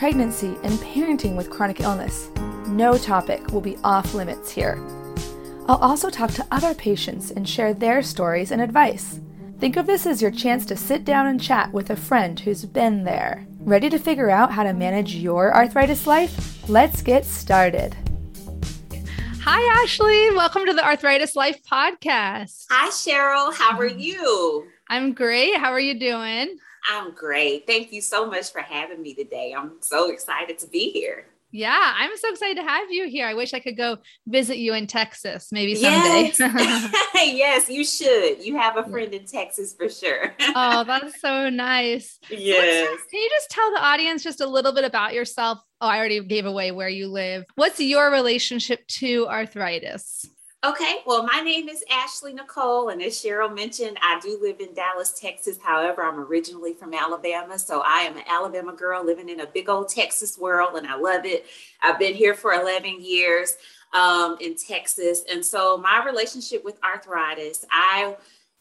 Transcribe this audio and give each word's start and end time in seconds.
pregnancy, 0.00 0.56
and 0.62 0.72
parenting 0.78 1.36
with 1.36 1.50
chronic 1.50 1.80
illness. 1.80 2.30
No 2.68 2.96
topic 2.96 3.52
will 3.52 3.60
be 3.60 3.76
off 3.84 4.14
limits 4.14 4.50
here. 4.50 4.82
I'll 5.68 5.76
also 5.76 6.08
talk 6.08 6.30
to 6.30 6.46
other 6.50 6.72
patients 6.72 7.30
and 7.30 7.46
share 7.46 7.74
their 7.74 8.02
stories 8.02 8.50
and 8.50 8.62
advice. 8.62 9.20
Think 9.58 9.76
of 9.76 9.84
this 9.84 10.06
as 10.06 10.22
your 10.22 10.30
chance 10.30 10.64
to 10.66 10.74
sit 10.74 11.04
down 11.04 11.26
and 11.26 11.38
chat 11.38 11.70
with 11.74 11.90
a 11.90 11.96
friend 11.96 12.40
who's 12.40 12.64
been 12.64 13.04
there. 13.04 13.46
Ready 13.58 13.90
to 13.90 13.98
figure 13.98 14.30
out 14.30 14.50
how 14.50 14.62
to 14.62 14.72
manage 14.72 15.16
your 15.16 15.54
arthritis 15.54 16.06
life? 16.06 16.66
Let's 16.66 17.02
get 17.02 17.26
started. 17.26 17.94
Hi, 19.42 19.82
Ashley. 19.82 20.30
Welcome 20.30 20.64
to 20.64 20.72
the 20.72 20.82
Arthritis 20.82 21.36
Life 21.36 21.60
podcast. 21.70 22.64
Hi, 22.70 22.88
Cheryl. 22.88 23.52
How 23.52 23.78
are 23.78 23.86
you? 23.86 24.66
I'm 24.88 25.12
great. 25.12 25.58
How 25.58 25.72
are 25.72 25.78
you 25.78 26.00
doing? 26.00 26.56
I'm 26.88 27.12
great. 27.12 27.66
Thank 27.66 27.92
you 27.92 28.00
so 28.00 28.26
much 28.26 28.52
for 28.52 28.60
having 28.60 29.02
me 29.02 29.14
today. 29.14 29.54
I'm 29.56 29.72
so 29.80 30.10
excited 30.10 30.58
to 30.58 30.66
be 30.66 30.90
here. 30.90 31.26
Yeah, 31.52 31.94
I'm 31.96 32.16
so 32.16 32.30
excited 32.30 32.56
to 32.58 32.62
have 32.62 32.92
you 32.92 33.08
here. 33.08 33.26
I 33.26 33.34
wish 33.34 33.54
I 33.54 33.58
could 33.58 33.76
go 33.76 33.98
visit 34.26 34.58
you 34.58 34.72
in 34.72 34.86
Texas 34.86 35.48
maybe 35.50 35.74
someday. 35.74 36.32
Yes, 36.38 36.92
yes 37.14 37.68
you 37.68 37.84
should. 37.84 38.44
You 38.44 38.56
have 38.56 38.76
a 38.76 38.84
friend 38.84 39.12
in 39.12 39.26
Texas 39.26 39.74
for 39.74 39.88
sure. 39.88 40.32
oh, 40.40 40.84
that's 40.84 41.20
so 41.20 41.50
nice. 41.50 42.18
Yes. 42.30 43.00
can 43.10 43.20
you 43.20 43.28
just 43.30 43.50
tell 43.50 43.68
the 43.72 43.82
audience 43.82 44.22
just 44.22 44.40
a 44.40 44.46
little 44.46 44.72
bit 44.72 44.84
about 44.84 45.12
yourself? 45.12 45.58
Oh, 45.80 45.88
I 45.88 45.98
already 45.98 46.22
gave 46.22 46.46
away 46.46 46.70
where 46.70 46.88
you 46.88 47.08
live. 47.08 47.44
What's 47.56 47.80
your 47.80 48.12
relationship 48.12 48.86
to 48.98 49.26
arthritis? 49.28 50.26
Okay, 50.62 50.96
well, 51.06 51.22
my 51.22 51.40
name 51.40 51.70
is 51.70 51.82
Ashley 51.90 52.34
Nicole, 52.34 52.90
and 52.90 53.00
as 53.00 53.14
Cheryl 53.14 53.54
mentioned, 53.54 53.96
I 54.02 54.20
do 54.20 54.38
live 54.42 54.60
in 54.60 54.74
Dallas, 54.74 55.18
Texas. 55.18 55.56
However, 55.58 56.02
I'm 56.02 56.20
originally 56.20 56.74
from 56.74 56.92
Alabama, 56.92 57.58
so 57.58 57.80
I 57.80 58.00
am 58.00 58.18
an 58.18 58.24
Alabama 58.28 58.74
girl 58.74 59.02
living 59.02 59.30
in 59.30 59.40
a 59.40 59.46
big 59.46 59.70
old 59.70 59.88
Texas 59.88 60.36
world, 60.36 60.76
and 60.76 60.86
I 60.86 60.96
love 60.96 61.24
it. 61.24 61.46
I've 61.82 61.98
been 61.98 62.12
here 62.12 62.34
for 62.34 62.52
11 62.52 62.98
years 63.00 63.56
um, 63.94 64.36
in 64.38 64.54
Texas, 64.54 65.24
and 65.32 65.42
so 65.42 65.78
my 65.78 66.04
relationship 66.04 66.62
with 66.62 66.78
arthritis, 66.84 67.64
I 67.70 68.16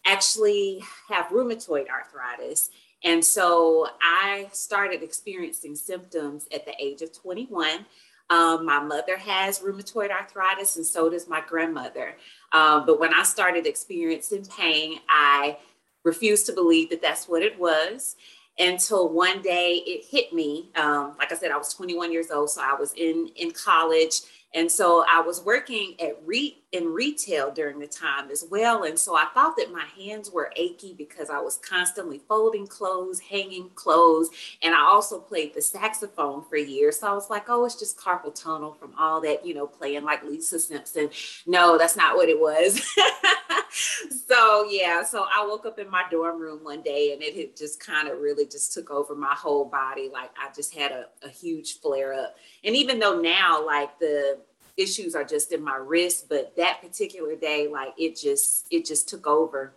actually 0.06 0.82
have 1.10 1.26
rheumatoid 1.26 1.90
arthritis. 1.90 2.70
And 3.04 3.24
so 3.24 3.88
I 4.02 4.48
started 4.54 5.04
experiencing 5.04 5.76
symptoms 5.76 6.48
at 6.54 6.66
the 6.66 6.74
age 6.80 7.02
of 7.02 7.12
21. 7.12 7.86
Um, 8.30 8.66
my 8.66 8.80
mother 8.80 9.18
has 9.18 9.60
rheumatoid 9.60 10.12
arthritis, 10.12 10.76
and 10.76 10.86
so 10.86 11.10
does 11.10 11.28
my 11.28 11.42
grandmother. 11.42 12.16
Um, 12.52 12.86
but 12.86 13.00
when 13.00 13.14
I 13.14 13.24
started 13.24 13.66
experiencing 13.66 14.46
pain, 14.46 15.00
I 15.10 15.58
refused 16.04 16.46
to 16.46 16.54
believe 16.54 16.90
that 16.92 17.02
that's 17.02 17.28
what 17.28 17.42
it 17.42 17.60
was 17.60 18.16
until 18.58 19.10
one 19.10 19.42
day 19.42 19.82
it 19.86 20.06
hit 20.06 20.34
me. 20.34 20.70
Um, 20.76 21.16
like 21.18 21.32
I 21.32 21.36
said, 21.36 21.52
I 21.52 21.58
was 21.58 21.74
21 21.74 22.12
years 22.12 22.30
old, 22.30 22.50
so 22.52 22.62
I 22.62 22.74
was 22.74 22.94
in 22.94 23.30
in 23.36 23.52
college 23.52 24.22
and 24.54 24.72
so 24.72 25.06
I 25.10 25.22
was 25.22 25.44
working 25.44 25.96
at 26.02 26.18
re- 26.26 26.59
in 26.72 26.94
retail 26.94 27.50
during 27.52 27.80
the 27.80 27.88
time 27.88 28.30
as 28.30 28.46
well. 28.50 28.84
And 28.84 28.98
so 28.98 29.16
I 29.16 29.26
thought 29.34 29.56
that 29.58 29.72
my 29.72 29.86
hands 29.98 30.30
were 30.30 30.52
achy 30.56 30.94
because 30.96 31.32
I 31.32 31.40
was 31.40 31.58
constantly 31.58 32.22
folding 32.28 32.68
clothes, 32.68 33.20
hanging 33.20 33.70
clothes. 33.74 34.30
And 34.62 34.76
I 34.76 34.82
also 34.82 35.20
played 35.20 35.56
the 35.56 35.64
saxophone 35.64 36.44
for 36.44 36.58
years. 36.58 37.00
So 37.00 37.08
I 37.08 37.14
was 37.14 37.30
like, 37.30 37.46
oh, 37.50 37.66
it's 37.66 37.80
just 37.80 37.98
carpal 37.98 38.36
tunnel 38.40 38.74
from 38.74 38.94
all 39.00 39.20
that, 39.22 39.46
you 39.46 39.56
know, 39.56 39.66
playing 39.66 40.04
like 40.04 40.24
Lisa 40.24 40.60
Simpson. 40.60 41.10
No, 41.48 41.78
that's 41.78 41.96
not 41.96 42.16
what 42.16 42.30
it 42.30 42.40
was. 42.40 42.80
so 44.28 44.68
yeah, 44.70 45.04
so 45.04 45.26
I 45.36 45.46
woke 45.46 45.66
up 45.66 45.80
in 45.80 45.90
my 45.90 46.04
dorm 46.12 46.40
room 46.40 46.64
one 46.64 46.84
day 46.84 47.14
and 47.14 47.24
it 47.24 47.36
had 47.36 47.58
just 47.58 47.80
kind 47.84 48.08
of 48.08 48.20
really 48.20 48.46
just 48.46 48.74
took 48.74 48.92
over 48.92 49.16
my 49.16 49.34
whole 49.34 49.66
body. 49.66 50.10
Like 50.12 50.30
I 50.38 50.54
just 50.56 50.76
had 50.76 50.92
a, 50.92 51.06
a 51.24 51.30
huge 51.30 51.80
flare 51.80 52.14
up. 52.14 52.36
And 52.64 52.76
even 52.76 53.00
though 53.00 53.20
now, 53.20 53.66
like 53.66 53.98
the 53.98 54.40
issues 54.80 55.16
are 55.16 55.24
just 55.24 55.52
in 55.52 55.64
my 55.64 55.76
wrist, 55.76 56.28
but 56.30 56.56
that 56.56 56.82
particular 56.82 57.36
day, 57.36 57.68
like 57.68 57.94
it 57.98 58.16
just, 58.16 58.68
it 58.72 58.86
just 58.86 59.10
took 59.10 59.28
over. 59.28 59.74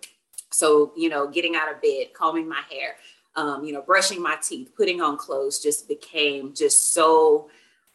So, 0.51 0.93
you 0.97 1.09
know, 1.09 1.27
getting 1.27 1.57
out 1.57 1.73
of 1.73 1.81
bed, 1.81 2.13
combing 2.15 2.49
my 2.49 2.63
hair, 2.71 2.97
um, 3.37 3.65
you 3.65 3.73
know, 3.73 3.83
brushing 3.83 4.23
my 4.23 4.37
teeth, 4.43 4.73
putting 4.77 5.01
on 5.01 5.17
clothes 5.17 5.61
just 5.61 5.89
became 5.89 6.55
just 6.55 6.93
so 6.93 7.51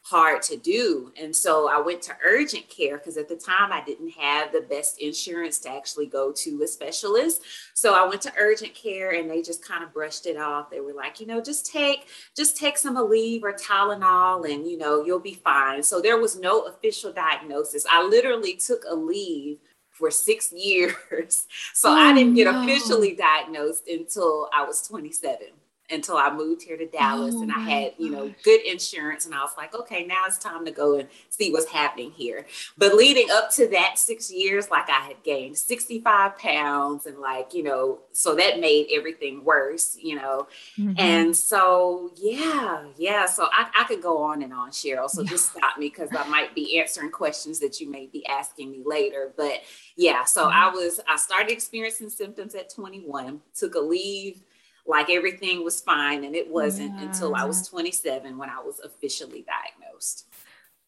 hard 0.09 0.41
to 0.41 0.55
do. 0.55 1.11
And 1.21 1.35
so 1.35 1.69
I 1.69 1.81
went 1.81 2.01
to 2.03 2.15
urgent 2.23 2.69
care 2.69 2.97
because 2.97 3.17
at 3.17 3.27
the 3.27 3.35
time 3.35 3.73
I 3.73 3.83
didn't 3.83 4.11
have 4.11 4.53
the 4.53 4.61
best 4.61 4.99
insurance 4.99 5.59
to 5.59 5.69
actually 5.69 6.05
go 6.05 6.31
to 6.31 6.61
a 6.63 6.67
specialist. 6.67 7.41
So 7.73 7.93
I 7.93 8.07
went 8.07 8.21
to 8.21 8.33
urgent 8.39 8.73
care 8.73 9.11
and 9.11 9.29
they 9.29 9.41
just 9.41 9.65
kind 9.65 9.83
of 9.83 9.93
brushed 9.93 10.25
it 10.25 10.37
off. 10.37 10.69
They 10.69 10.79
were 10.79 10.93
like, 10.93 11.19
you 11.19 11.27
know, 11.27 11.41
just 11.41 11.69
take 11.69 12.07
just 12.35 12.55
take 12.55 12.77
some 12.77 12.95
Aleve 12.95 13.43
or 13.43 13.53
Tylenol 13.53 14.49
and 14.49 14.65
you 14.65 14.77
know, 14.77 15.03
you'll 15.03 15.19
be 15.19 15.33
fine. 15.33 15.83
So 15.83 16.01
there 16.01 16.17
was 16.17 16.39
no 16.39 16.61
official 16.61 17.11
diagnosis. 17.11 17.85
I 17.91 18.03
literally 18.03 18.55
took 18.55 18.85
Aleve 18.85 19.57
for 19.91 20.09
six 20.09 20.53
years. 20.55 21.47
So 21.73 21.89
oh, 21.89 21.93
I 21.93 22.13
didn't 22.13 22.35
get 22.35 22.49
no. 22.49 22.63
officially 22.63 23.15
diagnosed 23.15 23.87
until 23.89 24.49
I 24.53 24.63
was 24.63 24.87
27 24.87 25.47
until 25.89 26.17
I 26.17 26.33
moved 26.33 26.63
here 26.63 26.75
to 26.75 26.85
Dallas 26.85 27.33
oh, 27.37 27.41
and 27.41 27.51
I 27.51 27.59
had, 27.59 27.93
you 27.97 28.09
know, 28.09 28.33
good 28.43 28.61
insurance. 28.65 29.25
And 29.25 29.33
I 29.33 29.39
was 29.39 29.51
like, 29.57 29.73
okay, 29.73 30.05
now 30.05 30.23
it's 30.25 30.37
time 30.37 30.65
to 30.65 30.71
go 30.71 30.95
and 30.95 31.07
see 31.29 31.51
what's 31.51 31.69
happening 31.69 32.11
here. 32.11 32.45
But 32.77 32.95
leading 32.95 33.29
up 33.31 33.51
to 33.51 33.67
that 33.69 33.97
six 33.97 34.31
years, 34.31 34.69
like 34.69 34.89
I 34.89 34.99
had 34.99 35.23
gained 35.23 35.57
65 35.57 36.37
pounds 36.37 37.05
and 37.05 37.19
like, 37.19 37.53
you 37.53 37.63
know, 37.63 37.99
so 38.11 38.35
that 38.35 38.59
made 38.59 38.87
everything 38.93 39.45
worse, 39.45 39.97
you 40.01 40.17
know. 40.17 40.47
Mm-hmm. 40.77 40.93
And 40.97 41.35
so, 41.35 42.11
yeah, 42.17 42.85
yeah. 42.97 43.25
So 43.25 43.47
I, 43.51 43.69
I, 43.79 43.83
could 43.85 44.01
go 44.01 44.21
on 44.23 44.43
and 44.43 44.53
on, 44.53 44.71
Cheryl. 44.71 45.09
So 45.09 45.21
yeah. 45.21 45.29
just 45.29 45.51
stop 45.51 45.77
me 45.77 45.87
because 45.87 46.09
I 46.11 46.27
might 46.27 46.53
be 46.53 46.79
answering 46.79 47.11
questions 47.11 47.59
that 47.59 47.79
you 47.79 47.89
may 47.89 48.07
be 48.07 48.25
asking 48.27 48.71
me 48.71 48.81
later. 48.85 49.31
But 49.37 49.61
yeah, 49.95 50.25
so 50.25 50.47
mm-hmm. 50.47 50.57
I 50.57 50.69
was, 50.69 50.99
I 51.07 51.15
started 51.15 51.51
experiencing 51.51 52.09
symptoms 52.09 52.55
at 52.55 52.69
21, 52.73 53.39
took 53.55 53.75
Aleve 53.75 54.41
like 54.87 55.09
everything 55.09 55.63
was 55.63 55.81
fine. 55.81 56.23
And 56.23 56.35
it 56.35 56.49
wasn't 56.49 56.95
yeah. 56.95 57.03
until 57.03 57.35
I 57.35 57.43
was 57.43 57.67
27 57.67 58.37
when 58.37 58.49
I 58.49 58.59
was 58.59 58.79
officially 58.79 59.45
diagnosed. 59.45 60.27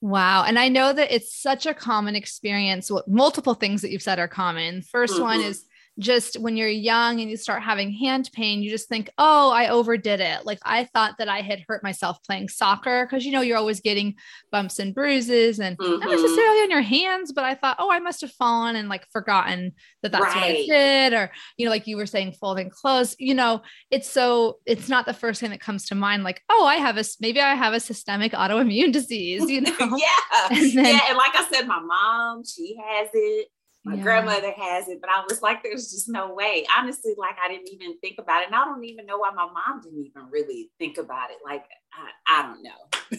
Wow. 0.02 0.46
And 0.46 0.58
I 0.58 0.70
know 0.70 0.94
that 0.94 1.14
it's 1.14 1.36
such 1.36 1.66
a 1.66 1.74
common 1.74 2.16
experience. 2.16 2.90
Multiple 3.06 3.54
things 3.54 3.82
that 3.82 3.92
you've 3.92 4.02
said 4.02 4.18
are 4.18 4.30
common. 4.30 4.82
1st 4.82 5.08
mm-hmm. 5.08 5.22
one 5.22 5.42
is 5.42 5.66
just 6.00 6.40
when 6.40 6.56
you're 6.56 6.70
young 6.70 7.20
and 7.20 7.30
you 7.30 7.38
start 7.38 7.62
having 7.62 7.92
hand 7.92 8.30
pain, 8.34 8.64
you 8.64 8.70
just 8.70 8.88
think, 8.88 9.10
oh, 9.18 9.52
I 9.52 9.68
overdid 9.68 10.20
it. 10.20 10.46
Like 10.46 10.60
I 10.64 10.86
thought 10.86 11.18
that 11.18 11.28
I 11.28 11.42
had 11.42 11.64
hurt 11.68 11.84
myself 11.84 12.18
playing 12.24 12.50
soccer 12.50 13.06
because 13.06 13.26
you 13.26 13.32
know 13.32 13.42
you're 13.42 13.58
always 13.58 13.82
getting 13.82 14.16
bumps 14.52 14.80
and 14.80 14.96
bruises 14.96 15.60
and 15.60 15.78
mm-hmm. 15.78 16.00
not 16.00 16.10
necessarily 16.10 16.62
on 16.62 16.72
your 16.72 16.82
hands, 16.82 17.34
but 17.34 17.44
I 17.44 17.54
thought, 17.54 17.78
oh, 17.80 17.92
I 17.92 18.00
must 18.00 18.22
have 18.22 18.32
fallen 18.32 18.76
and 18.76 18.90
like 18.90 19.06
forgotten 19.12 19.74
that 20.02 20.12
that's 20.12 20.24
right. 20.24 20.36
what 20.36 20.44
I 20.44 20.66
did, 20.66 21.14
or 21.14 21.32
you 21.58 21.66
know, 21.66 21.72
like 21.72 21.86
you 21.86 21.98
were 21.98 22.06
saying, 22.06 22.34
folding 22.34 22.70
clothes. 22.70 23.16
You 23.20 23.36
know, 23.36 23.62
it's 23.92 24.10
so 24.10 24.60
it's 24.66 24.90
not 24.90 25.06
the 25.06 25.14
first 25.14 25.42
thing 25.42 25.52
that 25.52 25.60
comes 25.62 25.86
to 25.88 25.96
mind. 25.96 26.24
Like, 26.24 26.42
oh, 26.50 26.66
I 26.66 26.76
have 26.76 26.98
a 26.98 27.04
maybe 27.20 27.42
I 27.42 27.56
have 27.56 27.74
a 27.74 27.80
systemic 27.80 28.32
autoimmune 28.32 28.94
disease. 28.94 29.50
You 29.50 29.62
know, 29.62 29.76
yeah, 29.80 30.48
and 30.50 30.72
then, 30.74 30.86
yeah, 30.86 31.00
and 31.10 31.18
like 31.18 31.36
I 31.36 31.48
said, 31.52 31.68
my 31.68 31.80
mom 31.80 32.44
she 32.46 32.78
has 32.82 33.10
it 33.14 33.50
my 33.90 33.96
yeah. 33.96 34.04
grandmother 34.04 34.52
has 34.52 34.88
it, 34.88 35.00
but 35.02 35.10
I 35.10 35.24
was 35.28 35.42
like, 35.42 35.64
there's 35.64 35.90
just 35.90 36.10
no 36.10 36.34
way. 36.34 36.66
Honestly, 36.78 37.14
like 37.18 37.36
I 37.44 37.52
didn't 37.52 37.70
even 37.70 37.98
think 38.00 38.18
about 38.20 38.44
it. 38.44 38.48
And 38.48 38.56
I 38.56 38.64
don't 38.66 38.84
even 38.84 39.08
know 39.08 39.18
why 39.18 39.32
my 39.32 39.46
mom 39.46 39.82
didn't 39.82 40.06
even 40.06 40.30
really 40.30 40.70
think 40.78 41.00
about 41.00 41.32
it. 41.32 41.38
Like, 41.44 41.64
I, 41.92 42.42
I 42.42 42.42
don't 42.44 42.62
know. 42.62 42.70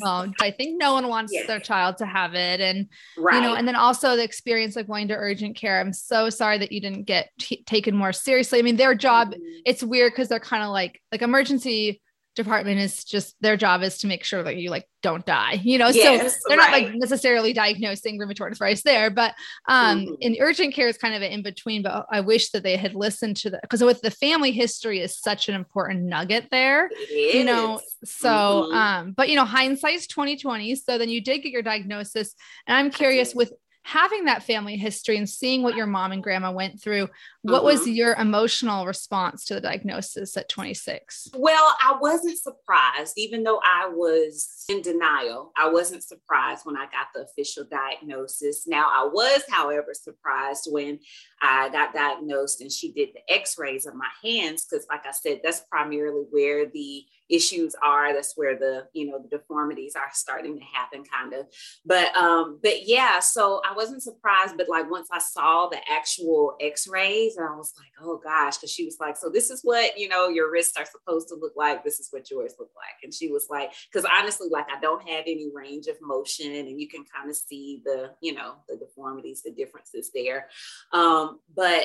well, 0.00 0.32
I 0.40 0.52
think 0.52 0.80
no 0.80 0.92
one 0.92 1.08
wants 1.08 1.32
yeah. 1.34 1.46
their 1.46 1.58
child 1.58 1.96
to 1.98 2.06
have 2.06 2.34
it. 2.34 2.60
And, 2.60 2.86
right. 3.18 3.34
you 3.34 3.40
know, 3.40 3.56
and 3.56 3.66
then 3.66 3.74
also 3.74 4.14
the 4.14 4.22
experience 4.22 4.76
of 4.76 4.86
going 4.86 5.08
to 5.08 5.14
urgent 5.14 5.56
care. 5.56 5.80
I'm 5.80 5.92
so 5.92 6.30
sorry 6.30 6.58
that 6.58 6.70
you 6.70 6.80
didn't 6.80 7.02
get 7.02 7.30
t- 7.40 7.64
taken 7.64 7.96
more 7.96 8.12
seriously. 8.12 8.60
I 8.60 8.62
mean, 8.62 8.76
their 8.76 8.94
job, 8.94 9.32
mm-hmm. 9.32 9.42
it's 9.66 9.82
weird 9.82 10.12
because 10.12 10.28
they're 10.28 10.38
kind 10.38 10.62
of 10.62 10.70
like, 10.70 11.02
like 11.10 11.22
emergency 11.22 12.00
department 12.36 12.78
is 12.78 13.04
just 13.04 13.34
their 13.40 13.56
job 13.56 13.82
is 13.82 13.98
to 13.98 14.06
make 14.06 14.22
sure 14.22 14.42
that 14.42 14.56
you 14.56 14.70
like 14.70 14.88
don't 15.02 15.26
die 15.26 15.60
you 15.64 15.76
know 15.78 15.88
yes, 15.88 16.34
so 16.34 16.38
they're 16.48 16.58
right. 16.58 16.70
not 16.70 16.90
like 16.90 16.94
necessarily 16.94 17.52
diagnosing 17.52 18.18
rheumatoid 18.18 18.50
arthritis 18.50 18.82
there 18.82 19.10
but 19.10 19.34
um 19.66 20.00
mm-hmm. 20.00 20.14
in 20.20 20.36
urgent 20.40 20.72
care 20.72 20.86
is 20.86 20.96
kind 20.96 21.14
of 21.14 21.22
an 21.22 21.32
in 21.32 21.42
between 21.42 21.82
but 21.82 22.06
i 22.10 22.20
wish 22.20 22.50
that 22.50 22.62
they 22.62 22.76
had 22.76 22.94
listened 22.94 23.36
to 23.36 23.50
that 23.50 23.62
because 23.62 23.82
with 23.82 24.00
the 24.02 24.10
family 24.10 24.52
history 24.52 25.00
is 25.00 25.18
such 25.18 25.48
an 25.48 25.54
important 25.54 26.02
nugget 26.02 26.46
there 26.50 26.88
you 27.10 27.44
know 27.44 27.80
so 28.04 28.28
mm-hmm. 28.28 28.76
um 28.76 29.12
but 29.12 29.28
you 29.28 29.34
know 29.34 29.44
hindsight's 29.44 30.06
2020 30.06 30.76
so 30.76 30.98
then 30.98 31.08
you 31.08 31.20
did 31.20 31.38
get 31.38 31.50
your 31.50 31.62
diagnosis 31.62 32.34
and 32.66 32.76
i'm 32.76 32.90
curious 32.90 33.34
with 33.34 33.52
having 33.82 34.26
that 34.26 34.42
family 34.42 34.76
history 34.76 35.16
and 35.16 35.28
seeing 35.28 35.62
what 35.62 35.74
your 35.74 35.86
mom 35.86 36.12
and 36.12 36.22
grandma 36.22 36.52
went 36.52 36.80
through, 36.80 37.08
what 37.42 37.64
was 37.64 37.82
mm-hmm. 37.82 37.92
your 37.92 38.14
emotional 38.14 38.84
response 38.84 39.44
to 39.46 39.54
the 39.54 39.60
diagnosis 39.62 40.36
at 40.36 40.48
26? 40.48 41.30
Well, 41.34 41.74
I 41.80 41.96
wasn't 41.98 42.38
surprised, 42.38 43.14
even 43.16 43.42
though 43.42 43.60
I 43.64 43.88
was 43.88 44.64
in 44.68 44.82
denial. 44.82 45.52
I 45.56 45.70
wasn't 45.70 46.02
surprised 46.02 46.66
when 46.66 46.76
I 46.76 46.84
got 46.84 47.08
the 47.14 47.22
official 47.22 47.64
diagnosis. 47.64 48.66
Now, 48.66 48.88
I 48.90 49.08
was, 49.10 49.42
however, 49.48 49.94
surprised 49.94 50.68
when 50.70 50.98
I 51.40 51.70
got 51.70 51.94
diagnosed 51.94 52.60
and 52.60 52.70
she 52.70 52.92
did 52.92 53.10
the 53.14 53.32
x 53.32 53.56
rays 53.58 53.86
of 53.86 53.94
my 53.94 54.10
hands, 54.22 54.66
because, 54.66 54.86
like 54.90 55.06
I 55.06 55.12
said, 55.12 55.40
that's 55.42 55.62
primarily 55.70 56.24
where 56.30 56.66
the 56.66 57.04
issues 57.30 57.74
are 57.82 58.12
that's 58.12 58.36
where 58.36 58.58
the 58.58 58.86
you 58.92 59.06
know 59.06 59.18
the 59.18 59.38
deformities 59.38 59.94
are 59.94 60.10
starting 60.12 60.58
to 60.58 60.64
happen 60.64 61.04
kind 61.04 61.32
of 61.32 61.46
but 61.86 62.14
um 62.16 62.58
but 62.62 62.86
yeah 62.86 63.20
so 63.20 63.62
i 63.68 63.72
wasn't 63.72 64.02
surprised 64.02 64.56
but 64.56 64.68
like 64.68 64.90
once 64.90 65.08
i 65.12 65.18
saw 65.18 65.68
the 65.68 65.78
actual 65.90 66.56
x-rays 66.60 67.29
and 67.36 67.46
i 67.46 67.56
was 67.56 67.72
like 67.78 67.90
oh 68.02 68.20
gosh 68.22 68.56
because 68.56 68.70
she 68.70 68.84
was 68.84 68.96
like 69.00 69.16
so 69.16 69.28
this 69.28 69.50
is 69.50 69.60
what 69.62 69.98
you 69.98 70.08
know 70.08 70.28
your 70.28 70.50
wrists 70.50 70.76
are 70.78 70.86
supposed 70.86 71.28
to 71.28 71.34
look 71.34 71.52
like 71.56 71.82
this 71.84 72.00
is 72.00 72.08
what 72.10 72.30
yours 72.30 72.54
look 72.58 72.70
like 72.76 73.02
and 73.02 73.12
she 73.12 73.28
was 73.28 73.46
like 73.50 73.70
because 73.90 74.08
honestly 74.18 74.48
like 74.50 74.66
i 74.74 74.80
don't 74.80 75.08
have 75.08 75.24
any 75.26 75.48
range 75.54 75.86
of 75.86 75.96
motion 76.00 76.54
and 76.54 76.80
you 76.80 76.88
can 76.88 77.04
kind 77.14 77.30
of 77.30 77.36
see 77.36 77.82
the 77.84 78.10
you 78.20 78.32
know 78.32 78.54
the 78.68 78.76
deformities 78.76 79.42
the 79.42 79.50
differences 79.50 80.10
there 80.14 80.48
um 80.92 81.38
but 81.54 81.82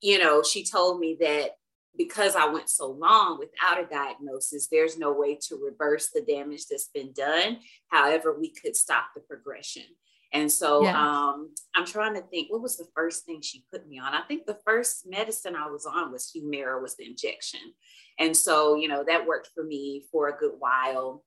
you 0.00 0.18
know 0.18 0.42
she 0.42 0.64
told 0.64 1.00
me 1.00 1.16
that 1.20 1.50
because 1.96 2.36
I 2.36 2.46
went 2.46 2.68
so 2.68 2.90
long 2.90 3.38
without 3.38 3.82
a 3.82 3.86
diagnosis, 3.86 4.68
there's 4.70 4.98
no 4.98 5.12
way 5.12 5.38
to 5.48 5.56
reverse 5.56 6.10
the 6.12 6.20
damage 6.20 6.66
that's 6.66 6.90
been 6.92 7.12
done. 7.12 7.58
However, 7.88 8.36
we 8.38 8.52
could 8.52 8.76
stop 8.76 9.06
the 9.14 9.20
progression. 9.22 9.84
And 10.36 10.52
so 10.52 10.86
um, 10.86 11.54
I'm 11.74 11.86
trying 11.86 12.12
to 12.14 12.20
think, 12.20 12.52
what 12.52 12.60
was 12.60 12.76
the 12.76 12.86
first 12.94 13.24
thing 13.24 13.40
she 13.40 13.64
put 13.72 13.88
me 13.88 13.98
on? 13.98 14.12
I 14.12 14.20
think 14.28 14.44
the 14.44 14.58
first 14.66 15.06
medicine 15.06 15.56
I 15.56 15.70
was 15.70 15.86
on 15.86 16.12
was 16.12 16.30
Humira, 16.30 16.80
was 16.80 16.94
the 16.94 17.06
injection. 17.06 17.60
And 18.18 18.36
so, 18.36 18.76
you 18.76 18.86
know, 18.86 19.02
that 19.08 19.26
worked 19.26 19.48
for 19.54 19.64
me 19.64 20.04
for 20.12 20.28
a 20.28 20.36
good 20.36 20.52
while 20.58 21.24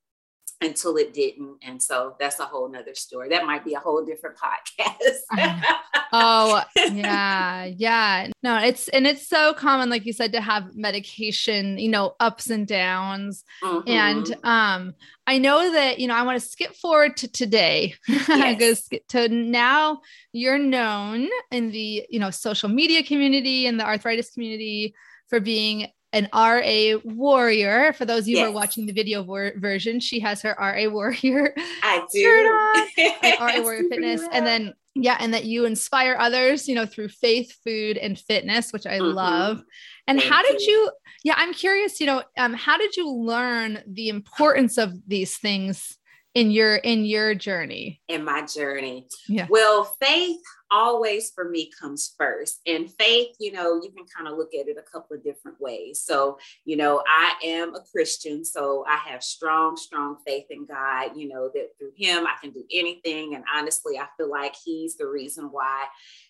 until 0.61 0.97
it 0.97 1.13
didn't. 1.13 1.57
And 1.61 1.81
so 1.81 2.15
that's 2.19 2.39
a 2.39 2.45
whole 2.45 2.69
nother 2.69 2.93
story. 2.93 3.29
That 3.29 3.45
might 3.45 3.63
be 3.63 3.75
a 3.75 3.79
whole 3.79 4.03
different 4.03 4.37
podcast. 4.37 5.63
oh, 6.11 6.63
yeah. 6.75 7.65
Yeah. 7.65 8.27
No, 8.43 8.57
it's, 8.57 8.89
and 8.89 9.07
it's 9.07 9.27
so 9.27 9.53
common, 9.53 9.89
like 9.89 10.05
you 10.05 10.11
said, 10.11 10.33
to 10.33 10.41
have 10.41 10.75
medication, 10.75 11.77
you 11.77 11.89
know, 11.89 12.15
ups 12.19 12.49
and 12.49 12.67
downs. 12.67 13.43
Mm-hmm. 13.63 13.89
And 13.89 14.35
um, 14.43 14.93
I 15.25 15.37
know 15.37 15.71
that, 15.71 15.99
you 15.99 16.07
know, 16.07 16.15
I 16.15 16.23
want 16.23 16.41
to 16.41 16.45
skip 16.45 16.75
forward 16.75 17.15
to 17.17 17.31
today 17.31 17.95
because 18.07 18.87
yes. 18.91 19.01
to 19.09 19.29
now 19.29 20.01
you're 20.33 20.57
known 20.57 21.29
in 21.51 21.71
the, 21.71 22.05
you 22.09 22.19
know, 22.19 22.31
social 22.31 22.69
media 22.69 23.03
community 23.03 23.65
and 23.65 23.79
the 23.79 23.85
arthritis 23.85 24.31
community 24.31 24.93
for 25.29 25.39
being 25.39 25.87
an 26.13 26.27
RA 26.33 26.99
warrior. 27.03 27.93
For 27.93 28.05
those 28.05 28.23
of 28.23 28.27
you 28.29 28.37
yes. 28.37 28.45
who 28.45 28.51
are 28.51 28.55
watching 28.55 28.85
the 28.85 28.93
video 28.93 29.23
vor- 29.23 29.53
version, 29.57 29.99
she 29.99 30.19
has 30.21 30.41
her 30.41 30.55
RA 30.59 30.89
warrior 30.89 31.53
I 31.83 32.03
do. 32.13 33.39
RA 33.39 33.61
warrior 33.61 33.87
fitness. 33.89 34.21
And 34.31 34.45
then, 34.45 34.73
yeah, 34.95 35.17
and 35.19 35.33
that 35.33 35.45
you 35.45 35.65
inspire 35.65 36.15
others, 36.19 36.67
you 36.67 36.75
know, 36.75 36.85
through 36.85 37.09
faith, 37.09 37.55
food, 37.63 37.97
and 37.97 38.17
fitness, 38.17 38.73
which 38.73 38.85
I 38.85 38.99
mm-hmm. 38.99 39.15
love. 39.15 39.63
And 40.07 40.19
Thank 40.19 40.31
how 40.31 40.41
did 40.41 40.61
you. 40.61 40.71
you, 40.71 40.91
yeah, 41.23 41.35
I'm 41.37 41.53
curious, 41.53 41.99
you 41.99 42.07
know, 42.07 42.23
um, 42.37 42.53
how 42.53 42.77
did 42.77 42.97
you 42.97 43.11
learn 43.11 43.83
the 43.85 44.09
importance 44.09 44.77
of 44.77 44.93
these 45.07 45.37
things 45.37 45.97
in 46.35 46.51
your 46.51 46.75
in 46.75 47.05
your 47.05 47.33
journey 47.33 47.99
in 48.07 48.23
my 48.23 48.45
journey 48.45 49.07
yeah 49.27 49.47
well 49.49 49.95
faith 49.99 50.39
always 50.71 51.31
for 51.31 51.49
me 51.49 51.71
comes 51.79 52.13
first. 52.17 52.61
And 52.65 52.91
faith 52.91 53.35
you 53.39 53.51
know 53.51 53.81
you 53.81 53.91
can 53.91 54.05
kind 54.05 54.27
of 54.27 54.37
look 54.37 54.53
at 54.53 54.67
it 54.67 54.77
a 54.77 54.91
couple 54.91 55.15
of 55.15 55.23
different 55.23 55.59
ways. 55.59 56.01
So 56.01 56.37
you 56.65 56.77
know 56.77 57.03
i 57.07 57.33
am 57.43 57.75
a 57.75 57.81
christian 57.91 58.43
so 58.43 58.85
i 58.87 58.97
have 59.09 59.23
strong 59.23 59.77
strong 59.77 60.17
faith 60.25 60.45
in 60.49 60.65
god 60.65 61.11
you 61.15 61.27
know 61.27 61.49
that 61.53 61.69
through 61.77 61.91
him 61.95 62.25
i 62.27 62.33
can 62.41 62.51
do 62.51 62.63
anything. 62.71 63.35
And 63.35 63.43
honestly 63.55 63.97
i 63.97 64.05
feel 64.17 64.29
like 64.29 64.55
he's 64.63 64.95
the 64.95 65.07
reason 65.07 65.45
why 65.45 65.85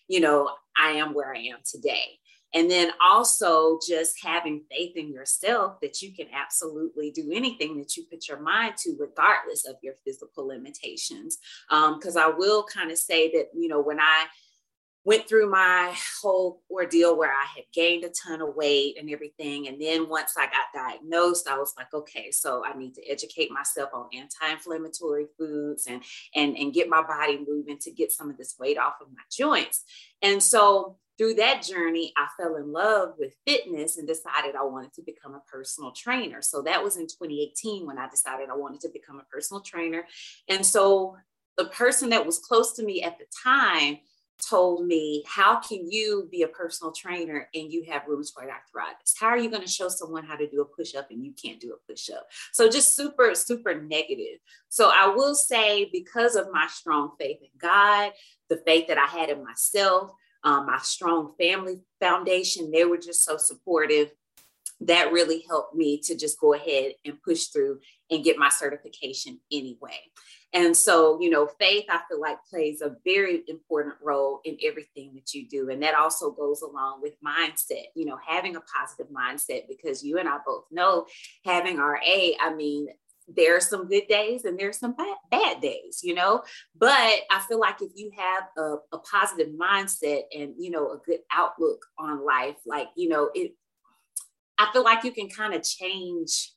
you 0.08 0.20
know 0.20 0.50
i 0.80 0.90
am 0.90 1.14
where 1.14 1.34
i 1.34 1.38
am 1.38 1.58
today 1.64 2.18
and 2.54 2.70
then 2.70 2.90
also 3.00 3.78
just 3.86 4.22
having 4.22 4.64
faith 4.70 4.96
in 4.96 5.12
yourself 5.12 5.80
that 5.80 6.02
you 6.02 6.12
can 6.12 6.26
absolutely 6.32 7.10
do 7.10 7.30
anything 7.32 7.78
that 7.78 7.96
you 7.96 8.04
put 8.10 8.28
your 8.28 8.40
mind 8.40 8.74
to, 8.78 8.96
regardless 8.98 9.66
of 9.66 9.76
your 9.82 9.94
physical 10.04 10.46
limitations. 10.48 11.38
Because 11.68 12.16
um, 12.16 12.22
I 12.22 12.36
will 12.36 12.64
kind 12.64 12.90
of 12.90 12.98
say 12.98 13.30
that, 13.32 13.48
you 13.54 13.68
know, 13.68 13.80
when 13.80 14.00
I 14.00 14.26
went 15.04 15.26
through 15.26 15.50
my 15.50 15.94
whole 16.20 16.62
ordeal 16.70 17.16
where 17.16 17.32
I 17.32 17.46
had 17.56 17.64
gained 17.72 18.04
a 18.04 18.10
ton 18.10 18.42
of 18.42 18.54
weight 18.54 18.98
and 18.98 19.10
everything. 19.10 19.66
And 19.66 19.80
then 19.80 20.08
once 20.08 20.34
I 20.36 20.46
got 20.46 20.74
diagnosed, 20.74 21.48
I 21.48 21.56
was 21.56 21.72
like, 21.76 21.92
okay, 21.94 22.30
so 22.30 22.62
I 22.64 22.76
need 22.76 22.94
to 22.94 23.08
educate 23.08 23.50
myself 23.50 23.90
on 23.94 24.08
anti-inflammatory 24.12 25.26
foods 25.38 25.86
and 25.86 26.02
and 26.34 26.56
and 26.56 26.74
get 26.74 26.88
my 26.88 27.02
body 27.02 27.42
moving 27.46 27.78
to 27.78 27.90
get 27.90 28.12
some 28.12 28.28
of 28.28 28.36
this 28.36 28.56
weight 28.58 28.78
off 28.78 29.00
of 29.00 29.08
my 29.08 29.22
joints. 29.30 29.84
And 30.20 30.42
so 30.42 30.98
through 31.20 31.34
that 31.34 31.62
journey, 31.62 32.14
I 32.16 32.28
fell 32.40 32.56
in 32.56 32.72
love 32.72 33.12
with 33.18 33.34
fitness 33.46 33.98
and 33.98 34.08
decided 34.08 34.56
I 34.56 34.64
wanted 34.64 34.94
to 34.94 35.02
become 35.02 35.34
a 35.34 35.42
personal 35.52 35.92
trainer. 35.92 36.40
So 36.40 36.62
that 36.62 36.82
was 36.82 36.96
in 36.96 37.02
2018 37.02 37.86
when 37.86 37.98
I 37.98 38.08
decided 38.08 38.48
I 38.48 38.56
wanted 38.56 38.80
to 38.80 38.88
become 38.88 39.20
a 39.20 39.24
personal 39.24 39.60
trainer. 39.60 40.06
And 40.48 40.64
so 40.64 41.18
the 41.58 41.66
person 41.66 42.08
that 42.08 42.24
was 42.24 42.38
close 42.38 42.72
to 42.72 42.82
me 42.82 43.02
at 43.02 43.18
the 43.18 43.26
time 43.44 43.98
told 44.48 44.86
me, 44.86 45.22
How 45.26 45.60
can 45.60 45.90
you 45.90 46.26
be 46.32 46.40
a 46.40 46.48
personal 46.48 46.90
trainer 46.90 47.50
and 47.54 47.70
you 47.70 47.84
have 47.90 48.04
rheumatoid 48.04 48.48
arthritis? 48.48 49.14
How 49.20 49.26
are 49.26 49.36
you 49.36 49.50
going 49.50 49.60
to 49.60 49.68
show 49.68 49.90
someone 49.90 50.24
how 50.24 50.36
to 50.36 50.48
do 50.48 50.62
a 50.62 50.64
push 50.64 50.94
up 50.94 51.10
and 51.10 51.22
you 51.22 51.32
can't 51.32 51.60
do 51.60 51.74
a 51.74 51.92
push 51.92 52.08
up? 52.08 52.28
So, 52.52 52.70
just 52.70 52.96
super, 52.96 53.34
super 53.34 53.74
negative. 53.74 54.38
So, 54.70 54.90
I 54.90 55.08
will 55.08 55.34
say, 55.34 55.90
because 55.92 56.34
of 56.34 56.50
my 56.50 56.66
strong 56.68 57.10
faith 57.18 57.40
in 57.42 57.50
God, 57.58 58.12
the 58.48 58.62
faith 58.64 58.88
that 58.88 58.96
I 58.96 59.04
had 59.04 59.28
in 59.28 59.44
myself, 59.44 60.12
um, 60.44 60.66
my 60.66 60.78
strong 60.78 61.32
family 61.38 61.80
foundation, 62.00 62.70
they 62.70 62.84
were 62.84 62.98
just 62.98 63.24
so 63.24 63.36
supportive. 63.36 64.10
That 64.82 65.12
really 65.12 65.44
helped 65.46 65.74
me 65.74 66.00
to 66.04 66.16
just 66.16 66.40
go 66.40 66.54
ahead 66.54 66.92
and 67.04 67.22
push 67.22 67.46
through 67.46 67.80
and 68.10 68.24
get 68.24 68.38
my 68.38 68.48
certification 68.48 69.38
anyway. 69.52 69.98
And 70.52 70.76
so, 70.76 71.20
you 71.20 71.30
know, 71.30 71.46
faith, 71.60 71.84
I 71.88 72.00
feel 72.08 72.20
like 72.20 72.38
plays 72.48 72.80
a 72.80 72.96
very 73.04 73.42
important 73.46 73.94
role 74.02 74.40
in 74.44 74.56
everything 74.66 75.12
that 75.14 75.32
you 75.32 75.46
do. 75.48 75.70
And 75.70 75.82
that 75.82 75.94
also 75.94 76.30
goes 76.30 76.62
along 76.62 77.02
with 77.02 77.14
mindset, 77.24 77.84
you 77.94 78.04
know, 78.04 78.18
having 78.26 78.56
a 78.56 78.60
positive 78.60 79.06
mindset, 79.12 79.68
because 79.68 80.02
you 80.02 80.18
and 80.18 80.28
I 80.28 80.38
both 80.44 80.64
know 80.70 81.06
having 81.44 81.76
RA, 81.76 82.00
I 82.02 82.52
mean, 82.56 82.88
there 83.36 83.56
are 83.56 83.60
some 83.60 83.88
good 83.88 84.06
days 84.08 84.44
and 84.44 84.58
there's 84.58 84.78
some 84.78 84.94
bad, 84.94 85.16
bad, 85.30 85.60
days, 85.60 86.00
you 86.02 86.14
know. 86.14 86.42
But 86.76 87.20
I 87.30 87.40
feel 87.48 87.60
like 87.60 87.80
if 87.80 87.90
you 87.94 88.10
have 88.16 88.44
a, 88.56 88.76
a 88.92 88.98
positive 88.98 89.48
mindset 89.54 90.22
and, 90.36 90.54
you 90.58 90.70
know, 90.70 90.92
a 90.92 90.98
good 90.98 91.20
outlook 91.32 91.84
on 91.98 92.24
life, 92.24 92.56
like, 92.66 92.88
you 92.96 93.08
know, 93.08 93.30
it, 93.34 93.52
I 94.58 94.70
feel 94.72 94.84
like 94.84 95.04
you 95.04 95.12
can 95.12 95.28
kind 95.28 95.54
of 95.54 95.62
change 95.62 96.52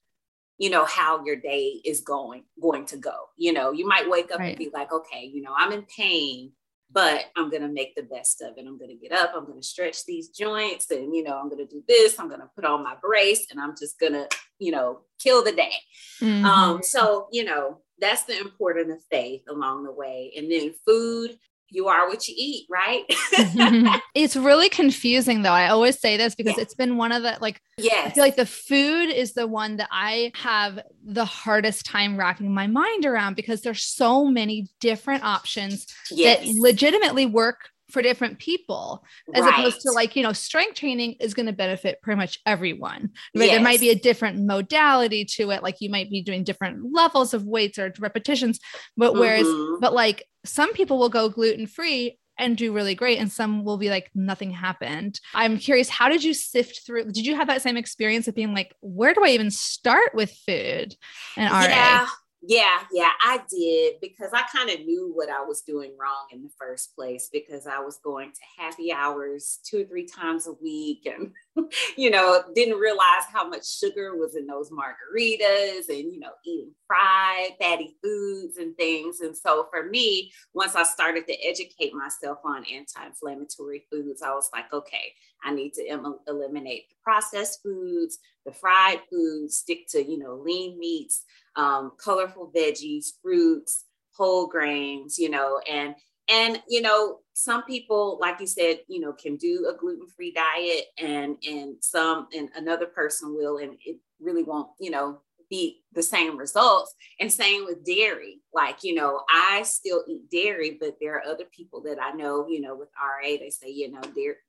you 0.59 0.69
know 0.69 0.85
how 0.85 1.25
your 1.25 1.35
day 1.35 1.81
is 1.83 2.01
going 2.01 2.43
going 2.61 2.85
to 2.85 2.95
go 2.95 3.25
you 3.37 3.51
know 3.51 3.71
you 3.71 3.87
might 3.87 4.07
wake 4.07 4.31
up 4.31 4.39
right. 4.39 4.49
and 4.49 4.57
be 4.57 4.69
like 4.71 4.91
okay 4.91 5.25
you 5.25 5.41
know 5.41 5.53
i'm 5.57 5.71
in 5.71 5.83
pain 5.83 6.51
but 6.93 7.25
i'm 7.35 7.49
going 7.49 7.61
to 7.61 7.67
make 7.67 7.95
the 7.95 8.03
best 8.03 8.41
of 8.41 8.57
it. 8.57 8.65
I'm 8.67 8.77
going 8.77 8.89
to 8.91 8.95
get 8.95 9.11
up 9.11 9.33
i'm 9.35 9.45
going 9.45 9.59
to 9.61 9.67
stretch 9.67 10.05
these 10.05 10.29
joints 10.29 10.91
and 10.91 11.15
you 11.15 11.23
know 11.23 11.37
i'm 11.37 11.49
going 11.49 11.65
to 11.65 11.73
do 11.73 11.83
this 11.87 12.19
i'm 12.19 12.29
going 12.29 12.41
to 12.41 12.49
put 12.55 12.65
on 12.65 12.83
my 12.83 12.95
brace 13.01 13.47
and 13.51 13.59
i'm 13.59 13.75
just 13.77 13.99
going 13.99 14.13
to 14.13 14.27
you 14.59 14.71
know 14.71 15.01
kill 15.19 15.43
the 15.43 15.51
day. 15.51 15.73
Mm-hmm. 16.21 16.45
um 16.45 16.83
so 16.83 17.27
you 17.31 17.43
know 17.43 17.79
that's 17.99 18.23
the 18.23 18.39
importance 18.39 18.91
of 18.91 19.03
faith 19.09 19.43
along 19.49 19.83
the 19.83 19.91
way. 19.91 20.33
And 20.35 20.51
then 20.51 20.73
food 20.85 21.37
you 21.73 21.87
are 21.87 22.07
what 22.07 22.27
you 22.27 22.35
eat, 22.37 22.67
right? 22.69 23.03
Mm-hmm. 23.33 23.95
it's 24.15 24.35
really 24.35 24.69
confusing 24.69 25.41
though. 25.41 25.51
I 25.51 25.69
always 25.69 25.99
say 25.99 26.17
this 26.17 26.35
because 26.35 26.55
yeah. 26.57 26.63
it's 26.63 26.75
been 26.75 26.97
one 26.97 27.11
of 27.11 27.23
the 27.23 27.37
like 27.41 27.59
yeah. 27.77 28.03
I 28.05 28.11
feel 28.11 28.23
like 28.23 28.35
the 28.35 28.45
food 28.45 29.09
is 29.09 29.33
the 29.33 29.47
one 29.47 29.77
that 29.77 29.89
I 29.91 30.31
have 30.35 30.79
the 31.03 31.25
hardest 31.25 31.85
time 31.85 32.15
wrapping 32.15 32.53
my 32.53 32.67
mind 32.67 33.05
around 33.05 33.35
because 33.35 33.61
there's 33.61 33.83
so 33.83 34.25
many 34.25 34.67
different 34.79 35.23
options 35.23 35.87
yes. 36.11 36.45
that 36.45 36.55
legitimately 36.55 37.25
work 37.25 37.69
for 37.93 38.01
different 38.01 38.39
people 38.39 39.05
as 39.35 39.43
right. 39.43 39.53
opposed 39.53 39.79
to 39.81 39.91
like 39.91 40.15
you 40.15 40.23
know 40.23 40.33
strength 40.33 40.73
training 40.75 41.15
is 41.19 41.35
going 41.35 41.45
to 41.45 41.53
benefit 41.53 42.01
pretty 42.01 42.17
much 42.17 42.39
everyone 42.45 43.11
right? 43.35 43.45
Yes. 43.45 43.51
there 43.51 43.61
might 43.61 43.79
be 43.79 43.91
a 43.91 43.95
different 43.95 44.43
modality 44.43 45.23
to 45.25 45.51
it 45.51 45.61
like 45.61 45.79
you 45.79 45.91
might 45.91 46.09
be 46.09 46.23
doing 46.23 46.43
different 46.43 46.91
levels 46.91 47.35
of 47.35 47.45
weights 47.45 47.77
or 47.77 47.93
repetitions 47.99 48.59
but 48.97 49.13
whereas 49.13 49.45
mm-hmm. 49.45 49.79
but 49.79 49.93
like 49.93 50.25
some 50.43 50.73
people 50.73 50.97
will 50.97 51.09
go 51.09 51.29
gluten 51.29 51.67
free 51.67 52.17
and 52.39 52.57
do 52.57 52.73
really 52.73 52.95
great 52.95 53.19
and 53.19 53.31
some 53.31 53.63
will 53.63 53.77
be 53.77 53.91
like 53.91 54.09
nothing 54.15 54.49
happened 54.49 55.19
i'm 55.35 55.59
curious 55.59 55.87
how 55.87 56.09
did 56.09 56.23
you 56.23 56.33
sift 56.33 56.81
through 56.83 57.05
did 57.05 57.25
you 57.25 57.35
have 57.35 57.47
that 57.47 57.61
same 57.61 57.77
experience 57.77 58.27
of 58.27 58.33
being 58.33 58.55
like 58.55 58.73
where 58.81 59.13
do 59.13 59.23
i 59.23 59.29
even 59.29 59.51
start 59.51 60.15
with 60.15 60.31
food 60.47 60.95
and. 61.37 61.51
RA? 61.51 61.61
Yeah, 61.61 62.07
yeah, 62.45 62.79
yeah, 62.91 63.11
I 63.23 63.39
did 63.49 63.95
because 64.01 64.31
I 64.33 64.43
kind 64.53 64.69
of 64.69 64.85
knew 64.85 65.11
what 65.13 65.29
I 65.29 65.41
was 65.41 65.61
doing 65.61 65.93
wrong 65.97 66.27
in 66.33 66.43
the 66.43 66.49
first 66.59 66.93
place 66.93 67.29
because 67.31 67.65
I 67.65 67.79
was 67.79 67.99
going 68.03 68.33
to 68.33 68.61
happy 68.61 68.91
hours 68.91 69.59
two 69.63 69.81
or 69.81 69.85
three 69.85 70.05
times 70.05 70.45
a 70.45 70.53
week 70.61 71.05
and, 71.05 71.31
you 71.97 72.09
know, 72.09 72.43
didn't 72.53 72.79
realize 72.79 73.23
how 73.31 73.47
much 73.47 73.65
sugar 73.65 74.17
was 74.17 74.35
in 74.35 74.45
those 74.45 74.71
margaritas 74.71 75.87
and, 75.87 76.13
you 76.13 76.19
know, 76.19 76.31
eating 76.45 76.73
fried, 76.85 77.51
fatty 77.61 77.95
foods 78.03 78.57
and 78.57 78.75
things. 78.75 79.21
And 79.21 79.37
so 79.37 79.67
for 79.71 79.87
me, 79.87 80.29
once 80.53 80.75
I 80.75 80.83
started 80.83 81.25
to 81.27 81.47
educate 81.47 81.93
myself 81.93 82.39
on 82.43 82.65
anti 82.65 83.05
inflammatory 83.05 83.85
foods, 83.89 84.21
I 84.21 84.33
was 84.33 84.49
like, 84.51 84.71
okay, 84.73 85.13
I 85.43 85.53
need 85.53 85.73
to 85.73 85.87
em- 85.87 86.19
eliminate 86.27 86.89
the 86.89 86.95
processed 87.03 87.61
foods, 87.63 88.19
the 88.45 88.53
fried 88.53 89.01
foods, 89.09 89.57
stick 89.57 89.87
to, 89.89 90.03
you 90.03 90.17
know, 90.17 90.35
lean 90.35 90.79
meats 90.79 91.25
um, 91.55 91.91
colorful 91.97 92.51
veggies, 92.55 93.13
fruits, 93.21 93.85
whole 94.15 94.47
grains, 94.47 95.17
you 95.17 95.29
know, 95.29 95.59
and 95.69 95.95
and 96.29 96.61
you 96.69 96.81
know 96.81 97.19
some 97.33 97.63
people 97.63 98.17
like 98.21 98.39
you 98.39 98.47
said 98.47 98.79
you 98.87 99.01
know 99.01 99.11
can 99.11 99.35
do 99.35 99.69
a 99.69 99.77
gluten-free 99.77 100.31
diet 100.31 100.85
and 100.97 101.35
and 101.45 101.75
some 101.81 102.29
and 102.33 102.47
another 102.55 102.85
person 102.85 103.35
will 103.35 103.57
and 103.57 103.75
it 103.83 103.97
really 104.21 104.43
won't 104.43 104.69
you 104.79 104.89
know 104.89 105.19
be 105.53 105.83
the 105.93 106.01
same 106.01 106.35
results. 106.35 106.95
And 107.19 107.31
same 107.31 107.65
with 107.65 107.85
dairy. 107.85 108.39
Like, 108.53 108.83
you 108.83 108.95
know, 108.95 109.21
I 109.29 109.61
still 109.63 110.03
eat 110.07 110.31
dairy, 110.31 110.77
but 110.79 110.95
there 110.99 111.15
are 111.15 111.31
other 111.31 111.45
people 111.55 111.81
that 111.83 112.01
I 112.01 112.11
know, 112.13 112.47
you 112.47 112.59
know, 112.59 112.75
with 112.75 112.89
RA, 112.99 113.37
they 113.39 113.51
say, 113.51 113.69
you 113.69 113.91
know, 113.91 114.01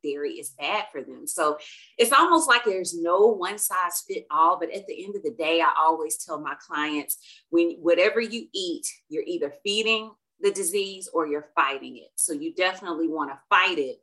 dairy 0.02 0.32
is 0.32 0.50
bad 0.58 0.86
for 0.90 1.02
them. 1.02 1.26
So 1.26 1.58
it's 1.98 2.12
almost 2.12 2.48
like 2.48 2.64
there's 2.64 2.98
no 2.98 3.26
one 3.26 3.58
size 3.58 4.02
fit 4.08 4.24
all. 4.30 4.58
But 4.58 4.72
at 4.72 4.86
the 4.86 5.04
end 5.04 5.14
of 5.14 5.22
the 5.22 5.34
day, 5.38 5.60
I 5.60 5.72
always 5.78 6.24
tell 6.24 6.40
my 6.40 6.54
clients 6.66 7.18
when 7.50 7.72
whatever 7.82 8.20
you 8.20 8.46
eat, 8.54 8.86
you're 9.10 9.24
either 9.26 9.52
feeding 9.62 10.10
the 10.40 10.52
disease 10.52 11.08
or 11.12 11.26
you're 11.26 11.50
fighting 11.54 11.98
it. 11.98 12.08
So 12.14 12.32
you 12.32 12.54
definitely 12.54 13.08
want 13.08 13.30
to 13.30 13.38
fight 13.50 13.78
it 13.78 13.98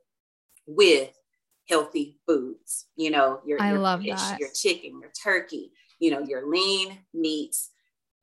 with 0.66 1.10
healthy 1.68 2.18
foods. 2.26 2.86
You 2.96 3.10
know, 3.10 3.40
your, 3.44 3.60
I 3.60 3.70
your 3.70 3.80
love 3.80 4.02
fish, 4.02 4.20
that. 4.20 4.38
your 4.38 4.50
chicken, 4.54 5.00
your 5.00 5.10
turkey, 5.22 5.72
you 6.02 6.10
know, 6.10 6.20
your 6.20 6.48
lean 6.48 6.98
meats, 7.14 7.70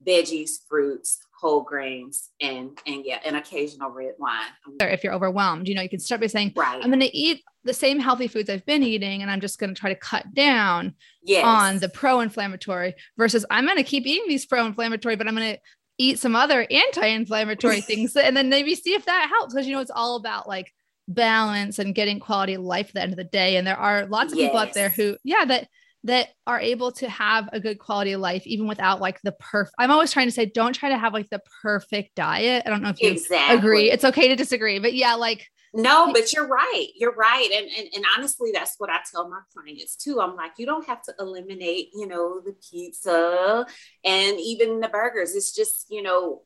veggies, 0.05 0.49
fruits, 0.67 1.19
whole 1.39 1.61
grains, 1.61 2.29
and 2.41 2.77
and 2.85 3.05
yeah, 3.05 3.19
an 3.23 3.35
occasional 3.35 3.89
red 3.89 4.15
wine. 4.19 4.47
Um, 4.67 4.75
or 4.81 4.87
If 4.89 5.01
you're 5.01 5.13
overwhelmed, 5.13 5.69
you 5.69 5.75
know, 5.75 5.81
you 5.81 5.87
can 5.87 6.01
start 6.01 6.19
by 6.19 6.27
saying, 6.27 6.51
right. 6.57 6.83
I'm 6.83 6.89
going 6.89 6.99
to 6.99 7.17
eat 7.17 7.41
the 7.63 7.73
same 7.73 7.97
healthy 7.97 8.27
foods 8.27 8.49
I've 8.49 8.65
been 8.65 8.83
eating, 8.83 9.21
and 9.21 9.31
I'm 9.31 9.39
just 9.39 9.59
going 9.59 9.73
to 9.73 9.79
try 9.79 9.93
to 9.93 9.99
cut 9.99 10.33
down 10.33 10.93
yes. 11.23 11.45
on 11.45 11.77
the 11.77 11.87
pro-inflammatory 11.87 12.95
versus 13.17 13.45
I'm 13.49 13.65
going 13.65 13.77
to 13.77 13.83
keep 13.83 14.05
eating 14.05 14.27
these 14.27 14.45
pro-inflammatory, 14.45 15.15
but 15.15 15.29
I'm 15.29 15.35
going 15.35 15.53
to 15.53 15.59
eat 15.97 16.19
some 16.19 16.35
other 16.35 16.67
anti-inflammatory 16.69 17.79
things, 17.89 18.13
and 18.17 18.35
then 18.35 18.49
maybe 18.49 18.75
see 18.75 18.93
if 18.93 19.05
that 19.05 19.29
helps 19.29 19.53
because 19.53 19.67
you 19.67 19.73
know 19.73 19.81
it's 19.81 19.89
all 19.89 20.17
about 20.17 20.49
like 20.49 20.73
balance 21.07 21.79
and 21.79 21.95
getting 21.95 22.19
quality 22.19 22.57
life 22.57 22.89
at 22.89 22.93
the 22.95 23.01
end 23.01 23.13
of 23.13 23.17
the 23.17 23.23
day. 23.23 23.55
And 23.55 23.65
there 23.65 23.79
are 23.79 24.05
lots 24.05 24.33
of 24.33 24.37
yes. 24.37 24.47
people 24.47 24.59
out 24.59 24.73
there 24.73 24.89
who, 24.89 25.17
yeah, 25.23 25.45
that 25.45 25.69
that 26.05 26.29
are 26.47 26.59
able 26.59 26.91
to 26.93 27.09
have 27.09 27.49
a 27.51 27.59
good 27.59 27.77
quality 27.77 28.13
of 28.13 28.21
life 28.21 28.45
even 28.47 28.67
without 28.67 29.01
like 29.01 29.19
the 29.21 29.33
perfect 29.33 29.75
i'm 29.79 29.91
always 29.91 30.11
trying 30.11 30.27
to 30.27 30.31
say 30.31 30.45
don't 30.45 30.73
try 30.73 30.89
to 30.89 30.97
have 30.97 31.13
like 31.13 31.29
the 31.29 31.41
perfect 31.61 32.15
diet. 32.15 32.63
I 32.65 32.69
don't 32.69 32.81
know 32.81 32.89
if 32.89 33.01
you 33.01 33.11
exactly. 33.11 33.57
agree 33.57 33.91
it's 33.91 34.05
okay 34.05 34.27
to 34.29 34.35
disagree 34.35 34.79
but 34.79 34.93
yeah 34.93 35.15
like 35.15 35.45
no 35.73 36.11
but 36.11 36.33
you're 36.33 36.47
right. 36.47 36.87
You're 36.95 37.13
right. 37.13 37.49
And, 37.51 37.69
and 37.77 37.89
and 37.95 38.05
honestly 38.17 38.51
that's 38.53 38.75
what 38.77 38.89
i 38.89 38.99
tell 39.11 39.29
my 39.29 39.39
clients 39.53 39.95
too. 39.95 40.19
I'm 40.19 40.35
like 40.35 40.53
you 40.57 40.65
don't 40.65 40.85
have 40.87 41.01
to 41.03 41.13
eliminate 41.19 41.89
you 41.93 42.07
know 42.07 42.41
the 42.41 42.55
pizza 42.69 43.65
and 44.03 44.39
even 44.39 44.79
the 44.79 44.89
burgers. 44.89 45.35
It's 45.35 45.55
just 45.55 45.87
you 45.89 46.01
know 46.01 46.43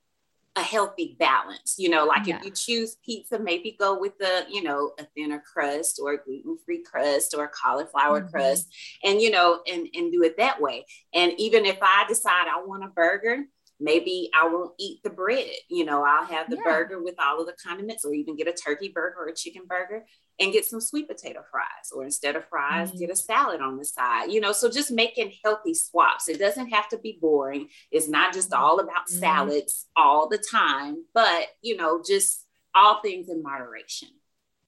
a 0.56 0.62
healthy 0.62 1.16
balance. 1.20 1.76
You 1.78 1.90
know, 1.90 2.06
like 2.06 2.28
yeah. 2.28 2.38
if 2.38 2.46
you 2.46 2.52
choose 2.52 2.98
pizza, 3.04 3.40
maybe 3.40 3.76
go 3.80 4.00
with 4.00 4.18
the, 4.18 4.46
you 4.50 4.64
know, 4.64 4.92
a 5.00 5.06
thinner 5.16 5.42
crust 5.52 6.00
or 6.02 6.14
a 6.14 6.24
gluten-free 6.24 6.84
crust 6.84 7.34
or 7.38 7.46
a 7.46 7.50
cauliflower 7.50 8.22
mm-hmm. 8.22 8.30
crust 8.30 8.74
and, 9.04 9.22
you 9.22 9.32
know, 9.32 9.62
and, 9.72 9.88
and 9.94 10.12
do 10.12 10.24
it 10.24 10.38
that 10.38 10.62
way. 10.62 10.86
And 11.14 11.34
even 11.38 11.66
if 11.66 11.78
I 11.82 12.06
decide 12.08 12.48
I 12.48 12.64
want 12.64 12.84
a 12.84 12.88
burger, 12.88 13.46
maybe 13.80 14.30
I 14.34 14.48
won't 14.48 14.74
eat 14.80 15.02
the 15.04 15.10
bread. 15.10 15.50
You 15.70 15.86
know, 15.86 16.04
I'll 16.04 16.26
have 16.26 16.50
the 16.50 16.58
yeah. 16.58 16.64
burger 16.64 17.02
with 17.02 17.16
all 17.20 17.42
of 17.42 17.48
the 17.48 17.56
condiments 17.66 18.06
or 18.06 18.14
even 18.14 18.36
get 18.36 18.48
a 18.48 18.54
turkey 18.54 18.90
burger 18.94 19.18
or 19.20 19.28
a 19.28 19.36
chicken 19.36 19.64
burger 19.68 20.06
and 20.40 20.52
get 20.52 20.66
some 20.66 20.82
sweet 20.82 21.08
potato 21.08 21.42
fries 21.52 21.92
or 21.96 22.04
instead 22.04 22.36
of 22.36 22.48
fries 22.48 22.90
mm-hmm. 22.90 23.00
get 23.00 23.10
a 23.10 23.16
salad 23.16 23.62
on 23.62 23.78
the 23.78 23.86
side 23.86 24.32
you 24.32 24.42
know 24.42 24.52
so 24.52 24.70
just 24.70 24.92
making 24.92 25.32
healthy 25.44 25.74
swaps 25.74 26.28
it 26.28 26.40
doesn't 26.40 26.70
have 26.70 26.88
to 26.88 26.98
be 26.98 27.18
boring 27.22 27.68
it's 27.92 28.08
not 28.10 28.34
just 28.34 28.54
all 28.54 28.80
about 28.80 29.08
mm-hmm. 29.08 29.20
salads 29.20 29.88
all 29.96 30.28
the 30.28 30.38
time 30.38 31.04
but 31.14 31.48
you 31.62 31.78
know 31.78 32.02
just 32.06 32.46
all 32.76 33.02
things 33.02 33.30
in 33.30 33.44
moderation 33.44 34.10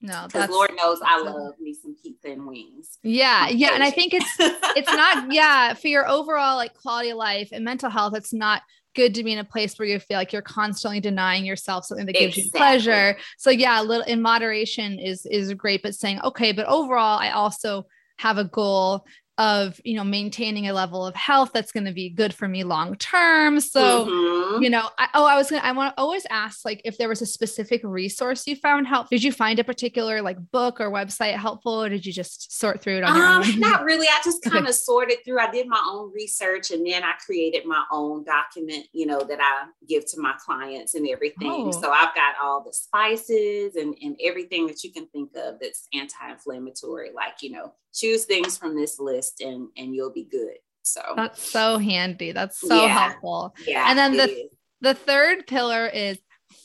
no, 0.02 0.24
because 0.26 0.50
Lord 0.50 0.70
knows 0.76 1.00
I 1.04 1.20
love 1.22 1.58
me 1.58 1.72
some 1.74 1.96
pizza 2.00 2.28
and 2.28 2.46
wings. 2.46 2.98
Yeah, 3.02 3.48
yeah, 3.48 3.70
and 3.72 3.82
I 3.82 3.90
think 3.90 4.12
it's 4.12 4.30
it's 4.38 4.92
not 4.92 5.32
yeah 5.32 5.72
for 5.72 5.88
your 5.88 6.06
overall 6.06 6.56
like 6.56 6.74
quality 6.74 7.10
of 7.10 7.16
life 7.16 7.48
and 7.50 7.64
mental 7.64 7.88
health. 7.88 8.14
It's 8.14 8.32
not 8.32 8.62
good 8.96 9.14
to 9.14 9.22
be 9.22 9.32
in 9.32 9.38
a 9.38 9.44
place 9.44 9.78
where 9.78 9.86
you 9.86 10.00
feel 10.00 10.16
like 10.16 10.32
you're 10.32 10.42
constantly 10.42 10.98
denying 10.98 11.44
yourself 11.44 11.84
something 11.84 12.06
that 12.06 12.14
gives 12.14 12.36
exactly. 12.36 12.58
you 12.58 12.64
pleasure. 12.64 13.18
So 13.38 13.50
yeah, 13.50 13.80
a 13.80 13.84
little 13.84 14.06
in 14.06 14.20
moderation 14.20 14.98
is 14.98 15.24
is 15.26 15.54
great, 15.54 15.82
but 15.82 15.94
saying, 15.94 16.20
okay, 16.24 16.50
but 16.50 16.66
overall, 16.66 17.18
I 17.18 17.30
also 17.30 17.86
have 18.18 18.38
a 18.38 18.44
goal 18.44 19.06
of 19.38 19.78
you 19.84 19.94
know 19.94 20.04
maintaining 20.04 20.66
a 20.66 20.72
level 20.72 21.06
of 21.06 21.14
health 21.14 21.50
that's 21.52 21.70
going 21.70 21.84
to 21.84 21.92
be 21.92 22.08
good 22.08 22.32
for 22.32 22.48
me 22.48 22.64
long 22.64 22.96
term 22.96 23.60
so 23.60 24.06
mm-hmm. 24.06 24.62
you 24.62 24.70
know 24.70 24.88
I, 24.98 25.08
oh 25.12 25.26
i 25.26 25.36
was 25.36 25.50
gonna 25.50 25.62
i 25.62 25.72
want 25.72 25.94
to 25.94 26.00
always 26.00 26.24
ask 26.30 26.64
like 26.64 26.80
if 26.84 26.96
there 26.96 27.08
was 27.08 27.20
a 27.20 27.26
specific 27.26 27.82
resource 27.84 28.46
you 28.46 28.56
found 28.56 28.86
helpful 28.86 29.14
did 29.14 29.22
you 29.22 29.32
find 29.32 29.58
a 29.58 29.64
particular 29.64 30.22
like 30.22 30.38
book 30.52 30.80
or 30.80 30.90
website 30.90 31.36
helpful 31.36 31.82
or 31.82 31.90
did 31.90 32.06
you 32.06 32.14
just 32.14 32.58
sort 32.58 32.80
through 32.80 32.96
it 32.96 33.04
on 33.04 33.10
um, 33.10 33.42
your 33.42 33.54
own 33.54 33.60
not 33.60 33.84
really 33.84 34.06
i 34.08 34.18
just 34.24 34.42
kind 34.42 34.56
of 34.64 34.64
okay. 34.64 34.72
sorted 34.72 35.18
through 35.22 35.38
i 35.38 35.50
did 35.50 35.66
my 35.68 35.82
own 35.90 36.10
research 36.14 36.70
and 36.70 36.86
then 36.86 37.02
i 37.04 37.12
created 37.24 37.66
my 37.66 37.84
own 37.92 38.24
document 38.24 38.86
you 38.92 39.04
know 39.04 39.20
that 39.20 39.38
i 39.40 39.66
give 39.86 40.06
to 40.06 40.18
my 40.18 40.34
clients 40.42 40.94
and 40.94 41.06
everything 41.08 41.66
oh. 41.66 41.70
so 41.70 41.90
i've 41.90 42.14
got 42.14 42.34
all 42.42 42.64
the 42.64 42.72
spices 42.72 43.76
and, 43.76 43.94
and 44.00 44.16
everything 44.24 44.66
that 44.66 44.82
you 44.82 44.90
can 44.90 45.06
think 45.08 45.30
of 45.36 45.56
that's 45.60 45.88
anti-inflammatory 45.92 47.10
like 47.14 47.42
you 47.42 47.50
know 47.50 47.74
choose 47.96 48.24
things 48.24 48.58
from 48.58 48.76
this 48.76 49.00
list 49.00 49.25
and 49.40 49.68
and 49.76 49.94
you'll 49.94 50.12
be 50.12 50.24
good 50.24 50.56
so 50.82 51.00
that's 51.16 51.42
so 51.42 51.78
handy 51.78 52.32
that's 52.32 52.60
so 52.60 52.82
yeah. 52.82 53.08
helpful 53.08 53.54
yeah 53.66 53.86
and 53.88 53.98
then 53.98 54.16
the 54.16 54.30
is. 54.30 54.50
the 54.80 54.94
third 54.94 55.46
pillar 55.46 55.86
is 55.86 56.18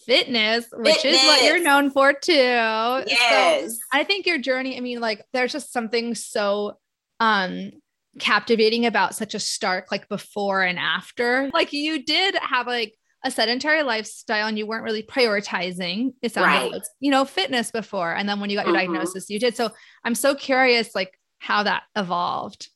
fitness, 0.05 0.65
which 0.73 0.97
fitness. 0.97 1.21
is 1.21 1.27
what 1.27 1.43
you're 1.43 1.63
known 1.63 1.89
for 1.89 2.13
too. 2.13 2.33
Yes. 2.33 3.71
So 3.71 3.77
I 3.93 4.03
think 4.03 4.25
your 4.25 4.37
journey, 4.37 4.77
I 4.77 4.79
mean, 4.79 4.99
like 4.99 5.23
there's 5.33 5.51
just 5.51 5.71
something 5.71 6.15
so 6.15 6.77
um 7.19 7.71
captivating 8.19 8.85
about 8.85 9.15
such 9.15 9.33
a 9.35 9.39
stark 9.39 9.91
like 9.91 10.09
before 10.09 10.63
and 10.63 10.77
after. 10.77 11.49
Like 11.53 11.73
you 11.73 12.03
did 12.03 12.35
have 12.35 12.67
like 12.67 12.93
a 13.23 13.31
sedentary 13.31 13.83
lifestyle 13.83 14.47
and 14.47 14.57
you 14.57 14.65
weren't 14.65 14.83
really 14.83 15.03
prioritizing 15.03 16.13
it 16.23 16.33
sounded 16.33 16.47
right. 16.47 16.71
like, 16.71 16.81
you 16.99 17.11
know 17.11 17.23
fitness 17.23 17.69
before 17.69 18.11
and 18.15 18.27
then 18.27 18.39
when 18.39 18.49
you 18.49 18.57
got 18.57 18.65
your 18.65 18.75
mm-hmm. 18.75 18.93
diagnosis 18.93 19.29
you 19.29 19.39
did 19.39 19.55
so 19.55 19.69
i'm 20.03 20.15
so 20.15 20.33
curious 20.33 20.95
like 20.95 21.15
how 21.41 21.63
that 21.63 21.83
evolved. 21.95 22.69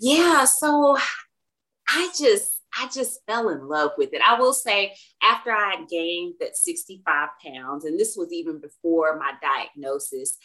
Yeah 0.00 0.44
so 0.44 0.96
i 1.88 2.08
just 2.18 2.60
i 2.78 2.88
just 2.94 3.20
fell 3.26 3.48
in 3.50 3.68
love 3.68 3.90
with 3.98 4.12
it. 4.12 4.22
I 4.26 4.38
will 4.38 4.54
say 4.54 4.94
after 5.22 5.50
i 5.50 5.84
gained 5.90 6.34
that 6.40 6.56
65 6.56 7.28
pounds 7.44 7.84
and 7.84 7.98
this 7.98 8.14
was 8.16 8.32
even 8.32 8.60
before 8.60 9.18
my 9.18 9.32
diagnosis 9.42 10.36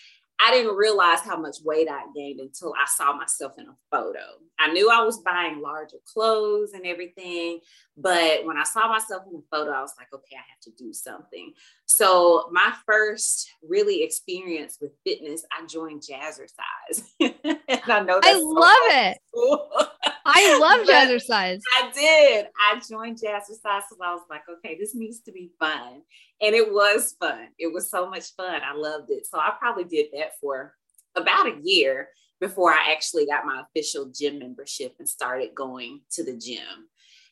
I 0.42 0.52
didn't 0.52 0.76
realize 0.76 1.20
how 1.20 1.38
much 1.38 1.58
weight 1.64 1.90
I 1.90 2.04
gained 2.16 2.40
until 2.40 2.74
I 2.74 2.86
saw 2.88 3.14
myself 3.14 3.54
in 3.58 3.68
a 3.68 3.76
photo. 3.92 4.20
I 4.58 4.72
knew 4.72 4.90
I 4.90 5.04
was 5.04 5.20
buying 5.20 5.62
larger 5.62 5.98
clothes 6.06 6.72
and 6.74 6.86
everything, 6.86 7.60
but 7.98 8.46
when 8.46 8.58
I 8.58 8.64
saw 8.64 8.88
myself 8.88 9.24
in 9.28 9.34
the 9.34 9.44
photo, 9.52 9.72
I 9.72 9.82
was 9.82 9.94
like, 9.98 10.08
okay, 10.14 10.36
I 10.36 10.44
have 10.50 10.60
to 10.62 10.72
do 10.82 10.94
something. 10.94 11.54
So, 11.86 12.50
my 12.52 12.74
first 12.86 13.50
really 13.68 14.04
experience 14.04 14.78
with 14.80 14.92
fitness, 15.06 15.44
I 15.52 15.66
joined 15.66 16.04
Jazzercise. 16.04 17.04
and 17.20 17.92
I 17.92 18.00
know 18.02 18.22
I 18.24 18.40
love 18.42 18.78
it. 18.88 19.18
I 20.26 20.60
love 20.60 20.88
Jazzercise. 20.88 21.60
I 21.78 21.92
did. 21.94 22.48
I 22.58 22.80
joined 22.80 23.18
Jazzercise 23.18 23.82
so 23.90 23.98
I 24.02 24.14
was 24.14 24.24
like, 24.30 24.44
okay, 24.50 24.78
this 24.80 24.96
needs 24.96 25.20
to 25.22 25.32
be 25.32 25.52
fun. 25.60 26.02
And 26.42 26.56
it 26.56 26.72
was 26.72 27.16
fun. 27.20 27.48
It 27.58 27.74
was 27.74 27.90
so 27.90 28.10
much 28.10 28.34
fun. 28.36 28.62
I 28.64 28.74
loved 28.74 29.12
it. 29.12 29.28
So 29.28 29.38
I 29.38 29.54
probably 29.60 29.84
did 29.84 30.08
that 30.14 30.32
for 30.40 30.74
about 31.16 31.48
a 31.48 31.60
year 31.64 32.10
before 32.40 32.72
I 32.72 32.92
actually 32.92 33.26
got 33.26 33.46
my 33.46 33.62
official 33.62 34.12
gym 34.14 34.40
membership 34.40 34.96
and 35.00 35.10
started 35.10 35.54
going 35.54 36.02
to 36.12 36.24
the 36.24 36.38
gym. 36.38 36.88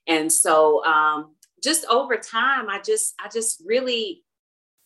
And 0.07 0.31
so 0.31 0.83
um, 0.85 1.35
just 1.63 1.85
over 1.85 2.17
time, 2.17 2.69
I 2.69 2.81
just 2.81 3.13
I 3.23 3.29
just 3.29 3.63
really 3.65 4.23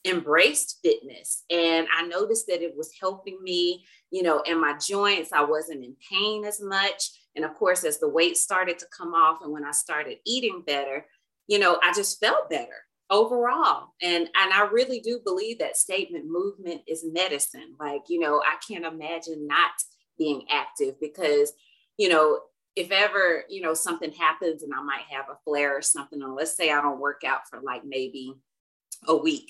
embraced 0.03 0.79
fitness 0.83 1.43
and 1.51 1.87
I 1.95 2.07
noticed 2.07 2.47
that 2.47 2.63
it 2.63 2.75
was 2.75 2.91
helping 2.99 3.37
me, 3.43 3.85
you 4.09 4.23
know, 4.23 4.41
in 4.41 4.59
my 4.59 4.75
joints. 4.77 5.31
I 5.31 5.43
wasn't 5.43 5.83
in 5.83 5.95
pain 6.09 6.43
as 6.45 6.59
much. 6.61 7.11
And 7.35 7.45
of 7.45 7.53
course, 7.55 7.83
as 7.83 7.99
the 7.99 8.09
weight 8.09 8.37
started 8.37 8.79
to 8.79 8.87
come 8.95 9.13
off 9.13 9.39
and 9.43 9.51
when 9.51 9.63
I 9.63 9.71
started 9.71 10.17
eating 10.25 10.63
better, 10.65 11.05
you 11.47 11.59
know, 11.59 11.79
I 11.83 11.93
just 11.93 12.19
felt 12.19 12.49
better 12.49 12.85
overall. 13.11 13.93
And 14.01 14.23
and 14.23 14.53
I 14.53 14.67
really 14.71 15.01
do 15.01 15.19
believe 15.23 15.59
that 15.59 15.77
statement 15.77 16.25
movement 16.25 16.81
is 16.87 17.05
medicine. 17.05 17.75
Like, 17.79 18.03
you 18.07 18.19
know, 18.19 18.41
I 18.41 18.55
can't 18.67 18.85
imagine 18.85 19.45
not 19.45 19.71
being 20.17 20.45
active 20.49 20.99
because, 20.99 21.53
you 21.97 22.09
know, 22.09 22.39
if 22.75 22.89
ever, 22.89 23.43
you 23.49 23.61
know, 23.61 23.73
something 23.73 24.13
happens 24.13 24.63
and 24.63 24.73
I 24.73 24.81
might 24.81 25.03
have 25.09 25.25
a 25.29 25.37
flare 25.43 25.77
or 25.77 25.81
something, 25.81 26.23
or 26.23 26.33
let's 26.33 26.55
say 26.55 26.71
I 26.71 26.81
don't 26.81 27.01
work 27.01 27.21
out 27.25 27.41
for 27.49 27.59
like 27.61 27.83
maybe 27.85 28.33
a 29.07 29.15
week, 29.15 29.49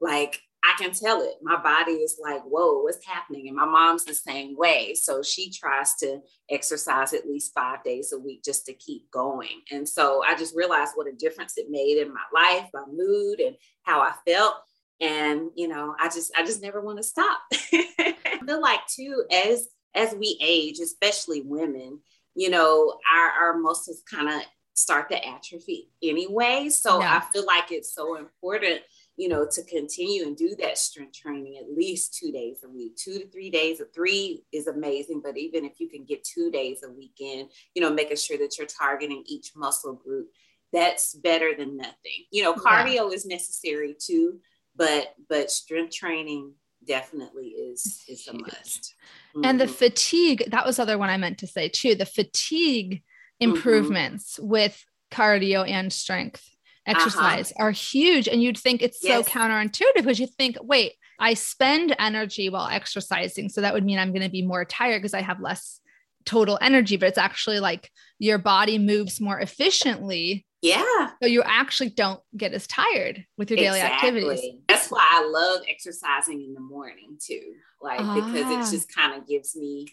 like 0.00 0.40
I 0.64 0.74
can 0.78 0.92
tell 0.92 1.20
it. 1.22 1.34
My 1.42 1.60
body 1.60 1.92
is 1.92 2.18
like, 2.22 2.42
whoa, 2.42 2.80
what's 2.82 3.04
happening? 3.06 3.48
And 3.48 3.56
my 3.56 3.66
mom's 3.66 4.04
the 4.04 4.14
same 4.14 4.56
way. 4.56 4.94
So 4.94 5.22
she 5.22 5.50
tries 5.50 5.94
to 5.96 6.20
exercise 6.50 7.12
at 7.12 7.26
least 7.26 7.52
five 7.54 7.84
days 7.84 8.12
a 8.12 8.18
week 8.18 8.42
just 8.42 8.64
to 8.66 8.72
keep 8.72 9.10
going. 9.10 9.60
And 9.70 9.86
so 9.86 10.22
I 10.24 10.34
just 10.36 10.56
realized 10.56 10.92
what 10.94 11.06
a 11.06 11.12
difference 11.12 11.58
it 11.58 11.66
made 11.70 11.98
in 11.98 12.12
my 12.12 12.24
life, 12.32 12.70
my 12.72 12.84
mood, 12.90 13.40
and 13.40 13.56
how 13.82 14.00
I 14.00 14.12
felt. 14.26 14.54
And 15.00 15.50
you 15.54 15.68
know, 15.68 15.94
I 16.00 16.08
just 16.08 16.32
I 16.36 16.44
just 16.44 16.62
never 16.62 16.80
want 16.80 16.98
to 16.98 17.02
stop. 17.02 17.40
I 17.52 18.40
feel 18.46 18.60
like 18.60 18.80
too, 18.86 19.24
as 19.30 19.68
as 19.94 20.14
we 20.14 20.38
age, 20.40 20.78
especially 20.78 21.42
women, 21.42 22.00
you 22.34 22.48
know, 22.48 22.98
our, 23.12 23.30
our 23.30 23.58
muscles 23.58 24.02
kind 24.10 24.28
of 24.28 24.40
start 24.74 25.08
to 25.10 25.26
atrophy 25.26 25.90
anyway. 26.02 26.68
So 26.68 27.00
yeah. 27.00 27.16
I 27.16 27.32
feel 27.32 27.46
like 27.46 27.70
it's 27.70 27.94
so 27.94 28.16
important 28.16 28.80
you 29.16 29.28
know, 29.28 29.46
to 29.50 29.62
continue 29.64 30.24
and 30.24 30.36
do 30.36 30.56
that 30.58 30.76
strength 30.76 31.14
training 31.14 31.56
at 31.58 31.76
least 31.76 32.14
two 32.14 32.32
days 32.32 32.58
a 32.64 32.68
week, 32.68 32.96
two 32.96 33.18
to 33.20 33.28
three 33.30 33.50
days. 33.50 33.80
A 33.80 33.84
three 33.86 34.44
is 34.52 34.66
amazing, 34.66 35.22
but 35.24 35.36
even 35.38 35.64
if 35.64 35.78
you 35.78 35.88
can 35.88 36.04
get 36.04 36.24
two 36.24 36.50
days 36.50 36.82
a 36.84 36.90
weekend, 36.90 37.50
you 37.74 37.82
know, 37.82 37.92
making 37.92 38.16
sure 38.16 38.38
that 38.38 38.58
you're 38.58 38.66
targeting 38.66 39.22
each 39.26 39.52
muscle 39.54 39.94
group, 39.94 40.28
that's 40.72 41.14
better 41.14 41.54
than 41.56 41.76
nothing. 41.76 42.26
You 42.32 42.42
know, 42.42 42.54
cardio 42.54 42.94
yeah. 42.94 43.14
is 43.14 43.24
necessary 43.24 43.96
too, 43.98 44.40
but 44.74 45.14
but 45.28 45.50
strength 45.50 45.94
training 45.94 46.52
definitely 46.86 47.48
is 47.48 48.02
is 48.08 48.26
a 48.28 48.34
must. 48.34 48.94
Mm-hmm. 49.36 49.44
And 49.44 49.60
the 49.60 49.66
mm-hmm. 49.66 49.74
fatigue, 49.74 50.44
that 50.48 50.66
was 50.66 50.78
other 50.78 50.98
one 50.98 51.10
I 51.10 51.16
meant 51.16 51.38
to 51.38 51.46
say 51.46 51.68
too. 51.68 51.94
The 51.94 52.06
fatigue 52.06 53.02
mm-hmm. 53.40 53.50
improvements 53.50 54.38
mm-hmm. 54.38 54.48
with 54.48 54.84
cardio 55.12 55.68
and 55.68 55.92
strength. 55.92 56.48
Exercise 56.86 57.52
uh-huh. 57.52 57.64
are 57.64 57.70
huge. 57.70 58.28
And 58.28 58.42
you'd 58.42 58.58
think 58.58 58.82
it's 58.82 58.98
yes. 59.02 59.26
so 59.26 59.30
counterintuitive 59.30 59.94
because 59.94 60.20
you 60.20 60.26
think, 60.26 60.56
wait, 60.62 60.94
I 61.18 61.34
spend 61.34 61.94
energy 61.98 62.48
while 62.48 62.68
exercising. 62.68 63.48
So 63.48 63.60
that 63.60 63.74
would 63.74 63.84
mean 63.84 63.98
I'm 63.98 64.12
going 64.12 64.22
to 64.22 64.30
be 64.30 64.42
more 64.42 64.64
tired 64.64 65.00
because 65.00 65.14
I 65.14 65.22
have 65.22 65.40
less 65.40 65.80
total 66.24 66.58
energy, 66.60 66.96
but 66.96 67.08
it's 67.08 67.18
actually 67.18 67.60
like 67.60 67.90
your 68.18 68.38
body 68.38 68.78
moves 68.78 69.20
more 69.20 69.38
efficiently. 69.38 70.46
Yeah. 70.62 71.10
So 71.22 71.28
you 71.28 71.42
actually 71.42 71.90
don't 71.90 72.20
get 72.36 72.54
as 72.54 72.66
tired 72.66 73.24
with 73.36 73.50
your 73.50 73.58
daily 73.58 73.80
exactly. 73.80 74.08
activities. 74.08 74.54
That's 74.68 74.90
why 74.90 75.06
I 75.10 75.28
love 75.28 75.62
exercising 75.68 76.40
in 76.40 76.54
the 76.54 76.60
morning 76.60 77.18
too. 77.20 77.54
Like, 77.82 78.00
ah. 78.00 78.14
because 78.14 78.50
it 78.50 78.58
ah. 78.58 78.70
just 78.70 78.94
kind 78.94 79.20
of 79.20 79.28
gives 79.28 79.54
me 79.54 79.86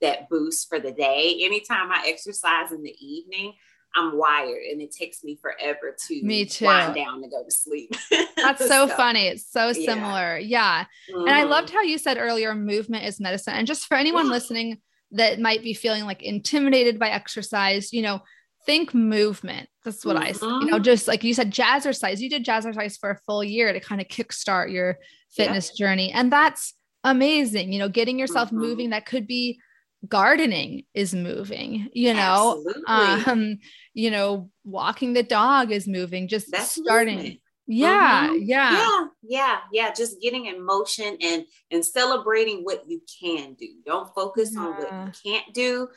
that 0.00 0.28
boost 0.28 0.68
for 0.68 0.78
the 0.78 0.92
day. 0.92 1.40
Anytime 1.42 1.90
I 1.90 2.04
exercise 2.06 2.72
in 2.72 2.82
the 2.82 2.94
evening, 3.00 3.54
I'm 3.96 4.16
wired 4.16 4.62
and 4.70 4.80
it 4.80 4.92
takes 4.92 5.24
me 5.24 5.38
forever 5.40 5.96
to 6.08 6.22
me 6.22 6.44
too. 6.44 6.66
wind 6.66 6.94
down 6.94 7.22
to 7.22 7.28
go 7.28 7.42
to 7.42 7.50
sleep. 7.50 7.94
That's 8.36 8.60
so, 8.68 8.86
so, 8.86 8.88
funny. 8.88 9.26
It's 9.28 9.50
so 9.50 9.72
similar. 9.72 10.38
Yeah. 10.38 10.84
yeah. 11.08 11.14
Mm-hmm. 11.14 11.28
And 11.28 11.36
I 11.36 11.44
loved 11.44 11.68
mm-hmm. 11.68 11.76
how 11.76 11.82
you 11.82 11.98
said 11.98 12.18
earlier 12.18 12.54
movement 12.54 13.04
is 13.04 13.18
medicine. 13.18 13.54
And 13.54 13.66
just 13.66 13.86
for 13.86 13.96
anyone 13.96 14.26
yeah. 14.26 14.32
listening 14.32 14.78
that 15.12 15.40
might 15.40 15.62
be 15.62 15.74
feeling 15.74 16.04
like 16.04 16.22
intimidated 16.22 16.98
by 16.98 17.08
exercise, 17.08 17.92
you 17.92 18.02
know, 18.02 18.20
think 18.66 18.92
movement. 18.92 19.68
That's 19.84 20.04
what 20.04 20.16
mm-hmm. 20.16 20.44
I, 20.44 20.48
you 20.60 20.66
know, 20.66 20.76
mm-hmm. 20.76 20.82
just 20.82 21.08
like 21.08 21.24
you 21.24 21.32
said, 21.32 21.52
jazzercise. 21.52 22.18
You 22.18 22.28
did 22.28 22.44
jazzercise 22.44 22.98
for 22.98 23.10
a 23.10 23.18
full 23.26 23.42
year 23.42 23.72
to 23.72 23.80
kind 23.80 24.00
of 24.00 24.08
kickstart 24.08 24.70
your 24.70 24.98
fitness 25.30 25.72
yeah. 25.74 25.86
journey. 25.86 26.12
And 26.12 26.30
that's 26.30 26.74
amazing. 27.04 27.72
You 27.72 27.78
know, 27.78 27.88
getting 27.88 28.18
yourself 28.18 28.48
mm-hmm. 28.48 28.58
moving 28.58 28.90
that 28.90 29.06
could 29.06 29.26
be 29.26 29.60
gardening 30.06 30.84
is 30.94 31.12
moving 31.12 31.88
you 31.92 32.14
know 32.14 32.62
Absolutely. 32.88 33.32
um 33.32 33.58
you 33.94 34.10
know 34.10 34.48
walking 34.64 35.12
the 35.12 35.24
dog 35.24 35.72
is 35.72 35.88
moving 35.88 36.28
just 36.28 36.50
That's 36.52 36.70
starting 36.70 37.16
movement. 37.16 37.40
yeah 37.66 38.28
mm-hmm. 38.28 38.42
yeah 38.44 38.72
yeah 38.72 39.06
yeah 39.22 39.58
yeah 39.72 39.92
just 39.92 40.20
getting 40.20 40.46
in 40.46 40.64
motion 40.64 41.16
and 41.20 41.44
and 41.72 41.84
celebrating 41.84 42.60
what 42.62 42.84
you 42.88 43.02
can 43.20 43.54
do 43.54 43.66
don't 43.84 44.14
focus 44.14 44.52
yeah. 44.54 44.60
on 44.60 44.70
what 44.76 44.92
you 44.92 45.32
can't 45.32 45.52
do 45.52 45.88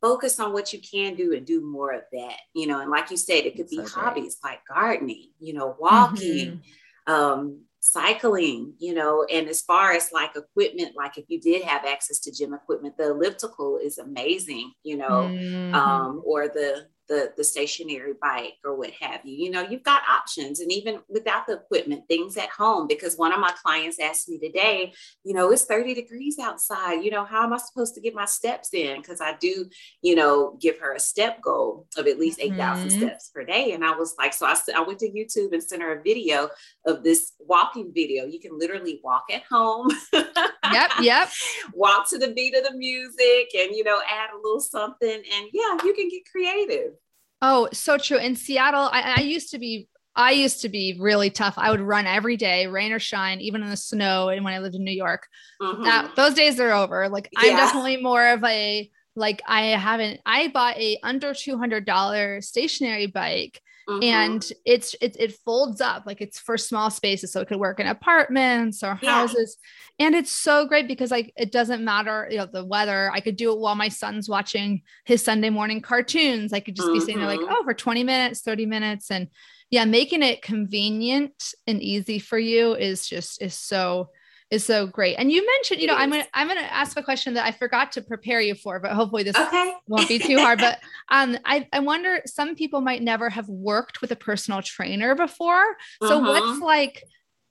focus 0.00 0.40
on 0.40 0.52
what 0.52 0.72
you 0.72 0.80
can 0.80 1.14
do 1.14 1.32
and 1.32 1.46
do 1.46 1.60
more 1.60 1.92
of 1.92 2.02
that 2.12 2.36
you 2.54 2.66
know 2.66 2.80
and 2.80 2.90
like 2.90 3.10
you 3.10 3.16
said 3.16 3.44
it 3.44 3.54
could 3.54 3.68
be 3.68 3.80
hobbies 3.84 4.38
like 4.42 4.60
gardening 4.68 5.30
you 5.38 5.52
know 5.52 5.76
walking 5.78 6.60
mm-hmm. 7.06 7.12
um 7.12 7.60
cycling, 7.92 8.74
you 8.78 8.94
know, 8.94 9.26
and 9.32 9.48
as 9.48 9.62
far 9.62 9.92
as 9.92 10.10
like 10.12 10.36
equipment, 10.36 10.96
like 10.96 11.18
if 11.18 11.24
you 11.28 11.40
did 11.40 11.62
have 11.62 11.84
access 11.84 12.18
to 12.20 12.32
gym 12.32 12.54
equipment, 12.54 12.96
the 12.96 13.10
elliptical 13.10 13.78
is 13.82 13.98
amazing, 13.98 14.72
you 14.82 14.96
know, 14.96 15.28
mm-hmm. 15.28 15.74
um, 15.74 16.22
or 16.24 16.48
the 16.48 16.86
the 17.08 17.32
the 17.36 17.44
stationary 17.44 18.12
bike 18.20 18.54
or 18.64 18.76
what 18.76 18.90
have 19.00 19.20
you 19.24 19.44
you 19.44 19.50
know 19.50 19.62
you've 19.62 19.82
got 19.82 20.02
options 20.08 20.60
and 20.60 20.70
even 20.70 21.00
without 21.08 21.46
the 21.46 21.54
equipment 21.54 22.04
things 22.06 22.36
at 22.36 22.50
home 22.50 22.86
because 22.86 23.16
one 23.16 23.32
of 23.32 23.40
my 23.40 23.52
clients 23.62 23.98
asked 23.98 24.28
me 24.28 24.38
today 24.38 24.92
you 25.24 25.34
know 25.34 25.50
it's 25.50 25.64
30 25.64 25.94
degrees 25.94 26.38
outside 26.38 27.02
you 27.02 27.10
know 27.10 27.24
how 27.24 27.42
am 27.42 27.52
i 27.52 27.56
supposed 27.56 27.94
to 27.94 28.00
get 28.00 28.14
my 28.14 28.26
steps 28.26 28.74
in 28.74 29.00
because 29.00 29.20
i 29.20 29.34
do 29.40 29.66
you 30.02 30.14
know 30.14 30.56
give 30.60 30.78
her 30.78 30.94
a 30.94 31.00
step 31.00 31.40
goal 31.42 31.86
of 31.96 32.06
at 32.06 32.18
least 32.18 32.40
8000 32.40 32.88
mm-hmm. 32.88 32.98
steps 32.98 33.30
per 33.34 33.44
day 33.44 33.72
and 33.72 33.84
i 33.84 33.96
was 33.96 34.14
like 34.18 34.34
so 34.34 34.46
I, 34.46 34.56
I 34.76 34.82
went 34.82 34.98
to 35.00 35.10
youtube 35.10 35.52
and 35.52 35.62
sent 35.62 35.82
her 35.82 35.98
a 35.98 36.02
video 36.02 36.50
of 36.88 37.04
this 37.04 37.32
walking 37.38 37.92
video 37.94 38.24
you 38.24 38.40
can 38.40 38.58
literally 38.58 39.00
walk 39.04 39.24
at 39.32 39.42
home 39.44 39.88
yep 40.12 40.90
yep 41.00 41.28
walk 41.72 42.08
to 42.08 42.18
the 42.18 42.32
beat 42.32 42.56
of 42.56 42.64
the 42.64 42.76
music 42.76 43.54
and 43.56 43.76
you 43.76 43.84
know 43.84 44.00
add 44.10 44.30
a 44.34 44.36
little 44.36 44.60
something 44.60 45.08
and 45.08 45.46
yeah 45.52 45.76
you 45.84 45.94
can 45.94 46.08
get 46.08 46.22
creative 46.30 46.92
Oh, 47.40 47.68
so 47.72 47.98
true. 47.98 48.18
In 48.18 48.34
Seattle, 48.34 48.88
I, 48.92 49.14
I 49.18 49.20
used 49.20 49.50
to 49.50 49.58
be 49.58 49.88
I 50.16 50.32
used 50.32 50.62
to 50.62 50.68
be 50.68 50.96
really 50.98 51.30
tough. 51.30 51.54
I 51.56 51.70
would 51.70 51.80
run 51.80 52.06
every 52.06 52.36
day, 52.36 52.66
rain 52.66 52.92
or 52.92 52.98
shine, 52.98 53.40
even 53.40 53.62
in 53.62 53.70
the 53.70 53.76
snow. 53.76 54.30
And 54.30 54.44
when 54.44 54.52
I 54.52 54.58
lived 54.58 54.74
in 54.74 54.82
New 54.82 54.90
York, 54.90 55.28
mm-hmm. 55.62 55.84
that, 55.84 56.16
those 56.16 56.34
days 56.34 56.58
are 56.58 56.72
over. 56.72 57.08
Like 57.08 57.28
yeah. 57.32 57.50
I'm 57.52 57.56
definitely 57.56 57.98
more 57.98 58.26
of 58.26 58.42
a 58.42 58.90
like 59.14 59.40
I 59.46 59.66
haven't. 59.66 60.20
I 60.26 60.48
bought 60.48 60.76
a 60.76 60.98
under 61.04 61.34
two 61.34 61.56
hundred 61.56 61.84
dollar 61.86 62.40
stationary 62.40 63.06
bike 63.06 63.60
Mm-hmm. 63.88 64.02
and 64.02 64.52
it's 64.66 64.94
it, 65.00 65.16
it 65.18 65.32
folds 65.46 65.80
up 65.80 66.02
like 66.04 66.20
it's 66.20 66.38
for 66.38 66.58
small 66.58 66.90
spaces 66.90 67.32
so 67.32 67.40
it 67.40 67.48
could 67.48 67.58
work 67.58 67.80
in 67.80 67.86
apartments 67.86 68.82
or 68.82 68.96
houses 68.96 69.56
yeah. 69.98 70.08
and 70.08 70.14
it's 70.14 70.30
so 70.30 70.66
great 70.66 70.86
because 70.86 71.10
like 71.10 71.32
it 71.38 71.50
doesn't 71.50 71.82
matter 71.82 72.28
you 72.30 72.36
know 72.36 72.44
the 72.44 72.66
weather 72.66 73.10
i 73.14 73.20
could 73.20 73.36
do 73.36 73.50
it 73.50 73.58
while 73.58 73.74
my 73.74 73.88
son's 73.88 74.28
watching 74.28 74.82
his 75.06 75.24
sunday 75.24 75.48
morning 75.48 75.80
cartoons 75.80 76.52
i 76.52 76.60
could 76.60 76.76
just 76.76 76.86
mm-hmm. 76.88 76.96
be 76.96 77.00
sitting 77.00 77.16
there 77.16 77.26
like 77.26 77.40
mm-hmm. 77.40 77.50
oh 77.50 77.64
for 77.64 77.72
20 77.72 78.04
minutes 78.04 78.42
30 78.42 78.66
minutes 78.66 79.10
and 79.10 79.28
yeah 79.70 79.86
making 79.86 80.22
it 80.22 80.42
convenient 80.42 81.54
and 81.66 81.82
easy 81.82 82.18
for 82.18 82.38
you 82.38 82.74
is 82.74 83.08
just 83.08 83.40
is 83.40 83.54
so 83.54 84.10
is 84.50 84.64
so 84.64 84.86
great. 84.86 85.16
And 85.16 85.30
you 85.30 85.44
mentioned, 85.44 85.80
you 85.80 85.86
know, 85.86 85.94
I'm 85.94 86.10
gonna 86.10 86.26
I'm 86.32 86.48
gonna 86.48 86.60
ask 86.60 86.96
a 86.96 87.02
question 87.02 87.34
that 87.34 87.44
I 87.44 87.52
forgot 87.52 87.92
to 87.92 88.02
prepare 88.02 88.40
you 88.40 88.54
for, 88.54 88.80
but 88.80 88.92
hopefully 88.92 89.22
this 89.22 89.36
okay. 89.36 89.74
won't 89.86 90.08
be 90.08 90.18
too 90.18 90.38
hard. 90.38 90.58
But 90.58 90.78
um, 91.10 91.36
I 91.44 91.68
I 91.72 91.80
wonder 91.80 92.22
some 92.26 92.54
people 92.54 92.80
might 92.80 93.02
never 93.02 93.28
have 93.28 93.48
worked 93.48 94.00
with 94.00 94.10
a 94.10 94.16
personal 94.16 94.62
trainer 94.62 95.14
before. 95.14 95.76
So 96.02 96.18
uh-huh. 96.18 96.28
what's 96.28 96.60
like 96.60 97.04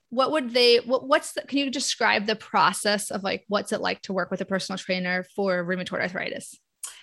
what 0.10 0.32
would 0.32 0.52
they 0.52 0.78
what, 0.78 1.08
what's 1.08 1.34
the, 1.34 1.42
can 1.42 1.60
you 1.60 1.70
describe 1.70 2.26
the 2.26 2.36
process 2.36 3.12
of 3.12 3.24
like 3.24 3.44
what's 3.48 3.72
it 3.72 3.82
like 3.82 4.02
to 4.02 4.14
work 4.14 4.32
with 4.32 4.42
a 4.42 4.46
personal 4.46 4.78
trainer 4.78 5.24
for 5.36 5.64
rheumatoid 5.66 6.00
arthritis 6.00 6.58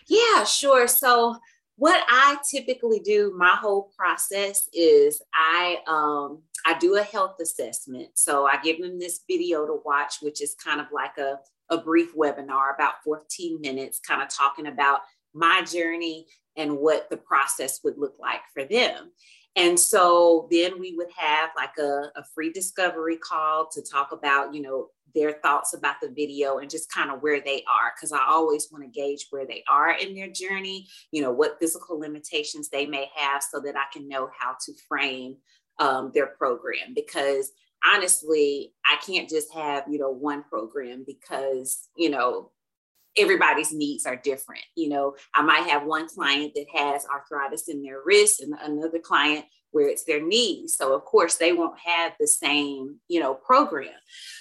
yeah 0.08 0.44
sure 0.44 0.88
so 0.88 1.36
what 1.76 2.02
i 2.08 2.38
typically 2.50 3.00
do 3.00 3.34
my 3.36 3.54
whole 3.60 3.90
process 3.96 4.68
is 4.72 5.20
i 5.34 5.76
um 5.86 6.42
I 6.64 6.78
do 6.78 6.96
a 6.96 7.02
health 7.02 7.36
assessment. 7.40 8.10
So 8.14 8.46
I 8.46 8.58
give 8.62 8.80
them 8.80 8.98
this 8.98 9.20
video 9.28 9.66
to 9.66 9.80
watch, 9.84 10.16
which 10.22 10.40
is 10.40 10.54
kind 10.54 10.80
of 10.80 10.86
like 10.92 11.18
a, 11.18 11.38
a 11.70 11.78
brief 11.78 12.14
webinar, 12.14 12.74
about 12.74 12.94
14 13.04 13.60
minutes, 13.60 14.00
kind 14.00 14.22
of 14.22 14.28
talking 14.28 14.66
about 14.66 15.00
my 15.34 15.62
journey 15.62 16.26
and 16.56 16.78
what 16.78 17.10
the 17.10 17.16
process 17.16 17.80
would 17.84 17.98
look 17.98 18.14
like 18.18 18.40
for 18.52 18.64
them. 18.64 19.10
And 19.56 19.78
so 19.78 20.48
then 20.50 20.80
we 20.80 20.94
would 20.96 21.10
have 21.16 21.50
like 21.56 21.76
a, 21.78 22.10
a 22.16 22.24
free 22.34 22.52
discovery 22.52 23.18
call 23.18 23.68
to 23.72 23.82
talk 23.82 24.12
about, 24.12 24.54
you 24.54 24.62
know, 24.62 24.88
their 25.14 25.32
thoughts 25.32 25.74
about 25.74 25.96
the 26.02 26.08
video 26.08 26.58
and 26.58 26.70
just 26.70 26.92
kind 26.92 27.10
of 27.10 27.22
where 27.22 27.40
they 27.40 27.62
are 27.68 27.92
because 27.94 28.12
i 28.12 28.20
always 28.28 28.68
want 28.70 28.82
to 28.82 28.90
gauge 28.90 29.26
where 29.30 29.46
they 29.46 29.62
are 29.70 29.92
in 29.92 30.14
their 30.14 30.28
journey 30.28 30.86
you 31.12 31.22
know 31.22 31.30
what 31.30 31.56
physical 31.60 31.98
limitations 31.98 32.68
they 32.68 32.84
may 32.84 33.08
have 33.14 33.42
so 33.42 33.60
that 33.60 33.76
i 33.76 33.84
can 33.92 34.08
know 34.08 34.28
how 34.36 34.56
to 34.64 34.72
frame 34.88 35.36
um, 35.78 36.10
their 36.14 36.28
program 36.28 36.94
because 36.94 37.52
honestly, 37.84 38.72
I 38.84 38.96
can't 39.04 39.28
just 39.28 39.52
have, 39.52 39.84
you 39.88 39.98
know, 39.98 40.10
one 40.10 40.42
program 40.44 41.04
because, 41.06 41.88
you 41.96 42.10
know, 42.10 42.50
everybody's 43.16 43.72
needs 43.72 44.06
are 44.06 44.16
different. 44.16 44.62
You 44.76 44.88
know, 44.88 45.16
I 45.34 45.42
might 45.42 45.68
have 45.68 45.84
one 45.84 46.08
client 46.08 46.52
that 46.54 46.66
has 46.74 47.06
arthritis 47.06 47.68
in 47.68 47.82
their 47.82 47.98
wrist 48.04 48.40
and 48.40 48.54
another 48.60 48.98
client 48.98 49.44
where 49.74 49.88
it's 49.88 50.04
their 50.04 50.24
knees. 50.24 50.76
So 50.76 50.94
of 50.94 51.04
course 51.04 51.36
they 51.36 51.52
won't 51.52 51.78
have 51.80 52.12
the 52.18 52.28
same, 52.28 52.96
you 53.08 53.20
know, 53.20 53.34
program. 53.34 53.90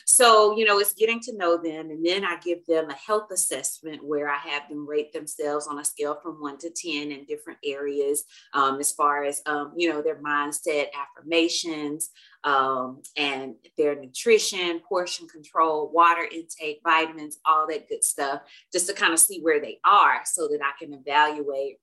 So, 0.05 0.55
you 0.55 0.63
know, 0.63 0.77
it's 0.79 0.93
getting 0.93 1.19
to 1.21 1.35
know 1.35 1.57
them. 1.57 1.89
And 1.89 2.05
then 2.05 2.23
I 2.23 2.37
give 2.37 2.65
them 2.67 2.89
a 2.89 2.93
health 2.93 3.31
assessment 3.31 4.05
where 4.05 4.29
I 4.29 4.37
have 4.37 4.69
them 4.69 4.87
rate 4.87 5.11
themselves 5.11 5.65
on 5.67 5.79
a 5.79 5.85
scale 5.85 6.19
from 6.21 6.39
one 6.39 6.59
to 6.59 6.69
10 6.69 7.11
in 7.11 7.25
different 7.25 7.57
areas, 7.65 8.23
um, 8.53 8.79
as 8.79 8.91
far 8.91 9.23
as, 9.23 9.41
um, 9.47 9.73
you 9.75 9.89
know, 9.89 10.03
their 10.03 10.21
mindset, 10.21 10.87
affirmations, 10.93 12.11
um, 12.43 13.01
and 13.17 13.55
their 13.75 13.95
nutrition, 13.95 14.81
portion 14.87 15.27
control, 15.27 15.89
water 15.91 16.27
intake, 16.31 16.81
vitamins, 16.83 17.39
all 17.45 17.65
that 17.67 17.89
good 17.89 18.03
stuff, 18.03 18.41
just 18.71 18.87
to 18.87 18.93
kind 18.93 19.13
of 19.13 19.19
see 19.19 19.39
where 19.39 19.59
they 19.59 19.79
are 19.83 20.21
so 20.25 20.47
that 20.49 20.59
I 20.61 20.77
can 20.77 20.93
evaluate 20.93 21.77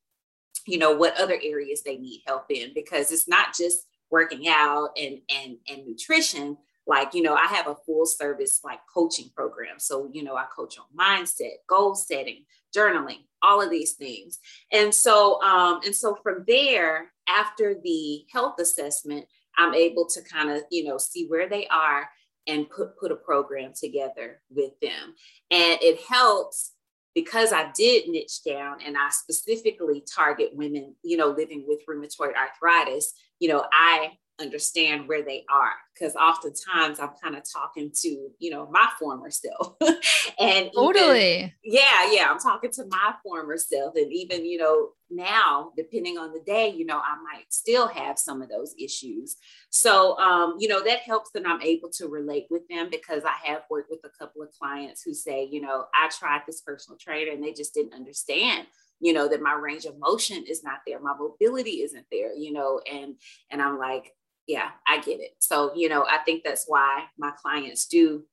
you 0.66 0.79
know 0.79 0.94
what 0.94 1.18
other 1.18 1.38
areas 1.42 1.83
they 1.83 1.96
need 1.96 2.23
help 2.27 2.46
in 2.51 2.73
because 2.75 3.11
it's 3.12 3.29
not 3.29 3.55
just 3.57 3.87
working 4.11 4.49
out 4.49 4.90
and 4.96 5.18
and 5.29 5.57
and 5.68 5.87
nutrition. 5.87 6.57
Like 6.87 7.14
you 7.14 7.23
know 7.23 7.35
i 7.35 7.46
have 7.46 7.68
a 7.68 7.77
full 7.87 8.07
service 8.07 8.61
like 8.64 8.81
coaching 8.92 9.31
program. 9.35 9.79
So 9.79 10.11
you 10.12 10.25
know 10.25 10.37
i 10.37 10.46
coach 10.55 10.77
on 10.79 10.87
mindset 10.99 11.53
goal 11.68 11.94
setting 11.94 12.44
journaling 12.77 13.25
all 13.42 13.61
of 13.62 13.70
these 13.70 13.94
things. 13.94 14.38
And 14.73 14.94
so 14.94 15.42
um 15.42 15.81
and 15.85 15.94
so 15.94 16.16
from 16.23 16.44
there 16.46 17.12
after 17.29 17.75
the 17.83 18.25
health 18.33 18.59
assessment 18.59 19.25
i'm 19.57 19.75
able 19.75 20.07
to 20.07 20.20
kind 20.23 20.51
of 20.51 20.62
you 20.70 20.85
know 20.85 20.99
see 20.99 21.27
where 21.27 21.49
they 21.49 21.66
are 21.68 22.09
and 22.46 22.68
put 22.68 22.99
put 22.99 23.12
a 23.12 23.16
program 23.16 23.73
together 23.79 24.40
with 24.51 24.73
them. 24.81 25.14
And 25.51 25.79
it 25.83 26.01
helps 26.09 26.73
because 27.14 27.53
I 27.53 27.70
did 27.77 28.09
niche 28.09 28.42
down 28.44 28.79
and 28.85 28.96
I 28.96 29.09
specifically 29.11 30.05
target 30.14 30.51
women, 30.53 30.94
you 31.03 31.16
know, 31.16 31.29
living 31.29 31.64
with 31.66 31.81
rheumatoid 31.87 32.35
arthritis, 32.35 33.12
you 33.38 33.49
know, 33.49 33.64
I 33.73 34.12
understand 34.40 35.07
where 35.07 35.22
they 35.22 35.44
are 35.53 35.72
because 36.00 36.14
oftentimes 36.16 36.98
I'm 36.98 37.11
kind 37.22 37.37
of 37.37 37.42
talking 37.50 37.92
to, 38.03 38.29
you 38.38 38.50
know, 38.50 38.68
my 38.70 38.88
former 38.98 39.31
self. 39.31 39.74
and 40.38 40.70
totally. 40.74 41.35
Even, 41.35 41.53
yeah, 41.62 42.11
yeah. 42.11 42.29
I'm 42.31 42.38
talking 42.38 42.70
to 42.72 42.87
my 42.88 43.14
former 43.22 43.59
self. 43.59 43.94
And 43.96 44.11
even, 44.12 44.44
you 44.44 44.59
know, 44.59 44.90
now, 45.11 45.72
depending 45.76 46.16
on 46.16 46.33
the 46.33 46.40
day, 46.40 46.70
you 46.70 46.87
know, 46.87 46.98
I 46.98 47.16
might 47.22 47.53
still 47.53 47.88
have 47.88 48.18
some 48.18 48.40
of 48.40 48.48
those 48.48 48.74
issues. 48.79 49.37
So, 49.68 50.18
um, 50.18 50.57
you 50.59 50.68
know, 50.68 50.83
that 50.85 51.00
helps 51.00 51.31
that 51.33 51.46
I'm 51.46 51.61
able 51.61 51.90
to 51.90 52.09
relate 52.09 52.46
with 52.48 52.66
them 52.68 52.88
because 52.90 53.22
I 53.24 53.48
have 53.48 53.62
worked 53.70 53.90
with 53.90 54.00
a 54.05 54.18
couple 54.18 54.42
of 54.42 54.53
clients 54.59 55.03
who 55.03 55.12
say, 55.12 55.48
you 55.50 55.61
know, 55.61 55.85
I 55.94 56.09
tried 56.09 56.42
this 56.46 56.62
personal 56.62 56.98
trainer 56.98 57.33
and 57.33 57.42
they 57.42 57.53
just 57.53 57.74
didn't 57.74 57.94
understand 57.94 58.66
you 59.03 59.14
know 59.14 59.26
that 59.26 59.40
my 59.40 59.55
range 59.55 59.87
of 59.87 59.98
motion 59.98 60.44
is 60.46 60.62
not 60.62 60.81
there 60.87 61.00
my 61.00 61.14
mobility 61.18 61.83
isn't 61.83 62.05
there 62.12 62.35
you 62.35 62.53
know 62.53 62.81
and 62.90 63.14
and 63.50 63.61
i'm 63.62 63.79
like 63.79 64.12
yeah, 64.51 64.71
I 64.85 64.99
get 64.99 65.21
it. 65.21 65.37
So, 65.39 65.73
you 65.77 65.89
know, 65.89 66.05
I 66.05 66.19
think 66.19 66.43
that's 66.43 66.65
why 66.67 67.05
my 67.17 67.31
clients 67.41 67.87
do 67.87 68.25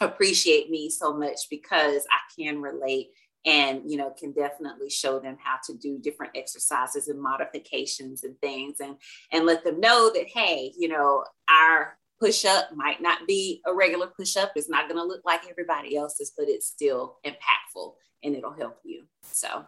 appreciate 0.00 0.68
me 0.68 0.90
so 0.90 1.16
much 1.16 1.48
because 1.48 2.04
I 2.10 2.42
can 2.42 2.60
relate 2.60 3.10
and 3.46 3.82
you 3.88 3.96
know 3.96 4.10
can 4.18 4.32
definitely 4.32 4.90
show 4.90 5.20
them 5.20 5.36
how 5.40 5.56
to 5.64 5.76
do 5.76 5.98
different 5.98 6.32
exercises 6.34 7.08
and 7.08 7.20
modifications 7.20 8.24
and 8.24 8.36
things 8.40 8.80
and 8.80 8.96
and 9.32 9.46
let 9.46 9.62
them 9.62 9.78
know 9.78 10.10
that 10.12 10.26
hey 10.26 10.72
you 10.76 10.88
know 10.88 11.22
our 11.48 11.96
push 12.18 12.44
up 12.46 12.74
might 12.74 13.02
not 13.02 13.26
be 13.28 13.60
a 13.66 13.74
regular 13.74 14.06
push 14.06 14.36
up 14.36 14.50
it's 14.56 14.70
not 14.70 14.88
going 14.88 14.98
to 14.98 15.06
look 15.06 15.20
like 15.26 15.42
everybody 15.48 15.94
else's 15.94 16.32
but 16.36 16.48
it's 16.48 16.66
still 16.66 17.18
impactful 17.24 17.92
and 18.24 18.34
it'll 18.34 18.50
help 18.50 18.78
you 18.82 19.04
so 19.22 19.64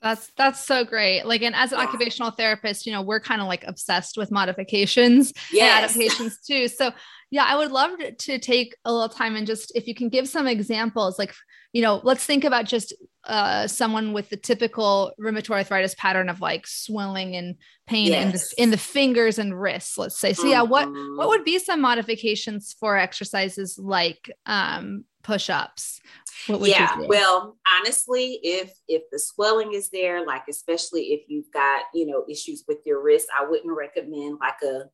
that's 0.00 0.30
that's 0.36 0.64
so 0.64 0.84
great. 0.84 1.24
Like, 1.24 1.42
and 1.42 1.54
as 1.54 1.72
an 1.72 1.78
yeah. 1.78 1.84
occupational 1.86 2.30
therapist, 2.30 2.86
you 2.86 2.92
know, 2.92 3.02
we're 3.02 3.20
kind 3.20 3.40
of 3.40 3.48
like 3.48 3.64
obsessed 3.66 4.16
with 4.16 4.30
modifications 4.30 5.32
yes. 5.52 5.92
and 5.94 6.02
adaptations 6.02 6.38
too. 6.46 6.68
So, 6.68 6.92
yeah, 7.30 7.44
I 7.44 7.56
would 7.56 7.70
love 7.70 7.92
to 8.18 8.38
take 8.38 8.74
a 8.84 8.92
little 8.92 9.08
time 9.08 9.36
and 9.36 9.46
just 9.46 9.72
if 9.74 9.86
you 9.86 9.94
can 9.94 10.08
give 10.08 10.28
some 10.28 10.46
examples, 10.46 11.18
like, 11.18 11.34
you 11.72 11.82
know, 11.82 12.00
let's 12.02 12.24
think 12.24 12.44
about 12.44 12.64
just 12.64 12.94
uh, 13.24 13.66
someone 13.66 14.14
with 14.14 14.30
the 14.30 14.36
typical 14.38 15.12
rheumatoid 15.20 15.50
arthritis 15.50 15.94
pattern 15.94 16.30
of 16.30 16.40
like 16.40 16.66
swelling 16.66 17.36
and 17.36 17.56
pain 17.86 18.06
yes. 18.06 18.24
in 18.24 18.30
the 18.32 18.62
in 18.62 18.70
the 18.70 18.78
fingers 18.78 19.38
and 19.38 19.60
wrists. 19.60 19.98
Let's 19.98 20.18
say. 20.18 20.32
So, 20.32 20.44
mm-hmm. 20.44 20.50
yeah, 20.52 20.62
what 20.62 20.88
what 20.88 20.96
mm-hmm. 20.96 21.26
would 21.28 21.44
be 21.44 21.58
some 21.58 21.82
modifications 21.82 22.74
for 22.80 22.96
exercises 22.96 23.78
like 23.78 24.30
um, 24.46 25.04
push-ups 25.22 26.00
yeah 26.48 26.96
well 27.06 27.58
honestly 27.78 28.38
if 28.42 28.72
if 28.86 29.02
the 29.10 29.18
swelling 29.18 29.74
is 29.74 29.90
there 29.90 30.24
like 30.24 30.44
especially 30.48 31.12
if 31.12 31.22
you've 31.28 31.50
got 31.52 31.82
you 31.92 32.06
know 32.06 32.24
issues 32.30 32.64
with 32.66 32.78
your 32.86 33.02
wrist 33.02 33.26
i 33.38 33.44
wouldn't 33.44 33.76
recommend 33.76 34.38
like 34.40 34.62
a 34.62 34.84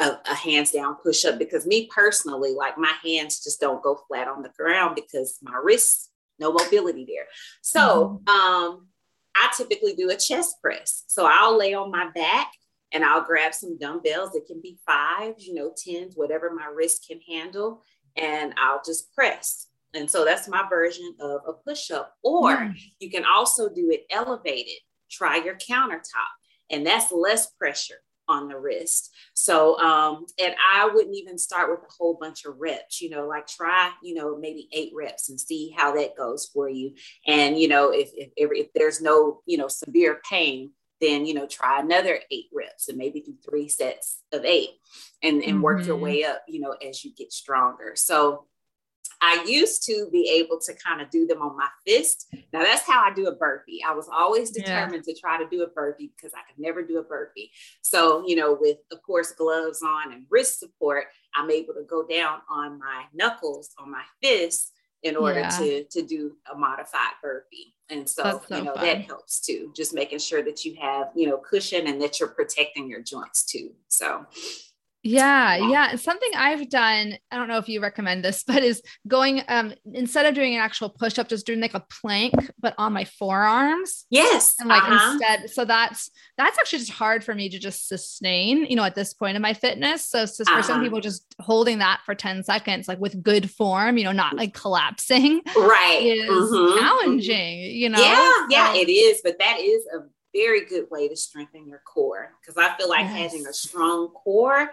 a, 0.00 0.18
a 0.30 0.34
hands 0.34 0.70
down 0.72 0.96
push 1.02 1.24
up 1.24 1.38
because 1.38 1.66
me 1.66 1.88
personally 1.94 2.54
like 2.54 2.76
my 2.76 2.92
hands 3.04 3.42
just 3.42 3.60
don't 3.60 3.82
go 3.82 3.98
flat 4.08 4.28
on 4.28 4.42
the 4.42 4.50
ground 4.58 4.94
because 4.94 5.38
my 5.42 5.58
wrists 5.62 6.10
no 6.38 6.52
mobility 6.52 7.06
there 7.08 7.26
so 7.62 8.20
mm-hmm. 8.28 8.28
um 8.28 8.86
I 9.36 9.50
typically 9.56 9.94
do 9.94 10.10
a 10.10 10.16
chest 10.16 10.56
press. 10.62 11.04
So 11.08 11.28
I'll 11.30 11.56
lay 11.56 11.74
on 11.74 11.90
my 11.90 12.08
back 12.14 12.50
and 12.92 13.04
I'll 13.04 13.24
grab 13.24 13.52
some 13.52 13.78
dumbbells. 13.78 14.34
It 14.34 14.46
can 14.46 14.60
be 14.62 14.78
fives, 14.86 15.46
you 15.46 15.54
know, 15.54 15.72
tens, 15.76 16.14
whatever 16.16 16.50
my 16.50 16.66
wrist 16.66 17.06
can 17.06 17.20
handle, 17.28 17.82
and 18.16 18.54
I'll 18.56 18.80
just 18.84 19.12
press. 19.12 19.66
And 19.94 20.10
so 20.10 20.24
that's 20.24 20.48
my 20.48 20.64
version 20.68 21.14
of 21.20 21.40
a 21.46 21.52
push 21.52 21.90
up. 21.90 22.14
Or 22.22 22.56
mm. 22.56 22.74
you 22.98 23.10
can 23.10 23.24
also 23.24 23.68
do 23.68 23.90
it 23.90 24.06
elevated. 24.10 24.80
Try 25.10 25.36
your 25.36 25.56
countertop, 25.56 26.32
and 26.70 26.86
that's 26.86 27.12
less 27.12 27.46
pressure 27.52 28.00
on 28.28 28.48
the 28.48 28.58
wrist. 28.58 29.14
So, 29.34 29.78
um, 29.78 30.26
and 30.42 30.54
I 30.72 30.88
wouldn't 30.92 31.14
even 31.14 31.38
start 31.38 31.70
with 31.70 31.80
a 31.80 31.92
whole 31.92 32.18
bunch 32.20 32.44
of 32.44 32.58
reps, 32.58 33.00
you 33.00 33.10
know, 33.10 33.26
like 33.26 33.46
try, 33.46 33.92
you 34.02 34.14
know, 34.14 34.36
maybe 34.36 34.68
eight 34.72 34.92
reps 34.94 35.28
and 35.28 35.40
see 35.40 35.74
how 35.76 35.94
that 35.94 36.16
goes 36.16 36.46
for 36.46 36.68
you. 36.68 36.94
And, 37.26 37.58
you 37.58 37.68
know, 37.68 37.90
if, 37.90 38.10
if, 38.14 38.30
if 38.36 38.72
there's 38.74 39.00
no, 39.00 39.42
you 39.46 39.58
know, 39.58 39.68
severe 39.68 40.20
pain, 40.28 40.70
then, 41.00 41.26
you 41.26 41.34
know, 41.34 41.46
try 41.46 41.80
another 41.80 42.18
eight 42.30 42.46
reps 42.54 42.88
and 42.88 42.96
maybe 42.96 43.20
do 43.20 43.34
three 43.44 43.68
sets 43.68 44.22
of 44.32 44.44
eight 44.44 44.70
and, 45.22 45.42
and 45.42 45.54
mm-hmm. 45.54 45.60
work 45.60 45.86
your 45.86 45.96
mm-hmm. 45.96 46.04
way 46.04 46.24
up, 46.24 46.42
you 46.48 46.60
know, 46.60 46.72
as 46.72 47.04
you 47.04 47.14
get 47.14 47.32
stronger. 47.32 47.92
So, 47.94 48.46
I 49.20 49.44
used 49.46 49.84
to 49.86 50.08
be 50.12 50.28
able 50.30 50.58
to 50.60 50.74
kind 50.74 51.00
of 51.00 51.10
do 51.10 51.26
them 51.26 51.42
on 51.42 51.56
my 51.56 51.68
fist. 51.86 52.26
Now 52.52 52.62
that's 52.62 52.82
how 52.82 53.02
I 53.02 53.14
do 53.14 53.28
a 53.28 53.34
burpee. 53.34 53.82
I 53.86 53.94
was 53.94 54.08
always 54.12 54.50
determined 54.50 55.04
yeah. 55.06 55.14
to 55.14 55.20
try 55.20 55.38
to 55.38 55.48
do 55.48 55.62
a 55.62 55.68
burpee 55.68 56.12
because 56.16 56.32
I 56.34 56.40
could 56.48 56.62
never 56.62 56.82
do 56.82 56.98
a 56.98 57.02
burpee. 57.02 57.50
So, 57.82 58.26
you 58.26 58.36
know, 58.36 58.56
with 58.60 58.78
of 58.92 59.02
course 59.02 59.32
gloves 59.32 59.82
on 59.82 60.12
and 60.12 60.26
wrist 60.30 60.60
support, 60.60 61.04
I'm 61.34 61.50
able 61.50 61.74
to 61.74 61.84
go 61.88 62.06
down 62.06 62.40
on 62.50 62.78
my 62.78 63.04
knuckles 63.14 63.70
on 63.78 63.90
my 63.90 64.02
fist 64.22 64.72
in 65.02 65.16
order 65.16 65.40
yeah. 65.40 65.48
to 65.50 65.84
to 65.84 66.02
do 66.02 66.36
a 66.52 66.56
modified 66.56 67.14
burpee. 67.22 67.74
And 67.88 68.08
so, 68.08 68.42
so 68.48 68.56
you 68.56 68.64
know, 68.64 68.74
fun. 68.74 68.84
that 68.84 69.02
helps 69.02 69.40
too. 69.40 69.72
Just 69.76 69.94
making 69.94 70.18
sure 70.18 70.42
that 70.42 70.64
you 70.64 70.76
have, 70.80 71.08
you 71.14 71.28
know, 71.28 71.38
cushion 71.38 71.86
and 71.86 72.00
that 72.02 72.18
you're 72.18 72.28
protecting 72.28 72.88
your 72.88 73.02
joints 73.02 73.44
too. 73.44 73.70
So 73.88 74.26
yeah, 75.06 75.56
yeah. 75.56 75.96
Something 75.96 76.30
I've 76.36 76.68
done, 76.68 77.16
I 77.30 77.36
don't 77.36 77.48
know 77.48 77.58
if 77.58 77.68
you 77.68 77.80
recommend 77.80 78.24
this, 78.24 78.42
but 78.46 78.62
is 78.62 78.82
going 79.06 79.42
um 79.48 79.74
instead 79.92 80.26
of 80.26 80.34
doing 80.34 80.54
an 80.54 80.60
actual 80.60 80.90
push-up, 80.90 81.28
just 81.28 81.46
doing 81.46 81.60
like 81.60 81.74
a 81.74 81.84
plank, 82.00 82.34
but 82.58 82.74
on 82.78 82.92
my 82.92 83.04
forearms. 83.04 84.06
Yes. 84.10 84.54
And 84.58 84.68
like 84.68 84.82
uh-huh. 84.82 85.12
instead, 85.12 85.50
so 85.50 85.64
that's 85.64 86.10
that's 86.36 86.58
actually 86.58 86.80
just 86.80 86.92
hard 86.92 87.24
for 87.24 87.34
me 87.34 87.48
to 87.48 87.58
just 87.58 87.88
sustain, 87.88 88.66
you 88.66 88.76
know, 88.76 88.84
at 88.84 88.94
this 88.94 89.14
point 89.14 89.36
in 89.36 89.42
my 89.42 89.54
fitness. 89.54 90.06
So, 90.06 90.26
so 90.26 90.42
uh-huh. 90.42 90.56
for 90.56 90.62
some 90.62 90.74
uh-huh. 90.76 90.84
people, 90.84 91.00
just 91.00 91.34
holding 91.40 91.78
that 91.78 92.00
for 92.04 92.14
10 92.14 92.44
seconds, 92.44 92.88
like 92.88 92.98
with 92.98 93.22
good 93.22 93.50
form, 93.50 93.98
you 93.98 94.04
know, 94.04 94.12
not 94.12 94.36
like 94.36 94.54
collapsing. 94.54 95.42
Right. 95.56 96.00
Is 96.02 96.30
mm-hmm. 96.30 96.78
challenging, 96.78 97.58
you 97.58 97.88
know. 97.88 98.00
Yeah, 98.00 98.46
yeah, 98.50 98.74
it 98.74 98.88
is. 98.88 99.20
But 99.22 99.38
that 99.38 99.58
is 99.60 99.84
a 99.94 100.00
very 100.36 100.64
good 100.66 100.86
way 100.90 101.08
to 101.08 101.16
strengthen 101.16 101.66
your 101.66 101.80
core 101.86 102.32
because 102.40 102.56
I 102.56 102.76
feel 102.76 102.88
like 102.88 103.06
yes. 103.06 103.32
having 103.32 103.46
a 103.46 103.52
strong 103.52 104.08
core 104.08 104.70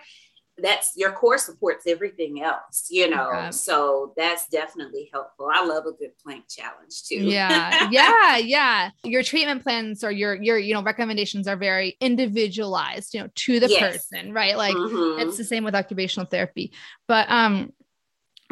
that's 0.57 0.91
your 0.95 1.11
core 1.11 1.37
supports 1.37 1.87
everything 1.87 2.43
else, 2.43 2.87
you 2.89 3.09
know. 3.09 3.29
Okay. 3.29 3.51
So 3.51 4.13
that's 4.15 4.47
definitely 4.49 5.09
helpful. 5.11 5.49
I 5.51 5.65
love 5.65 5.85
a 5.87 5.91
good 5.91 6.11
plank 6.23 6.45
challenge 6.47 7.03
too. 7.07 7.15
yeah. 7.15 7.89
Yeah. 7.91 8.37
Yeah. 8.37 8.89
Your 9.03 9.23
treatment 9.23 9.63
plans 9.63 10.03
or 10.03 10.11
your 10.11 10.35
your, 10.35 10.57
you 10.57 10.73
know, 10.73 10.83
recommendations 10.83 11.47
are 11.47 11.57
very 11.57 11.97
individualized, 11.99 13.13
you 13.13 13.21
know, 13.21 13.29
to 13.33 13.59
the 13.59 13.69
yes. 13.69 13.79
person, 13.79 14.31
right? 14.31 14.55
Like 14.55 14.75
mm-hmm. 14.75 15.21
it's 15.21 15.37
the 15.37 15.43
same 15.43 15.63
with 15.63 15.75
occupational 15.75 16.27
therapy. 16.27 16.71
But 17.07 17.29
um 17.29 17.73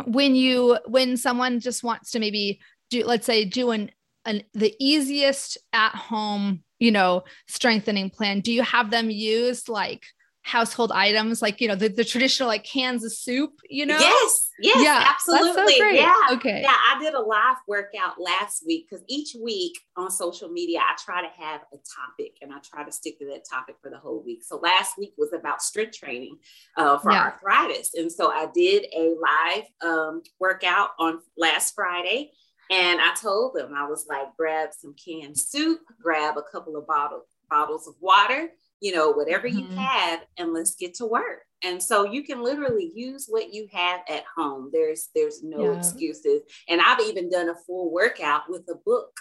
when 0.05 0.35
you 0.35 0.79
when 0.87 1.17
someone 1.17 1.59
just 1.59 1.83
wants 1.83 2.11
to 2.11 2.19
maybe 2.19 2.61
do 2.89 3.05
let's 3.05 3.25
say 3.25 3.45
do 3.45 3.71
an 3.71 3.91
an 4.25 4.43
the 4.53 4.75
easiest 4.79 5.59
at 5.71 5.95
home, 5.95 6.63
you 6.81 6.91
know, 6.91 7.23
strengthening 7.47 8.09
plan, 8.09 8.39
do 8.39 8.51
you 8.51 8.63
have 8.63 8.89
them 8.89 9.11
use 9.11 9.69
like 9.69 10.03
household 10.43 10.91
items 10.91 11.39
like 11.39 11.61
you 11.61 11.67
know 11.67 11.75
the, 11.75 11.87
the 11.87 12.03
traditional 12.03 12.49
like 12.49 12.63
cans 12.63 13.05
of 13.05 13.13
soup 13.13 13.51
you 13.69 13.85
know? 13.85 13.99
Yes 13.99 14.49
yes 14.59 14.83
yeah 14.83 15.05
absolutely. 15.07 15.77
so 15.77 15.85
yeah. 15.85 16.15
Okay. 16.31 16.61
Yeah 16.63 16.73
i 16.73 16.99
did 16.99 17.13
a 17.13 17.19
live 17.19 17.57
workout 17.67 18.19
last 18.19 18.63
week 18.65 18.87
because 18.89 19.05
each 19.07 19.35
week 19.39 19.77
on 19.95 20.09
social 20.09 20.49
media 20.49 20.79
i 20.79 20.95
try 20.97 21.21
to 21.21 21.27
have 21.39 21.61
a 21.71 21.77
topic 21.77 22.37
and 22.41 22.51
i 22.51 22.57
try 22.63 22.83
to 22.83 22.91
stick 22.91 23.19
to 23.19 23.25
that 23.27 23.43
topic 23.47 23.75
for 23.83 23.91
the 23.91 23.99
whole 23.99 24.23
week. 24.25 24.43
So 24.43 24.57
last 24.57 24.97
week 24.97 25.13
was 25.15 25.31
about 25.31 25.61
strength 25.61 25.99
training 25.99 26.39
uh, 26.75 26.97
for 26.97 27.11
yeah. 27.11 27.25
arthritis. 27.25 27.91
And 27.93 28.11
so 28.11 28.31
i 28.31 28.47
did 28.51 28.87
a 28.97 29.13
live 29.21 29.65
um, 29.83 30.23
workout 30.39 30.89
on 30.97 31.19
last 31.37 31.75
friday 31.75 32.31
and 32.71 32.99
i 32.99 33.13
told 33.21 33.53
them 33.53 33.73
i 33.75 33.85
was 33.85 34.07
like 34.09 34.35
grab 34.35 34.69
some 34.71 34.95
canned 34.95 35.37
soup 35.37 35.81
grab 36.01 36.37
a 36.37 36.43
couple 36.51 36.75
of 36.75 36.87
bottle, 36.87 37.25
bottles 37.49 37.87
of 37.87 37.93
water 37.99 38.49
you 38.81 38.91
know, 38.93 39.11
whatever 39.11 39.47
mm-hmm. 39.47 39.59
you 39.59 39.77
have, 39.77 40.21
and 40.37 40.53
let's 40.53 40.75
get 40.75 40.95
to 40.95 41.05
work. 41.05 41.45
And 41.63 41.81
so 41.81 42.03
you 42.03 42.23
can 42.23 42.43
literally 42.43 42.91
use 42.95 43.27
what 43.29 43.53
you 43.53 43.67
have 43.71 44.01
at 44.09 44.23
home. 44.35 44.71
There's 44.73 45.09
there's 45.15 45.43
no 45.43 45.71
yeah. 45.71 45.77
excuses. 45.77 46.41
And 46.67 46.81
I've 46.81 46.99
even 47.01 47.29
done 47.29 47.49
a 47.49 47.55
full 47.55 47.91
workout 47.91 48.49
with 48.49 48.67
a 48.69 48.75
book, 48.83 49.15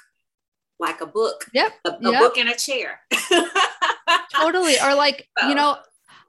like 0.78 1.02
a 1.02 1.06
book. 1.06 1.44
Yep. 1.52 1.72
A, 1.84 1.90
a 1.90 1.98
yep. 2.00 2.20
book 2.20 2.38
and 2.38 2.48
a 2.48 2.56
chair. 2.56 3.00
totally. 4.34 4.76
Or 4.82 4.94
like, 4.94 5.28
so. 5.38 5.48
you 5.48 5.54
know, 5.54 5.76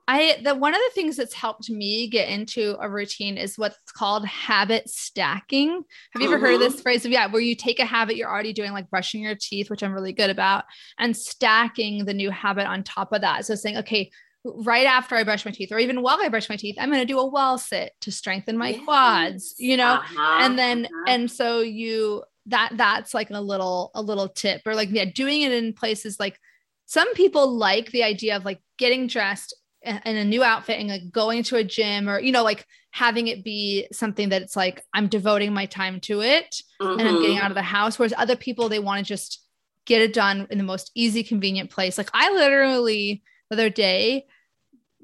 I 0.08 0.40
the 0.42 0.54
one 0.54 0.74
of 0.74 0.80
the 0.80 0.94
things 0.94 1.16
that's 1.16 1.34
helped 1.34 1.70
me 1.70 2.08
get 2.08 2.28
into 2.28 2.76
a 2.80 2.90
routine 2.90 3.36
is 3.36 3.56
what's 3.56 3.76
called 3.96 4.26
habit 4.26 4.88
stacking. 4.88 5.82
Have 6.12 6.22
you 6.22 6.28
ever 6.28 6.38
heard 6.38 6.54
of 6.54 6.60
this 6.60 6.74
mm-hmm. 6.74 6.82
phrase? 6.82 7.06
Yeah, 7.06 7.26
where 7.26 7.40
you 7.40 7.54
take 7.54 7.78
a 7.78 7.84
habit 7.84 8.16
you're 8.16 8.30
already 8.30 8.52
doing, 8.52 8.72
like 8.72 8.90
brushing 8.90 9.22
your 9.22 9.36
teeth, 9.40 9.70
which 9.70 9.82
I'm 9.82 9.92
really 9.92 10.12
good 10.12 10.30
about, 10.30 10.64
and 10.98 11.16
stacking 11.16 12.04
the 12.04 12.14
new 12.14 12.30
habit 12.30 12.66
on 12.66 12.82
top 12.82 13.12
of 13.12 13.20
that. 13.20 13.46
So 13.46 13.54
saying, 13.54 13.78
okay, 13.78 14.10
right 14.44 14.86
after 14.86 15.14
I 15.14 15.22
brush 15.22 15.44
my 15.44 15.52
teeth, 15.52 15.70
or 15.70 15.78
even 15.78 16.02
while 16.02 16.18
I 16.20 16.28
brush 16.28 16.48
my 16.48 16.56
teeth, 16.56 16.76
I'm 16.80 16.90
going 16.90 17.00
to 17.00 17.06
do 17.06 17.20
a 17.20 17.26
wall 17.26 17.56
sit 17.56 17.92
to 18.00 18.10
strengthen 18.10 18.58
my 18.58 18.70
yes. 18.70 18.84
quads, 18.84 19.54
you 19.58 19.76
know, 19.76 19.94
uh-huh. 19.94 20.38
and 20.40 20.58
then 20.58 20.86
uh-huh. 20.86 21.04
and 21.06 21.30
so 21.30 21.60
you 21.60 22.24
that 22.46 22.72
that's 22.76 23.14
like 23.14 23.30
a 23.30 23.40
little 23.40 23.92
a 23.94 24.02
little 24.02 24.28
tip, 24.28 24.62
or 24.66 24.74
like 24.74 24.88
yeah, 24.90 25.04
doing 25.04 25.42
it 25.42 25.52
in 25.52 25.72
places 25.72 26.18
like 26.18 26.38
some 26.86 27.14
people 27.14 27.56
like 27.56 27.90
the 27.92 28.02
idea 28.02 28.36
of 28.36 28.44
like 28.44 28.60
getting 28.78 29.06
dressed 29.06 29.54
in 29.84 30.16
a 30.16 30.24
new 30.24 30.42
outfit 30.42 30.78
and 30.78 30.88
like 30.88 31.10
going 31.10 31.42
to 31.42 31.56
a 31.56 31.64
gym 31.64 32.08
or 32.08 32.20
you 32.20 32.32
know 32.32 32.44
like 32.44 32.66
having 32.90 33.26
it 33.28 33.42
be 33.42 33.86
something 33.92 34.28
that 34.28 34.42
it's 34.42 34.56
like 34.56 34.84
i'm 34.94 35.08
devoting 35.08 35.52
my 35.52 35.66
time 35.66 36.00
to 36.00 36.20
it 36.20 36.62
mm-hmm. 36.80 36.98
and 36.98 37.08
i'm 37.08 37.20
getting 37.20 37.36
mm-hmm. 37.36 37.44
out 37.44 37.50
of 37.50 37.56
the 37.56 37.62
house 37.62 37.98
whereas 37.98 38.14
other 38.16 38.36
people 38.36 38.68
they 38.68 38.78
want 38.78 38.98
to 38.98 39.08
just 39.08 39.44
get 39.84 40.00
it 40.00 40.12
done 40.12 40.46
in 40.50 40.58
the 40.58 40.64
most 40.64 40.90
easy 40.94 41.24
convenient 41.24 41.70
place 41.70 41.98
like 41.98 42.10
i 42.14 42.32
literally 42.32 43.22
the 43.50 43.56
other 43.56 43.70
day 43.70 44.24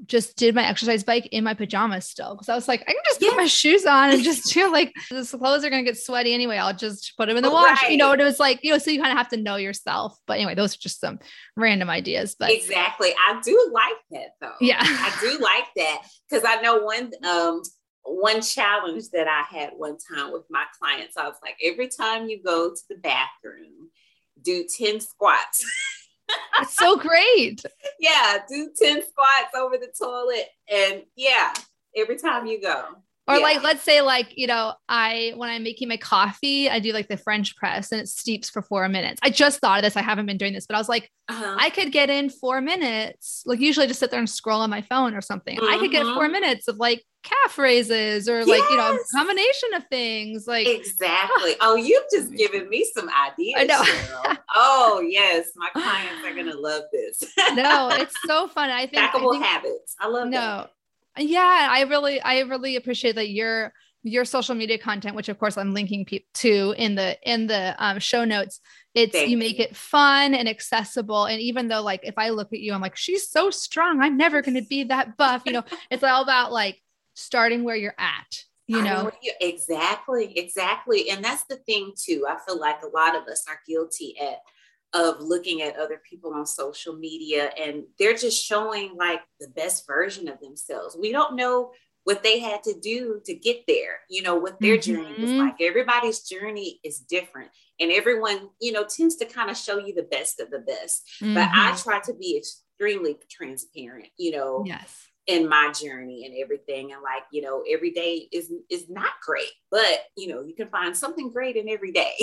just 0.06 0.36
did 0.36 0.54
my 0.54 0.66
exercise 0.66 1.02
bike 1.02 1.26
in 1.32 1.44
my 1.44 1.54
pajamas 1.54 2.06
still 2.06 2.34
because 2.34 2.48
I 2.48 2.54
was 2.54 2.68
like, 2.68 2.82
I 2.82 2.92
can 2.92 3.02
just 3.06 3.20
put 3.20 3.36
my 3.36 3.46
shoes 3.46 3.84
on 3.84 4.10
and 4.10 4.22
just 4.22 4.44
do 4.52 4.70
like 4.70 4.94
the 5.10 5.24
clothes 5.24 5.64
are 5.64 5.70
gonna 5.70 5.82
get 5.82 5.98
sweaty 5.98 6.32
anyway. 6.34 6.56
I'll 6.56 6.74
just 6.74 7.14
put 7.16 7.28
them 7.28 7.36
in 7.36 7.42
the 7.42 7.50
wash, 7.50 7.82
right. 7.82 7.92
you 7.92 7.96
know. 7.96 8.12
And 8.12 8.20
it 8.20 8.24
was 8.24 8.40
like, 8.40 8.60
you 8.62 8.72
know, 8.72 8.78
so 8.78 8.90
you 8.90 9.00
kind 9.00 9.12
of 9.12 9.18
have 9.18 9.28
to 9.30 9.36
know 9.36 9.56
yourself. 9.56 10.16
But 10.26 10.34
anyway, 10.34 10.54
those 10.54 10.74
are 10.74 10.78
just 10.78 11.00
some 11.00 11.18
random 11.56 11.90
ideas. 11.90 12.36
But 12.38 12.50
exactly, 12.50 13.10
I 13.28 13.40
do 13.44 13.70
like 13.72 13.98
that 14.12 14.28
though. 14.40 14.56
Yeah, 14.60 14.78
I 14.82 15.16
do 15.20 15.38
like 15.38 15.66
that 15.76 16.02
because 16.28 16.44
I 16.46 16.60
know 16.60 16.78
one 16.78 17.12
um 17.26 17.62
one 18.04 18.40
challenge 18.40 19.10
that 19.12 19.28
I 19.28 19.42
had 19.42 19.70
one 19.76 19.96
time 20.14 20.32
with 20.32 20.44
my 20.50 20.64
clients. 20.78 21.16
I 21.16 21.28
was 21.28 21.36
like, 21.42 21.56
every 21.64 21.88
time 21.88 22.28
you 22.28 22.42
go 22.42 22.70
to 22.70 22.82
the 22.88 22.96
bathroom, 22.96 23.90
do 24.42 24.66
ten 24.76 25.00
squats. 25.00 25.64
It's 26.60 26.76
so 26.76 26.96
great. 26.96 27.62
yeah, 28.00 28.38
do 28.48 28.70
10 28.76 29.02
squats 29.02 29.54
over 29.56 29.76
the 29.78 29.92
toilet. 29.98 30.48
And 30.70 31.02
yeah, 31.16 31.52
every 31.96 32.16
time 32.16 32.46
you 32.46 32.60
go. 32.60 32.84
Or 33.28 33.36
yeah. 33.36 33.42
like, 33.42 33.62
let's 33.62 33.82
say, 33.82 34.00
like, 34.00 34.32
you 34.36 34.46
know, 34.46 34.72
I, 34.88 35.34
when 35.36 35.50
I'm 35.50 35.62
making 35.62 35.88
my 35.88 35.98
coffee, 35.98 36.70
I 36.70 36.78
do 36.78 36.92
like 36.92 37.08
the 37.08 37.18
French 37.18 37.56
press 37.56 37.92
and 37.92 38.00
it 38.00 38.08
steeps 38.08 38.48
for 38.48 38.62
four 38.62 38.88
minutes. 38.88 39.20
I 39.22 39.28
just 39.28 39.60
thought 39.60 39.78
of 39.78 39.82
this. 39.84 39.96
I 39.96 40.02
haven't 40.02 40.24
been 40.24 40.38
doing 40.38 40.54
this, 40.54 40.66
but 40.66 40.76
I 40.76 40.78
was 40.78 40.88
like, 40.88 41.10
uh-huh. 41.28 41.56
I 41.58 41.68
could 41.68 41.92
get 41.92 42.08
in 42.08 42.30
four 42.30 42.62
minutes. 42.62 43.42
Like, 43.44 43.60
usually 43.60 43.86
just 43.86 44.00
sit 44.00 44.10
there 44.10 44.18
and 44.18 44.30
scroll 44.30 44.62
on 44.62 44.70
my 44.70 44.80
phone 44.80 45.14
or 45.14 45.20
something. 45.20 45.58
Mm-hmm. 45.58 45.74
I 45.74 45.78
could 45.78 45.90
get 45.90 46.04
four 46.04 46.22
mm-hmm. 46.22 46.32
minutes 46.32 46.68
of 46.68 46.78
like 46.78 47.04
calf 47.28 47.58
raises 47.58 48.28
or 48.28 48.44
like, 48.44 48.60
yes. 48.60 48.70
you 48.70 48.76
know, 48.76 48.94
a 48.94 49.16
combination 49.16 49.74
of 49.74 49.86
things. 49.88 50.46
Like, 50.46 50.66
exactly. 50.66 51.54
oh, 51.60 51.76
you've 51.76 52.04
just 52.12 52.32
given 52.34 52.68
me 52.68 52.88
some 52.94 53.08
ideas. 53.08 53.54
I 53.58 53.64
know. 53.64 54.36
oh, 54.54 55.04
yes. 55.06 55.50
My 55.56 55.70
clients 55.70 56.24
are 56.24 56.34
going 56.34 56.46
to 56.50 56.58
love 56.58 56.84
this. 56.92 57.22
no, 57.54 57.88
it's 57.92 58.14
so 58.26 58.48
fun. 58.48 58.70
I 58.70 58.86
think, 58.86 59.02
Stackable 59.10 59.28
I 59.28 59.38
think, 59.38 59.44
habits. 59.44 59.94
I 60.00 60.08
love 60.08 60.28
no, 60.28 60.38
that 60.38 60.70
yeah 61.20 61.68
i 61.70 61.82
really 61.82 62.20
i 62.20 62.40
really 62.40 62.76
appreciate 62.76 63.14
that 63.14 63.30
your 63.30 63.72
your 64.02 64.24
social 64.24 64.54
media 64.54 64.78
content 64.78 65.16
which 65.16 65.28
of 65.28 65.38
course 65.38 65.56
i'm 65.58 65.74
linking 65.74 66.04
pe- 66.04 66.24
to 66.34 66.74
in 66.78 66.94
the 66.94 67.16
in 67.28 67.46
the 67.46 67.74
um, 67.78 67.98
show 67.98 68.24
notes 68.24 68.60
it's 68.94 69.12
Thank 69.12 69.30
you 69.30 69.36
make 69.36 69.58
it 69.58 69.76
fun 69.76 70.34
and 70.34 70.48
accessible 70.48 71.24
and 71.26 71.40
even 71.40 71.68
though 71.68 71.82
like 71.82 72.00
if 72.04 72.16
i 72.16 72.30
look 72.30 72.52
at 72.52 72.60
you 72.60 72.72
i'm 72.72 72.80
like 72.80 72.96
she's 72.96 73.28
so 73.28 73.50
strong 73.50 74.00
i'm 74.00 74.16
never 74.16 74.42
going 74.42 74.54
to 74.54 74.68
be 74.68 74.84
that 74.84 75.16
buff 75.16 75.42
you 75.46 75.52
know 75.52 75.64
it's 75.90 76.04
all 76.04 76.22
about 76.22 76.52
like 76.52 76.80
starting 77.18 77.64
where 77.64 77.76
you're 77.76 77.94
at 77.98 78.44
you 78.66 78.82
know 78.82 79.10
exactly 79.40 80.36
exactly 80.38 81.08
and 81.10 81.24
that's 81.24 81.44
the 81.44 81.56
thing 81.56 81.92
too 81.96 82.26
i 82.28 82.36
feel 82.46 82.60
like 82.60 82.82
a 82.82 82.86
lot 82.86 83.16
of 83.16 83.22
us 83.22 83.44
are 83.48 83.60
guilty 83.66 84.14
at 84.20 84.40
of 84.94 85.20
looking 85.20 85.62
at 85.62 85.76
other 85.76 86.00
people 86.08 86.32
on 86.32 86.46
social 86.46 86.94
media 86.96 87.50
and 87.60 87.84
they're 87.98 88.16
just 88.16 88.42
showing 88.42 88.96
like 88.96 89.20
the 89.40 89.48
best 89.48 89.86
version 89.86 90.28
of 90.28 90.40
themselves. 90.40 90.96
We 90.98 91.12
don't 91.12 91.36
know 91.36 91.72
what 92.04 92.22
they 92.22 92.38
had 92.38 92.62
to 92.62 92.72
do 92.80 93.20
to 93.26 93.34
get 93.34 93.64
there, 93.68 94.00
you 94.08 94.22
know, 94.22 94.36
what 94.36 94.58
their 94.60 94.78
mm-hmm. 94.78 95.02
journey 95.02 95.20
was 95.20 95.30
like. 95.32 95.60
Everybody's 95.60 96.20
journey 96.20 96.80
is 96.82 97.00
different. 97.00 97.50
And 97.80 97.92
everyone, 97.92 98.48
you 98.62 98.72
know, 98.72 98.84
tends 98.84 99.16
to 99.16 99.26
kind 99.26 99.50
of 99.50 99.58
show 99.58 99.78
you 99.78 99.94
the 99.94 100.04
best 100.04 100.40
of 100.40 100.50
the 100.50 100.60
best. 100.60 101.06
Mm-hmm. 101.20 101.34
But 101.34 101.50
I 101.52 101.72
mm-hmm. 101.72 101.82
try 101.82 102.00
to 102.00 102.14
be 102.14 102.38
extremely 102.38 103.18
transparent, 103.30 104.08
you 104.16 104.30
know. 104.30 104.64
Yes 104.66 105.07
in 105.28 105.48
my 105.48 105.70
journey 105.72 106.26
and 106.26 106.34
everything. 106.42 106.92
And 106.92 107.02
like 107.02 107.22
you 107.30 107.42
know 107.42 107.62
every 107.70 107.92
day 107.92 108.28
is 108.32 108.50
is 108.68 108.88
not 108.88 109.12
great 109.24 109.50
but 109.70 110.00
you 110.16 110.28
know 110.28 110.42
you 110.42 110.54
can 110.54 110.68
find 110.68 110.96
something 110.96 111.30
great 111.30 111.56
in 111.56 111.68
every 111.68 111.92
day. 111.92 112.14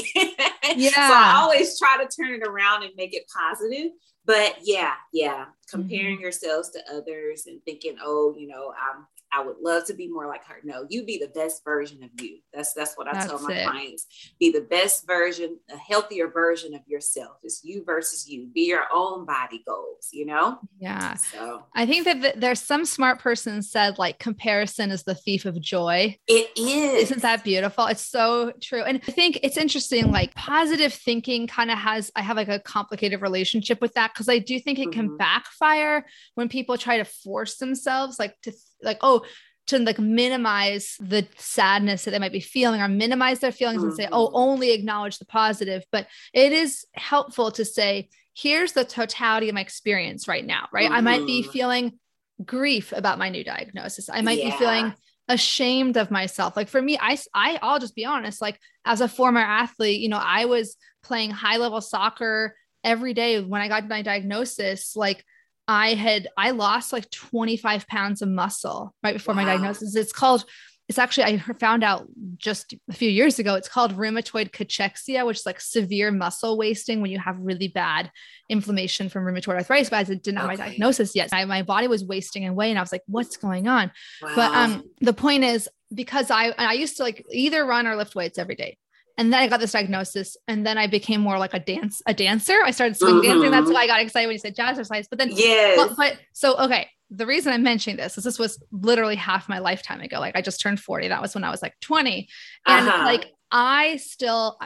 Yeah 0.75 0.89
so 1.07 1.13
i 1.13 1.35
always 1.37 1.77
try 1.79 2.03
to 2.03 2.09
turn 2.09 2.33
it 2.33 2.45
around 2.45 2.83
and 2.83 2.91
make 2.97 3.13
it 3.15 3.23
positive. 3.33 3.91
But 4.25 4.57
yeah 4.63 4.93
yeah 5.13 5.45
comparing 5.69 6.15
mm-hmm. 6.15 6.23
yourselves 6.23 6.69
to 6.71 6.79
others 6.91 7.43
and 7.45 7.61
thinking 7.63 7.97
oh 8.03 8.35
you 8.37 8.47
know 8.47 8.73
i'm 8.73 9.05
I 9.35 9.43
would 9.43 9.57
love 9.61 9.85
to 9.87 9.93
be 9.93 10.07
more 10.07 10.27
like 10.27 10.45
her. 10.45 10.55
No, 10.63 10.85
you 10.89 11.03
be 11.03 11.17
the 11.17 11.27
best 11.27 11.63
version 11.65 12.03
of 12.03 12.09
you. 12.21 12.37
That's 12.53 12.73
that's 12.73 12.95
what 12.95 13.07
I 13.07 13.13
that's 13.13 13.25
tell 13.25 13.39
my 13.39 13.53
it. 13.53 13.67
clients. 13.67 14.07
Be 14.39 14.51
the 14.51 14.61
best 14.61 15.05
version, 15.05 15.59
a 15.69 15.77
healthier 15.77 16.29
version 16.29 16.73
of 16.73 16.81
yourself. 16.87 17.37
It's 17.43 17.61
you 17.63 17.83
versus 17.85 18.29
you. 18.29 18.47
Be 18.53 18.67
your 18.67 18.85
own 18.93 19.25
body 19.25 19.61
goals, 19.67 20.09
you 20.13 20.25
know? 20.25 20.59
Yeah. 20.79 21.15
So 21.15 21.63
I 21.75 21.85
think 21.85 22.05
that 22.05 22.39
there's 22.39 22.61
some 22.61 22.85
smart 22.85 23.19
person 23.19 23.61
said 23.61 23.97
like 23.97 24.19
comparison 24.19 24.91
is 24.91 25.03
the 25.03 25.15
thief 25.15 25.45
of 25.45 25.59
joy. 25.59 26.17
It 26.27 26.51
is. 26.57 27.11
Isn't 27.11 27.21
that 27.21 27.43
beautiful? 27.43 27.87
It's 27.87 28.05
so 28.05 28.53
true. 28.61 28.83
And 28.83 29.01
I 29.05 29.11
think 29.11 29.39
it's 29.43 29.57
interesting, 29.57 30.11
like 30.11 30.33
positive 30.35 30.93
thinking 30.93 31.47
kind 31.47 31.71
of 31.71 31.77
has, 31.77 32.09
I 32.15 32.21
have 32.21 32.37
like 32.37 32.47
a 32.47 32.59
complicated 32.59 33.21
relationship 33.21 33.81
with 33.81 33.93
that 33.95 34.13
because 34.13 34.29
I 34.29 34.39
do 34.39 34.59
think 34.59 34.79
it 34.79 34.93
can 34.93 35.07
mm-hmm. 35.07 35.17
backfire 35.17 36.05
when 36.35 36.47
people 36.47 36.77
try 36.77 36.97
to 36.97 37.05
force 37.05 37.57
themselves 37.57 38.17
like 38.17 38.39
to 38.43 38.53
like, 38.85 38.99
oh, 39.01 39.25
to 39.67 39.79
like 39.79 39.99
minimize 39.99 40.95
the 40.99 41.27
sadness 41.37 42.05
that 42.05 42.11
they 42.11 42.19
might 42.19 42.31
be 42.31 42.39
feeling 42.39 42.81
or 42.81 42.87
minimize 42.87 43.39
their 43.39 43.51
feelings 43.51 43.79
mm-hmm. 43.79 43.89
and 43.89 43.97
say, 43.97 44.07
oh, 44.11 44.27
mm-hmm. 44.27 44.35
only 44.35 44.71
acknowledge 44.71 45.17
the 45.17 45.25
positive. 45.25 45.83
But 45.91 46.07
it 46.33 46.51
is 46.51 46.85
helpful 46.93 47.51
to 47.51 47.65
say, 47.65 48.09
here's 48.35 48.73
the 48.73 48.85
totality 48.85 49.49
of 49.49 49.55
my 49.55 49.61
experience 49.61 50.27
right 50.27 50.45
now, 50.45 50.67
right? 50.71 50.85
Mm-hmm. 50.85 50.95
I 50.95 51.01
might 51.01 51.25
be 51.25 51.41
mm-hmm. 51.41 51.51
feeling 51.51 51.99
grief 52.43 52.93
about 52.95 53.17
my 53.17 53.29
new 53.29 53.43
diagnosis. 53.43 54.09
I 54.09 54.21
might 54.21 54.39
yeah. 54.39 54.51
be 54.51 54.57
feeling 54.57 54.93
ashamed 55.27 55.97
of 55.97 56.11
myself. 56.11 56.55
Like 56.55 56.67
for 56.67 56.81
me, 56.81 56.97
I, 57.01 57.17
I, 57.33 57.57
I'll 57.61 57.79
just 57.79 57.95
be 57.95 58.05
honest, 58.05 58.41
like 58.41 58.59
as 58.85 59.01
a 59.01 59.07
former 59.07 59.39
athlete, 59.39 60.01
you 60.01 60.09
know, 60.09 60.21
I 60.21 60.45
was 60.45 60.75
playing 61.01 61.31
high 61.31 61.57
level 61.57 61.81
soccer 61.81 62.55
every 62.83 63.15
day 63.15 63.41
when 63.41 63.61
I 63.61 63.67
got 63.67 63.87
my 63.87 64.03
diagnosis, 64.03 64.95
like 64.95 65.25
I 65.67 65.93
had 65.93 66.27
I 66.37 66.51
lost 66.51 66.93
like 66.93 67.09
25 67.09 67.87
pounds 67.87 68.21
of 68.21 68.29
muscle 68.29 68.93
right 69.03 69.13
before 69.13 69.33
wow. 69.33 69.41
my 69.41 69.45
diagnosis. 69.45 69.95
It's 69.95 70.13
called 70.13 70.45
it's 70.87 70.99
actually 70.99 71.23
I 71.23 71.37
found 71.59 71.83
out 71.83 72.07
just 72.37 72.75
a 72.89 72.93
few 72.93 73.09
years 73.09 73.39
ago. 73.39 73.55
It's 73.55 73.67
called 73.67 73.97
rheumatoid 73.97 74.51
cachexia, 74.51 75.25
which 75.25 75.39
is 75.39 75.45
like 75.45 75.59
severe 75.59 76.11
muscle 76.11 76.57
wasting 76.57 77.01
when 77.01 77.09
you 77.09 77.17
have 77.17 77.37
really 77.39 77.67
bad 77.67 78.11
inflammation 78.49 79.09
from 79.09 79.25
rheumatoid 79.25 79.55
arthritis. 79.55 79.89
But 79.89 79.97
I 79.97 80.03
didn't 80.03 80.37
have 80.37 80.45
okay. 80.45 80.57
my 80.57 80.67
diagnosis 80.67 81.15
yet. 81.15 81.29
I, 81.33 81.43
my 81.45 81.63
body 81.63 81.87
was 81.87 82.05
wasting 82.05 82.47
away, 82.47 82.69
and 82.69 82.77
I 82.77 82.83
was 82.83 82.91
like, 82.91 83.01
"What's 83.07 83.37
going 83.37 83.67
on?" 83.67 83.91
Wow. 84.21 84.33
But 84.35 84.53
um, 84.53 84.83
the 85.01 85.13
point 85.13 85.43
is 85.43 85.67
because 85.91 86.29
I 86.29 86.53
I 86.55 86.73
used 86.73 86.97
to 86.97 87.03
like 87.03 87.25
either 87.31 87.65
run 87.65 87.87
or 87.87 87.95
lift 87.95 88.13
weights 88.13 88.37
every 88.37 88.55
day 88.55 88.77
and 89.17 89.31
then 89.31 89.41
I 89.41 89.47
got 89.47 89.59
this 89.59 89.71
diagnosis, 89.71 90.35
and 90.47 90.65
then 90.65 90.77
I 90.77 90.87
became 90.87 91.21
more 91.21 91.37
like 91.37 91.53
a 91.53 91.59
dance 91.59 92.01
a 92.05 92.13
dancer. 92.13 92.57
I 92.63 92.71
started 92.71 92.97
swing 92.97 93.15
mm-hmm. 93.15 93.27
dancing. 93.29 93.51
That's 93.51 93.71
why 93.71 93.83
I 93.83 93.87
got 93.87 94.01
excited 94.01 94.27
when 94.27 94.33
you 94.33 94.39
said 94.39 94.55
jazzercise. 94.55 95.07
But 95.09 95.19
then, 95.19 95.29
yeah. 95.31 95.73
But, 95.77 95.95
but, 95.95 96.17
so 96.33 96.57
okay, 96.57 96.89
the 97.09 97.25
reason 97.25 97.53
I'm 97.53 97.63
mentioning 97.63 97.97
this 97.97 98.17
is 98.17 98.23
this 98.23 98.39
was 98.39 98.61
literally 98.71 99.15
half 99.15 99.47
my 99.47 99.59
lifetime 99.59 100.01
ago. 100.01 100.19
Like 100.19 100.35
I 100.35 100.41
just 100.41 100.59
turned 100.59 100.79
40. 100.79 101.09
That 101.09 101.21
was 101.21 101.33
when 101.33 101.43
I 101.43 101.51
was 101.51 101.61
like 101.61 101.75
20, 101.81 102.27
and 102.67 102.87
uh-huh. 102.87 103.03
like 103.03 103.31
I 103.51 103.97
still 103.97 104.57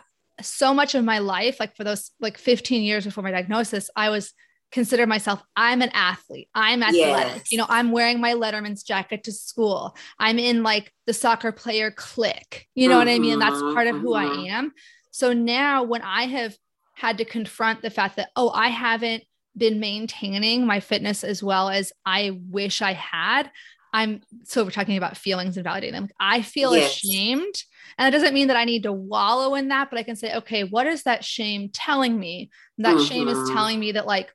so 0.42 0.74
much 0.74 0.96
of 0.96 1.04
my 1.04 1.20
life, 1.20 1.60
like 1.60 1.76
for 1.76 1.84
those 1.84 2.12
like 2.20 2.38
15 2.38 2.82
years 2.82 3.06
before 3.06 3.24
my 3.24 3.32
diagnosis, 3.32 3.90
I 3.96 4.10
was 4.10 4.34
consider 4.72 5.08
myself 5.08 5.42
i'm 5.56 5.82
an 5.82 5.90
athlete 5.94 6.48
i'm 6.54 6.84
athletic 6.84 7.36
yes. 7.36 7.52
you 7.52 7.58
know 7.58 7.66
i'm 7.70 7.92
wearing 7.92 8.20
my 8.20 8.34
letterman's 8.34 8.84
jacket 8.84 9.24
to 9.24 9.32
school 9.32 9.96
i'm 10.20 10.38
in 10.38 10.64
like 10.64 10.94
the 11.06 11.14
soccer 11.14 11.52
player 11.52 11.92
clique 11.92 12.68
you 12.76 12.88
know 12.88 12.98
mm-hmm, 12.98 13.08
what 13.08 13.16
i 13.16 13.20
mean 13.20 13.40
that's 13.40 13.60
part 13.60 13.88
of 13.88 14.00
who 14.00 14.14
i 14.14 14.26
mm-hmm. 14.26 14.46
am 14.48 14.72
so 15.12 15.34
now 15.34 15.84
when 15.84 16.02
i 16.02 16.24
have 16.24 16.56
had 16.96 17.18
to 17.18 17.26
confront 17.26 17.82
the 17.82 17.90
fact 17.90 18.16
that 18.18 18.30
oh 18.36 18.50
i 18.52 18.68
haven't 18.68 19.24
been 19.58 19.80
maintaining 19.80 20.66
my 20.66 20.80
fitness 20.80 21.24
as 21.24 21.42
well 21.42 21.70
as 21.70 21.92
i 22.06 22.40
wish 22.50 22.82
i 22.82 22.94
had 22.94 23.50
i'm 23.92 24.22
so 24.44 24.64
we're 24.64 24.70
talking 24.70 24.98
about 24.98 25.18
feelings 25.18 25.58
and 25.58 25.66
validating 25.66 25.94
them 25.94 26.10
i 26.20 26.42
feel 26.42 26.76
yes. 26.76 27.04
ashamed 27.04 27.64
and 27.98 28.08
it 28.08 28.18
doesn't 28.18 28.36
mean 28.36 28.48
that 28.48 28.58
i 28.58 28.66
need 28.66 28.84
to 28.84 28.94
wallow 28.94 29.56
in 29.56 29.70
that 29.70 29.90
but 29.90 29.98
i 29.98 30.04
can 30.04 30.16
say 30.16 30.36
okay 30.36 30.64
what 30.64 30.86
is 30.86 31.04
that 31.04 31.26
shame 31.26 31.70
telling 31.74 32.20
me 32.20 32.52
that 32.78 32.96
mm-hmm. 32.96 33.06
shame 33.06 33.28
is 33.28 33.38
mm-hmm. 33.38 33.56
telling 33.56 33.80
me 33.80 33.94
that 33.94 34.06
like 34.06 34.32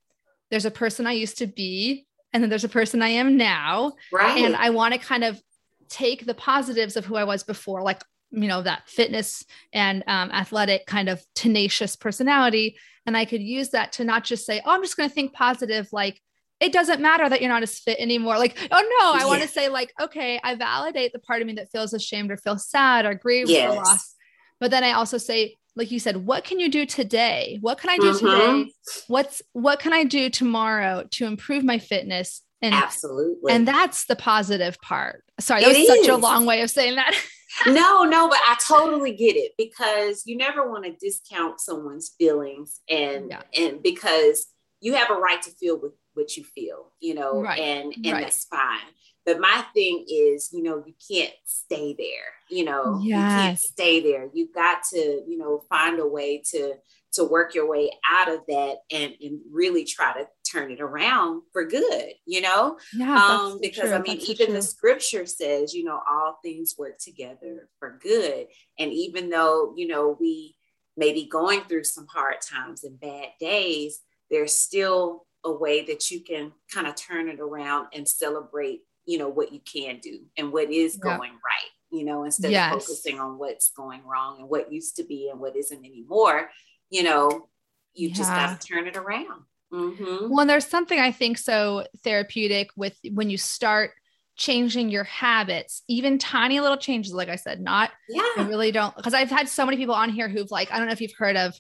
there's 0.55 0.65
a 0.65 0.71
person 0.71 1.05
I 1.05 1.15
used 1.15 1.39
to 1.39 1.49
be, 1.49 2.07
and 2.33 2.41
then 2.41 2.49
there's 2.49 2.63
a 2.63 2.69
person 2.69 3.03
I 3.03 3.09
am 3.09 3.37
now. 3.37 3.95
Right. 4.13 4.45
And 4.45 4.55
I 4.55 4.71
want 4.71 4.95
to 4.95 5.01
kind 5.01 5.25
of 5.25 5.43
take 5.89 6.27
the 6.27 6.35
positives 6.35 6.97
of 6.97 7.05
who 7.05 7.17
I 7.17 7.25
was 7.25 7.43
before, 7.43 7.83
like, 7.83 8.05
you 8.31 8.47
know, 8.47 8.63
that 8.63 8.89
fitness 8.89 9.45
and 9.73 10.05
um, 10.07 10.31
athletic 10.31 10.87
kind 10.87 11.09
of 11.09 11.21
tenacious 11.35 11.97
personality. 11.97 12.77
And 13.05 13.17
I 13.17 13.25
could 13.25 13.43
use 13.43 13.71
that 13.71 13.91
to 13.95 14.05
not 14.05 14.23
just 14.23 14.47
say, 14.47 14.61
oh, 14.65 14.71
I'm 14.71 14.83
just 14.85 14.97
going 14.97 15.09
to 15.09 15.15
think 15.15 15.33
positive, 15.33 15.89
like, 15.91 16.21
it 16.61 16.73
doesn't 16.73 17.01
matter 17.01 17.29
that 17.29 17.41
you're 17.41 17.51
not 17.51 17.65
as 17.65 17.81
fit 17.81 17.99
anymore. 17.99 18.39
Like, 18.39 18.57
oh 18.71 18.99
no, 19.01 19.13
I 19.13 19.19
yeah. 19.19 19.27
want 19.27 19.43
to 19.43 19.49
say, 19.49 19.69
like, 19.69 19.93
okay, 20.01 20.41
I 20.45 20.55
validate 20.55 21.13
the 21.13 21.19
part 21.19 21.41
of 21.41 21.49
me 21.49 21.55
that 21.55 21.73
feels 21.73 21.93
ashamed 21.93 22.31
or 22.31 22.37
feels 22.37 22.69
sad 22.69 23.07
or 23.07 23.15
grieved 23.15 23.51
yes. 23.51 23.73
or 23.73 23.75
lost. 23.75 24.15
But 24.61 24.71
then 24.71 24.85
I 24.85 24.93
also 24.93 25.19
say, 25.19 25.57
like 25.77 25.91
you 25.91 25.99
said, 25.99 26.19
what 26.19 26.45
can 26.45 26.61
you 26.61 26.71
do 26.71 26.87
today? 26.87 27.59
What 27.61 27.79
can 27.79 27.91
I 27.91 27.97
do 27.97 28.13
mm-hmm. 28.13 28.27
today? 28.27 28.73
What's 29.09 29.43
what 29.53 29.81
can 29.81 29.93
I 29.93 30.05
do 30.05 30.31
tomorrow 30.31 31.05
to 31.13 31.27
improve 31.27 31.65
my 31.65 31.79
fitness? 31.79 32.43
And 32.63 32.75
absolutely. 32.75 33.53
And 33.53 33.69
that's 33.69 34.07
the 34.07 34.17
positive 34.17 34.81
part. 34.81 35.25
Sorry, 35.39 35.63
that 35.63 35.71
it 35.71 35.79
was 35.79 35.89
is. 35.89 36.07
such 36.07 36.09
a 36.09 36.17
long 36.17 36.47
way 36.47 36.63
of 36.63 36.71
saying 36.71 36.95
that. 36.95 37.15
no, 37.67 38.05
no, 38.05 38.29
but 38.29 38.39
I 38.39 38.57
totally 38.67 39.15
get 39.15 39.37
it 39.37 39.53
because 39.59 40.23
you 40.25 40.37
never 40.37 40.71
want 40.71 40.85
to 40.85 40.93
discount 40.93 41.61
someone's 41.61 42.15
feelings 42.17 42.81
and 42.89 43.31
yeah. 43.31 43.43
and 43.57 43.83
because 43.83 44.47
you 44.81 44.95
have 44.95 45.11
a 45.11 45.15
right 45.15 45.43
to 45.43 45.51
feel 45.51 45.79
with 45.81 45.93
what 46.15 46.37
you 46.37 46.45
feel, 46.45 46.93
you 47.01 47.15
know, 47.15 47.43
right. 47.43 47.59
and 47.59 47.93
and 47.97 48.07
right. 48.07 48.23
that's 48.23 48.45
fine. 48.45 48.81
But 49.27 49.41
my 49.41 49.65
thing 49.73 50.05
is, 50.09 50.51
you 50.53 50.63
know, 50.63 50.83
you 50.87 50.95
can't 51.11 51.33
stay 51.45 51.95
there. 51.95 52.33
You 52.51 52.65
know, 52.65 53.01
yes. 53.03 53.09
you 53.09 53.17
can't 53.17 53.59
stay 53.59 54.01
there. 54.01 54.29
You've 54.33 54.55
got 54.55 54.83
to, 54.93 55.23
you 55.27 55.39
know, 55.39 55.65
find 55.69 55.99
a 55.99 56.07
way 56.07 56.43
to 56.51 56.75
to 57.15 57.25
work 57.25 57.55
your 57.55 57.69
way 57.69 57.91
out 58.05 58.29
of 58.29 58.41
that 58.49 58.79
and, 58.91 59.15
and 59.23 59.41
really 59.51 59.85
try 59.85 60.13
to 60.13 60.27
turn 60.51 60.71
it 60.71 60.81
around 60.81 61.43
for 61.53 61.65
good, 61.65 62.13
you 62.27 62.41
know? 62.41 62.77
Yeah, 62.93 63.15
um, 63.15 63.59
because 63.61 63.91
true. 63.91 63.93
I 63.93 64.01
mean, 64.01 64.19
that's 64.19 64.29
even 64.29 64.53
the 64.53 64.63
scripture 64.63 65.25
says, 65.25 65.75
you 65.75 65.85
know, 65.85 66.01
all 66.11 66.39
things 66.43 66.75
work 66.77 66.99
together 66.99 67.69
for 67.79 67.99
good. 68.03 68.47
And 68.79 68.93
even 68.93 69.31
though, 69.31 69.75
you 69.77 69.87
know, 69.87 70.17
we 70.19 70.57
may 70.97 71.13
be 71.13 71.29
going 71.29 71.63
through 71.63 71.85
some 71.85 72.07
hard 72.09 72.37
times 72.41 72.85
and 72.85 72.99
bad 72.99 73.29
days, 73.41 74.01
there's 74.31 74.55
still 74.55 75.27
a 75.45 75.53
way 75.53 75.85
that 75.85 76.11
you 76.11 76.21
can 76.21 76.53
kind 76.73 76.87
of 76.87 76.97
turn 76.97 77.29
it 77.29 77.39
around 77.39 77.89
and 77.93 78.09
celebrate 78.09 78.81
you 79.07 79.19
know 79.19 79.29
what 79.29 79.53
you 79.53 79.61
can 79.61 79.99
do 80.01 80.21
and 80.37 80.53
what 80.53 80.71
is 80.71 80.97
going 80.97 81.33
right 81.33 81.71
you 81.91 82.05
know 82.05 82.25
instead 82.25 82.51
yes. 82.51 82.75
of 82.75 82.83
focusing 82.83 83.21
on 83.21 83.39
what's 83.39 83.71
going 83.71 84.05
wrong 84.07 84.41
and 84.41 84.49
what 84.49 84.73
used 84.73 84.97
to 84.97 85.05
be 85.05 85.29
and 85.31 85.41
what 85.41 85.57
isn't 85.57 85.85
anymore 85.85 86.51
you 86.91 87.03
know 87.03 87.49
you 87.95 88.09
yeah. 88.09 88.15
just 88.15 88.31
got 88.31 88.61
to 88.61 88.67
turn 88.67 88.87
it 88.87 88.97
around 88.97 89.45
mm-hmm. 89.73 90.29
well 90.29 90.47
there's 90.47 90.67
something 90.67 90.99
i 90.99 91.13
think 91.13 91.39
so 91.39 91.87
therapeutic 92.03 92.69
with 92.77 92.99
when 93.13 93.31
you 93.31 93.39
start 93.39 93.93
changing 94.37 94.89
your 94.89 95.05
habits 95.05 95.83
even 95.87 96.19
tiny 96.19 96.59
little 96.59 96.77
changes 96.77 97.13
like 97.13 97.29
i 97.29 97.37
said 97.37 97.61
not 97.61 97.91
yeah 98.09 98.23
i 98.37 98.47
really 98.49 98.73
don't 98.73 98.97
because 98.97 99.15
i've 99.15 99.31
had 99.31 99.49
so 99.49 99.65
many 99.65 99.77
people 99.77 99.95
on 99.95 100.11
here 100.11 100.29
who've 100.29 100.51
like 100.51 100.73
i 100.73 100.79
don't 100.79 100.87
know 100.87 100.93
if 100.93 101.01
you've 101.01 101.15
heard 101.17 101.37
of 101.37 101.55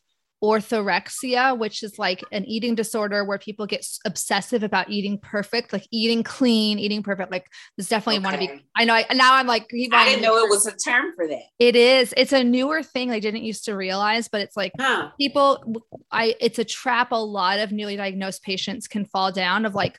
orthorexia, 0.44 1.57
which 1.59 1.83
is 1.83 1.98
like 1.98 2.22
an 2.33 2.44
eating 2.44 2.74
disorder 2.74 3.24
where 3.24 3.38
people 3.38 3.66
get 3.66 3.87
obsessive 4.04 4.62
about 4.62 4.90
eating 4.90 5.18
perfect, 5.18 5.72
like 5.72 5.87
eating 5.90 6.22
clean, 6.22 6.78
eating 6.78 7.02
perfect. 7.02 7.30
Like 7.30 7.46
this 7.76 7.88
definitely 7.88 8.18
okay. 8.18 8.24
want 8.24 8.35
to 8.35 8.57
be. 8.57 8.66
I 8.76 8.85
know. 8.85 8.94
I, 8.94 9.07
now 9.14 9.35
I'm 9.35 9.46
like, 9.46 9.68
I 9.92 10.04
didn't 10.04 10.22
know 10.22 10.37
it 10.37 10.50
was 10.50 10.66
a 10.66 10.76
term 10.76 11.12
for 11.16 11.26
that. 11.26 11.42
It 11.59 11.77
is. 11.77 12.12
It's 12.16 12.33
a 12.33 12.44
newer 12.44 12.83
thing 12.83 13.10
I 13.10 13.21
didn't 13.21 13.44
used 13.44 13.64
to 13.64 13.75
realize, 13.75 14.29
but 14.29 14.40
it's 14.40 14.56
like 14.56 14.73
huh. 14.79 15.10
people. 15.19 15.83
I. 16.10 16.35
It's 16.40 16.58
a 16.58 16.64
trap. 16.64 17.12
A 17.12 17.16
lot 17.16 17.58
of 17.58 17.73
newly 17.73 17.96
diagnosed 17.96 18.42
patients 18.42 18.87
can 18.87 19.04
fall 19.06 19.33
down 19.33 19.64
of 19.64 19.75
like 19.75 19.98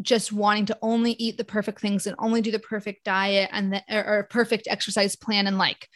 just 0.00 0.32
wanting 0.32 0.66
to 0.66 0.78
only 0.82 1.12
eat 1.12 1.36
the 1.36 1.44
perfect 1.44 1.80
things 1.80 2.06
and 2.06 2.16
only 2.18 2.40
do 2.40 2.50
the 2.50 2.58
perfect 2.58 3.04
diet 3.04 3.50
and 3.52 3.72
the 3.72 3.82
or, 3.90 4.04
or 4.04 4.22
perfect 4.24 4.68
exercise 4.68 5.16
plan 5.16 5.46
and 5.46 5.58
like 5.58 5.88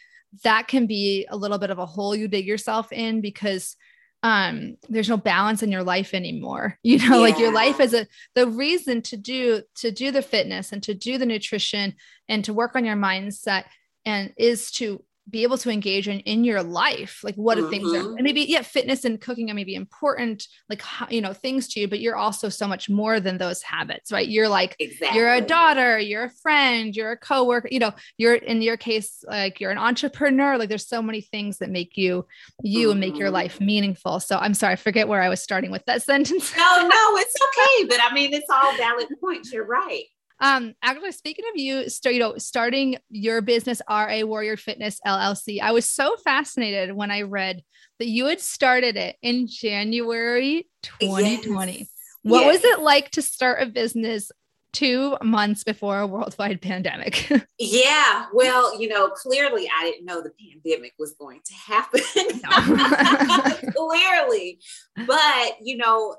that 0.43 0.67
can 0.67 0.87
be 0.87 1.25
a 1.29 1.37
little 1.37 1.57
bit 1.57 1.69
of 1.69 1.79
a 1.79 1.85
hole 1.85 2.15
you 2.15 2.27
dig 2.27 2.45
yourself 2.45 2.91
in 2.91 3.21
because 3.21 3.75
um 4.23 4.75
there's 4.89 5.09
no 5.09 5.17
balance 5.17 5.61
in 5.61 5.71
your 5.71 5.83
life 5.83 6.13
anymore 6.13 6.77
you 6.83 6.97
know 6.97 7.15
yeah. 7.15 7.21
like 7.21 7.39
your 7.39 7.53
life 7.53 7.79
is 7.79 7.93
a 7.93 8.07
the 8.35 8.47
reason 8.47 9.01
to 9.01 9.15
do 9.15 9.61
to 9.75 9.91
do 9.91 10.11
the 10.11 10.21
fitness 10.21 10.71
and 10.71 10.83
to 10.83 10.93
do 10.93 11.17
the 11.17 11.25
nutrition 11.25 11.93
and 12.27 12.45
to 12.45 12.53
work 12.53 12.75
on 12.75 12.85
your 12.85 12.95
mindset 12.95 13.65
and 14.05 14.33
is 14.37 14.71
to 14.71 15.03
be 15.29 15.43
able 15.43 15.57
to 15.57 15.69
engage 15.69 16.07
in 16.07 16.19
in 16.21 16.43
your 16.43 16.63
life 16.63 17.19
like 17.23 17.35
what 17.35 17.57
mm-hmm. 17.57 17.69
things 17.69 17.93
are 17.93 18.03
mm-hmm. 18.03 18.15
and 18.15 18.23
maybe 18.23 18.41
yeah 18.41 18.61
fitness 18.61 19.03
and 19.05 19.19
cooking 19.19 19.49
are 19.51 19.53
maybe 19.53 19.75
important 19.75 20.47
like 20.69 20.81
you 21.09 21.21
know 21.21 21.33
things 21.33 21.67
to 21.67 21.79
you 21.79 21.87
but 21.87 21.99
you're 21.99 22.15
also 22.15 22.49
so 22.49 22.67
much 22.67 22.89
more 22.89 23.19
than 23.19 23.37
those 23.37 23.61
habits 23.61 24.11
right 24.11 24.27
you're 24.29 24.47
like 24.47 24.75
exactly. 24.79 25.17
you're 25.17 25.33
a 25.33 25.41
daughter 25.41 25.99
you're 25.99 26.25
a 26.25 26.29
friend 26.29 26.95
you're 26.95 27.11
a 27.11 27.17
coworker 27.17 27.67
you 27.71 27.79
know 27.79 27.93
you're 28.17 28.35
in 28.35 28.61
your 28.61 28.77
case 28.77 29.23
like 29.27 29.59
you're 29.59 29.71
an 29.71 29.77
entrepreneur 29.77 30.57
like 30.57 30.69
there's 30.69 30.87
so 30.87 31.01
many 31.01 31.21
things 31.21 31.57
that 31.57 31.69
make 31.69 31.97
you 31.97 32.25
you 32.63 32.87
mm-hmm. 32.87 32.91
and 32.91 32.99
make 32.99 33.17
your 33.17 33.27
mm-hmm. 33.27 33.35
life 33.35 33.59
meaningful 33.59 34.19
so 34.19 34.37
i'm 34.37 34.53
sorry 34.53 34.73
i 34.73 34.75
forget 34.75 35.07
where 35.07 35.21
i 35.21 35.29
was 35.29 35.41
starting 35.41 35.71
with 35.71 35.83
that 35.85 36.01
sentence 36.07 36.55
no 36.55 36.87
no 36.87 37.17
it's 37.17 37.35
okay 37.35 37.87
but 37.87 37.99
i 38.01 38.13
mean 38.13 38.33
it's 38.33 38.49
all 38.49 38.75
valid 38.77 39.07
points 39.19 39.51
you're 39.51 39.65
right 39.65 40.05
um, 40.39 40.75
actually, 40.83 41.11
speaking 41.11 41.45
of 41.51 41.59
you, 41.59 41.89
start, 41.89 42.13
you 42.13 42.19
know, 42.19 42.37
starting 42.37 42.97
your 43.09 43.41
business, 43.41 43.81
RA 43.89 44.21
Warrior 44.23 44.57
Fitness 44.57 44.99
LLC, 45.05 45.59
I 45.61 45.71
was 45.71 45.89
so 45.89 46.15
fascinated 46.17 46.93
when 46.93 47.09
I 47.09 47.23
read 47.23 47.63
that 47.99 48.07
you 48.07 48.27
had 48.27 48.39
started 48.39 48.95
it 48.97 49.15
in 49.21 49.47
January 49.47 50.67
2020. 50.83 51.71
Yes. 51.71 51.87
What 52.21 52.41
yes. 52.41 52.55
was 52.55 52.63
it 52.65 52.79
like 52.81 53.11
to 53.11 53.21
start 53.21 53.61
a 53.61 53.65
business 53.65 54.31
two 54.73 55.17
months 55.23 55.63
before 55.63 55.99
a 55.99 56.07
worldwide 56.07 56.61
pandemic? 56.61 57.31
yeah, 57.57 58.25
well, 58.31 58.79
you 58.79 58.89
know, 58.89 59.09
clearly 59.09 59.67
I 59.75 59.85
didn't 59.85 60.05
know 60.05 60.21
the 60.21 60.33
pandemic 60.39 60.93
was 60.99 61.15
going 61.19 61.41
to 61.43 61.53
happen. 61.53 62.01
clearly, 63.75 64.59
but 65.07 65.57
you 65.63 65.77
know, 65.77 66.15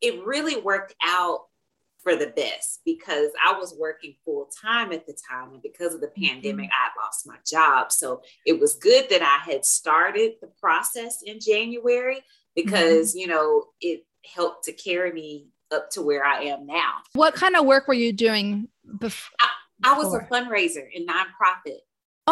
it 0.00 0.24
really 0.24 0.60
worked 0.60 0.94
out 1.04 1.42
for 2.02 2.16
the 2.16 2.28
best 2.28 2.80
because 2.84 3.30
I 3.44 3.58
was 3.58 3.76
working 3.78 4.14
full 4.24 4.48
time 4.62 4.92
at 4.92 5.06
the 5.06 5.16
time. 5.30 5.52
And 5.52 5.62
because 5.62 5.94
of 5.94 6.00
the 6.00 6.08
mm-hmm. 6.08 6.26
pandemic, 6.26 6.66
mm-hmm. 6.66 7.00
I 7.00 7.04
lost 7.04 7.26
my 7.26 7.36
job. 7.46 7.92
So 7.92 8.22
it 8.46 8.58
was 8.58 8.76
good 8.76 9.08
that 9.10 9.22
I 9.22 9.50
had 9.50 9.64
started 9.64 10.32
the 10.40 10.50
process 10.60 11.22
in 11.24 11.38
January 11.40 12.20
because, 12.54 13.10
mm-hmm. 13.10 13.18
you 13.18 13.26
know, 13.26 13.64
it 13.80 14.04
helped 14.34 14.64
to 14.64 14.72
carry 14.72 15.12
me 15.12 15.48
up 15.70 15.90
to 15.90 16.02
where 16.02 16.24
I 16.24 16.44
am 16.44 16.66
now. 16.66 16.94
What 17.12 17.34
kind 17.34 17.56
of 17.56 17.64
work 17.64 17.86
were 17.86 17.94
you 17.94 18.12
doing 18.12 18.68
before? 18.98 19.36
I, 19.40 19.92
I 19.92 19.98
was 19.98 20.14
a 20.14 20.20
fundraiser 20.20 20.86
in 20.92 21.06
nonprofit 21.06 21.78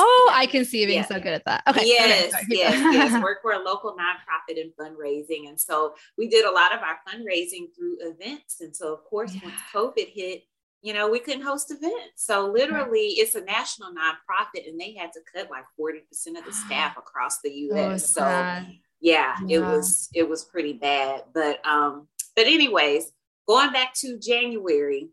Oh, 0.00 0.32
I 0.32 0.46
can 0.46 0.64
see 0.64 0.80
you 0.80 0.86
being 0.86 1.00
yeah. 1.00 1.06
so 1.06 1.18
good 1.18 1.32
at 1.32 1.44
that. 1.46 1.62
Okay. 1.66 1.86
Yes, 1.86 2.32
okay, 2.32 2.46
yes, 2.50 2.94
yes. 2.94 3.22
Work 3.22 3.42
for 3.42 3.52
a 3.52 3.58
local 3.58 3.96
nonprofit 3.96 4.56
in 4.56 4.72
fundraising. 4.78 5.48
And 5.48 5.58
so 5.58 5.94
we 6.16 6.28
did 6.28 6.44
a 6.44 6.52
lot 6.52 6.72
of 6.72 6.80
our 6.82 6.98
fundraising 7.08 7.74
through 7.76 7.96
events. 8.00 8.60
And 8.60 8.74
so, 8.74 8.92
of 8.92 9.02
course, 9.04 9.34
yeah. 9.34 9.40
once 9.44 9.56
COVID 9.74 10.08
hit, 10.14 10.42
you 10.82 10.94
know, 10.94 11.10
we 11.10 11.18
couldn't 11.18 11.42
host 11.42 11.72
events. 11.72 12.12
So 12.14 12.46
literally 12.46 13.06
it's 13.16 13.34
a 13.34 13.40
national 13.40 13.90
nonprofit 13.90 14.68
and 14.68 14.78
they 14.78 14.94
had 14.94 15.10
to 15.14 15.20
cut 15.34 15.50
like 15.50 15.64
40% 15.78 16.38
of 16.38 16.44
the 16.44 16.52
staff 16.52 16.96
across 16.98 17.40
the 17.42 17.50
US. 17.72 18.12
so 18.12 18.22
yeah, 18.24 18.64
yeah, 19.00 19.36
it 19.48 19.60
was 19.60 20.08
it 20.14 20.28
was 20.28 20.44
pretty 20.44 20.74
bad. 20.74 21.22
But 21.34 21.64
um, 21.66 22.06
but 22.36 22.46
anyways, 22.46 23.10
going 23.48 23.72
back 23.72 23.94
to 23.94 24.18
January, 24.18 25.10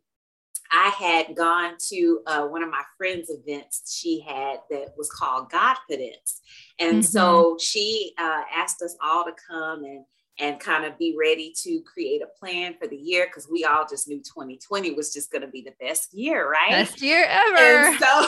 I 0.72 0.90
had 0.90 1.36
gone 1.36 1.74
to 1.90 2.22
uh, 2.28 2.46
one 2.46 2.64
of 2.64 2.70
my 2.70 2.84
friends' 2.98 3.30
events 3.30 3.98
she 4.00 4.20
had 4.20 4.60
that 4.70 4.94
was 4.98 5.10
called 5.10 5.52
Godfidence. 5.52 6.40
And 6.80 6.98
mm-hmm. 6.98 7.02
so 7.02 7.58
she 7.60 8.14
uh, 8.18 8.42
asked 8.54 8.82
us 8.82 8.96
all 9.04 9.26
to 9.26 9.34
come 9.50 9.84
and 9.84 10.06
and 10.40 10.60
kind 10.60 10.86
of 10.86 10.98
be 10.98 11.16
ready 11.18 11.54
to 11.64 11.82
create 11.82 12.22
a 12.22 12.40
plan 12.40 12.76
for 12.80 12.88
the 12.88 12.98
year 12.98 13.28
because 13.28 13.48
we 13.50 13.64
all 13.64 13.86
just 13.90 14.08
knew 14.08 14.18
2020 14.18 14.92
was 14.94 15.14
just 15.14 15.32
going 15.32 15.42
to 15.42 15.48
be 15.48 15.62
the 15.62 15.74
best 15.80 16.14
year, 16.14 16.50
right? 16.50 16.72
Best 16.72 17.02
year 17.02 17.26
ever. 17.26 17.88
And 17.88 18.00
so, 18.00 18.28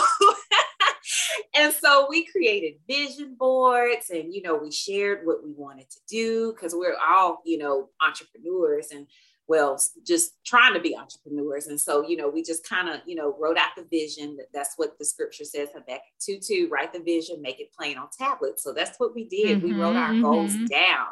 and 1.56 1.74
so 1.74 2.08
we 2.10 2.26
created 2.26 2.76
vision 2.88 3.36
boards 3.38 4.10
and, 4.10 4.34
you 4.34 4.42
know, 4.42 4.56
we 4.56 4.72
shared 4.72 5.26
what 5.26 5.44
we 5.44 5.52
wanted 5.52 5.90
to 5.90 6.00
do 6.08 6.54
because 6.54 6.74
we're 6.74 6.96
all, 7.06 7.42
you 7.46 7.58
know, 7.58 7.90
entrepreneurs 8.02 8.92
and 8.92 9.08
well, 9.48 9.82
just 10.06 10.34
trying 10.46 10.74
to 10.74 10.80
be 10.80 10.96
entrepreneurs. 10.96 11.68
And 11.68 11.80
so, 11.80 12.08
you 12.08 12.18
know, 12.18 12.30
we 12.30 12.44
just 12.44 12.68
kind 12.68 12.90
of, 12.90 13.02
you 13.06 13.16
know, 13.16 13.36
wrote 13.40 13.58
out 13.58 13.70
the 13.78 13.86
vision. 13.90 14.38
That's 14.54 14.74
what 14.76 15.00
the 15.00 15.06
scripture 15.06 15.46
says, 15.46 15.70
Habakkuk 15.74 16.02
2 16.20 16.40
2, 16.40 16.70
write 16.70 16.92
the 16.94 17.00
vision, 17.00 17.42
make 17.42 17.60
it 17.60 17.72
plain 17.72 17.98
on 17.98 18.08
tablets. 18.18 18.64
So 18.64 18.74
that's 18.74 19.00
what 19.00 19.16
we 19.16 19.26
did. 19.26 19.60
Mm-hmm, 19.60 19.68
we 19.68 19.74
wrote 19.74 19.96
our 19.96 20.12
mm-hmm. 20.12 20.22
goals 20.22 20.54
down. 20.70 21.08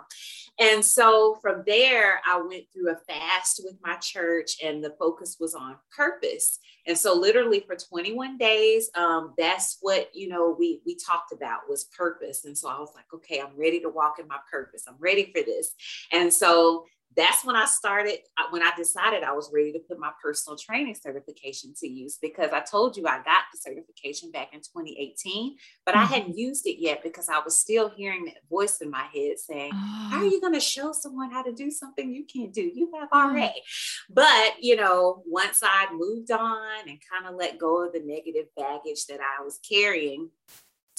And 0.57 0.83
so 0.83 1.37
from 1.41 1.63
there, 1.65 2.21
I 2.25 2.41
went 2.41 2.65
through 2.73 2.91
a 2.91 2.95
fast 2.95 3.61
with 3.63 3.75
my 3.83 3.95
church, 3.97 4.57
and 4.63 4.83
the 4.83 4.95
focus 4.97 5.37
was 5.39 5.53
on 5.53 5.75
purpose. 5.95 6.59
And 6.87 6.97
so, 6.97 7.13
literally 7.13 7.61
for 7.61 7.75
21 7.75 8.37
days, 8.37 8.89
um, 8.95 9.33
that's 9.37 9.79
what 9.81 10.09
you 10.13 10.29
know 10.29 10.55
we 10.57 10.81
we 10.85 10.95
talked 10.95 11.33
about 11.33 11.69
was 11.69 11.85
purpose. 11.85 12.45
And 12.45 12.57
so 12.57 12.69
I 12.69 12.79
was 12.79 12.91
like, 12.95 13.05
okay, 13.13 13.41
I'm 13.41 13.57
ready 13.57 13.81
to 13.81 13.89
walk 13.89 14.19
in 14.19 14.27
my 14.27 14.39
purpose. 14.49 14.85
I'm 14.87 14.95
ready 14.99 15.31
for 15.35 15.43
this. 15.43 15.73
And 16.13 16.33
so 16.33 16.85
that's 17.15 17.45
when 17.45 17.55
I 17.55 17.65
started, 17.65 18.19
when 18.49 18.61
I 18.61 18.71
decided 18.75 19.23
I 19.23 19.31
was 19.31 19.49
ready 19.53 19.71
to 19.73 19.79
put 19.79 19.99
my 19.99 20.11
personal 20.21 20.57
training 20.57 20.95
certification 20.95 21.73
to 21.79 21.87
use 21.87 22.17
because 22.21 22.51
I 22.51 22.61
told 22.61 22.97
you 22.97 23.07
I 23.07 23.17
got 23.17 23.43
the 23.51 23.59
certification 23.59 24.31
back 24.31 24.49
in 24.53 24.59
2018, 24.59 25.55
but 25.85 25.95
mm-hmm. 25.95 26.01
I 26.01 26.05
hadn't 26.05 26.37
used 26.37 26.67
it 26.67 26.81
yet 26.81 27.03
because 27.03 27.29
I 27.29 27.39
was 27.39 27.55
still 27.55 27.89
hearing 27.89 28.25
that 28.25 28.47
voice 28.49 28.81
in 28.81 28.89
my 28.89 29.05
head 29.13 29.37
saying, 29.37 29.71
oh. 29.73 30.09
How 30.11 30.19
are 30.19 30.25
you 30.25 30.39
going 30.39 30.53
to 30.53 30.59
show 30.59 30.91
someone 30.91 31.31
how 31.31 31.41
to 31.41 31.51
do 31.51 31.71
something 31.71 32.13
you 32.13 32.25
can't 32.25 32.53
do? 32.53 32.61
You 32.61 32.91
have 32.99 33.09
already. 33.11 33.47
Mm-hmm. 33.47 34.13
But, 34.13 34.53
you 34.61 34.75
know, 34.75 35.23
once 35.25 35.61
I 35.63 35.87
moved 35.93 36.31
on 36.31 36.87
and 36.87 36.99
kind 37.11 37.27
of 37.27 37.35
let 37.35 37.57
go 37.57 37.85
of 37.85 37.93
the 37.93 38.01
negative 38.03 38.47
baggage 38.57 39.05
that 39.07 39.19
I 39.19 39.43
was 39.43 39.59
carrying, 39.67 40.29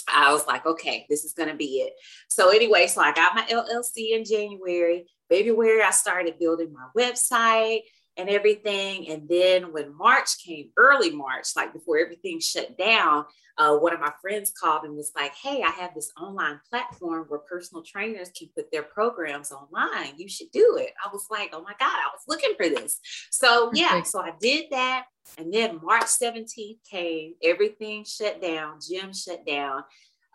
I 0.09 0.33
was 0.33 0.47
like, 0.47 0.65
okay, 0.67 1.07
this 1.09 1.25
is 1.25 1.33
going 1.33 1.49
to 1.49 1.55
be 1.55 1.81
it. 1.81 1.93
So, 2.29 2.51
anyway, 2.51 2.87
so 2.87 3.01
I 3.01 3.13
got 3.13 3.35
my 3.35 3.43
LLC 3.43 4.17
in 4.17 4.25
January. 4.25 5.07
February, 5.29 5.83
I 5.83 5.91
started 5.91 6.39
building 6.39 6.73
my 6.73 6.87
website 6.97 7.81
and 8.17 8.29
everything. 8.29 9.09
And 9.09 9.29
then 9.29 9.73
when 9.73 9.97
March 9.97 10.43
came, 10.45 10.71
early 10.77 11.11
March, 11.11 11.49
like 11.55 11.73
before 11.73 11.99
everything 11.99 12.41
shut 12.41 12.77
down, 12.79 13.27
uh, 13.59 13.77
one 13.77 13.95
of 13.95 14.01
my 14.01 14.13
friends 14.21 14.53
called 14.59 14.85
and 14.85 14.97
was 14.97 15.13
like, 15.17 15.35
Hey, 15.35 15.63
I 15.63 15.71
have 15.71 15.95
this 15.95 16.13
online 16.21 16.61
platform 16.69 17.27
where 17.29 17.41
personal 17.41 17.83
trainers 17.83 18.31
can 18.37 18.49
put 18.55 18.71
their 18.71 18.83
programs 18.83 19.53
online. 19.53 20.15
You 20.19 20.29
should 20.29 20.51
do 20.53 20.79
it. 20.81 20.93
I 21.05 21.09
was 21.13 21.27
like, 21.31 21.51
Oh 21.53 21.63
my 21.63 21.75
God, 21.79 21.95
I 21.95 22.11
was 22.13 22.23
looking 22.29 22.55
for 22.57 22.69
this. 22.69 23.01
So, 23.31 23.71
yeah, 23.75 24.03
so 24.03 24.21
I 24.21 24.33
did 24.41 24.67
that. 24.71 25.07
And 25.39 25.53
then 25.53 25.81
March 25.83 26.05
17th 26.05 26.79
came, 26.89 27.35
everything 27.43 28.05
shut 28.05 28.41
down, 28.41 28.79
gym 28.87 29.13
shut 29.13 29.45
down. 29.45 29.83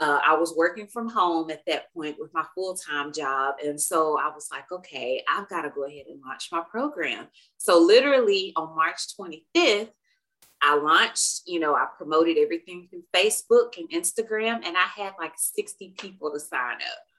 Uh, 0.01 0.19
I 0.25 0.35
was 0.35 0.55
working 0.57 0.87
from 0.87 1.07
home 1.07 1.51
at 1.51 1.63
that 1.67 1.93
point 1.93 2.15
with 2.19 2.33
my 2.33 2.43
full 2.55 2.75
time 2.75 3.13
job. 3.13 3.55
And 3.63 3.79
so 3.79 4.17
I 4.19 4.33
was 4.33 4.49
like, 4.51 4.71
okay, 4.71 5.23
I've 5.31 5.47
got 5.47 5.61
to 5.61 5.69
go 5.69 5.85
ahead 5.85 6.07
and 6.09 6.19
launch 6.25 6.49
my 6.51 6.63
program. 6.69 7.27
So, 7.57 7.79
literally 7.79 8.51
on 8.55 8.75
March 8.75 9.15
25th, 9.15 9.91
I 10.59 10.75
launched, 10.75 11.41
you 11.45 11.59
know, 11.59 11.75
I 11.75 11.85
promoted 11.95 12.37
everything 12.37 12.87
through 12.89 13.03
Facebook 13.15 13.77
and 13.77 13.89
Instagram, 13.91 14.65
and 14.65 14.75
I 14.75 14.87
had 14.95 15.13
like 15.19 15.33
60 15.35 15.93
people 15.99 16.31
to 16.31 16.39
sign 16.39 16.75
up. 16.75 17.10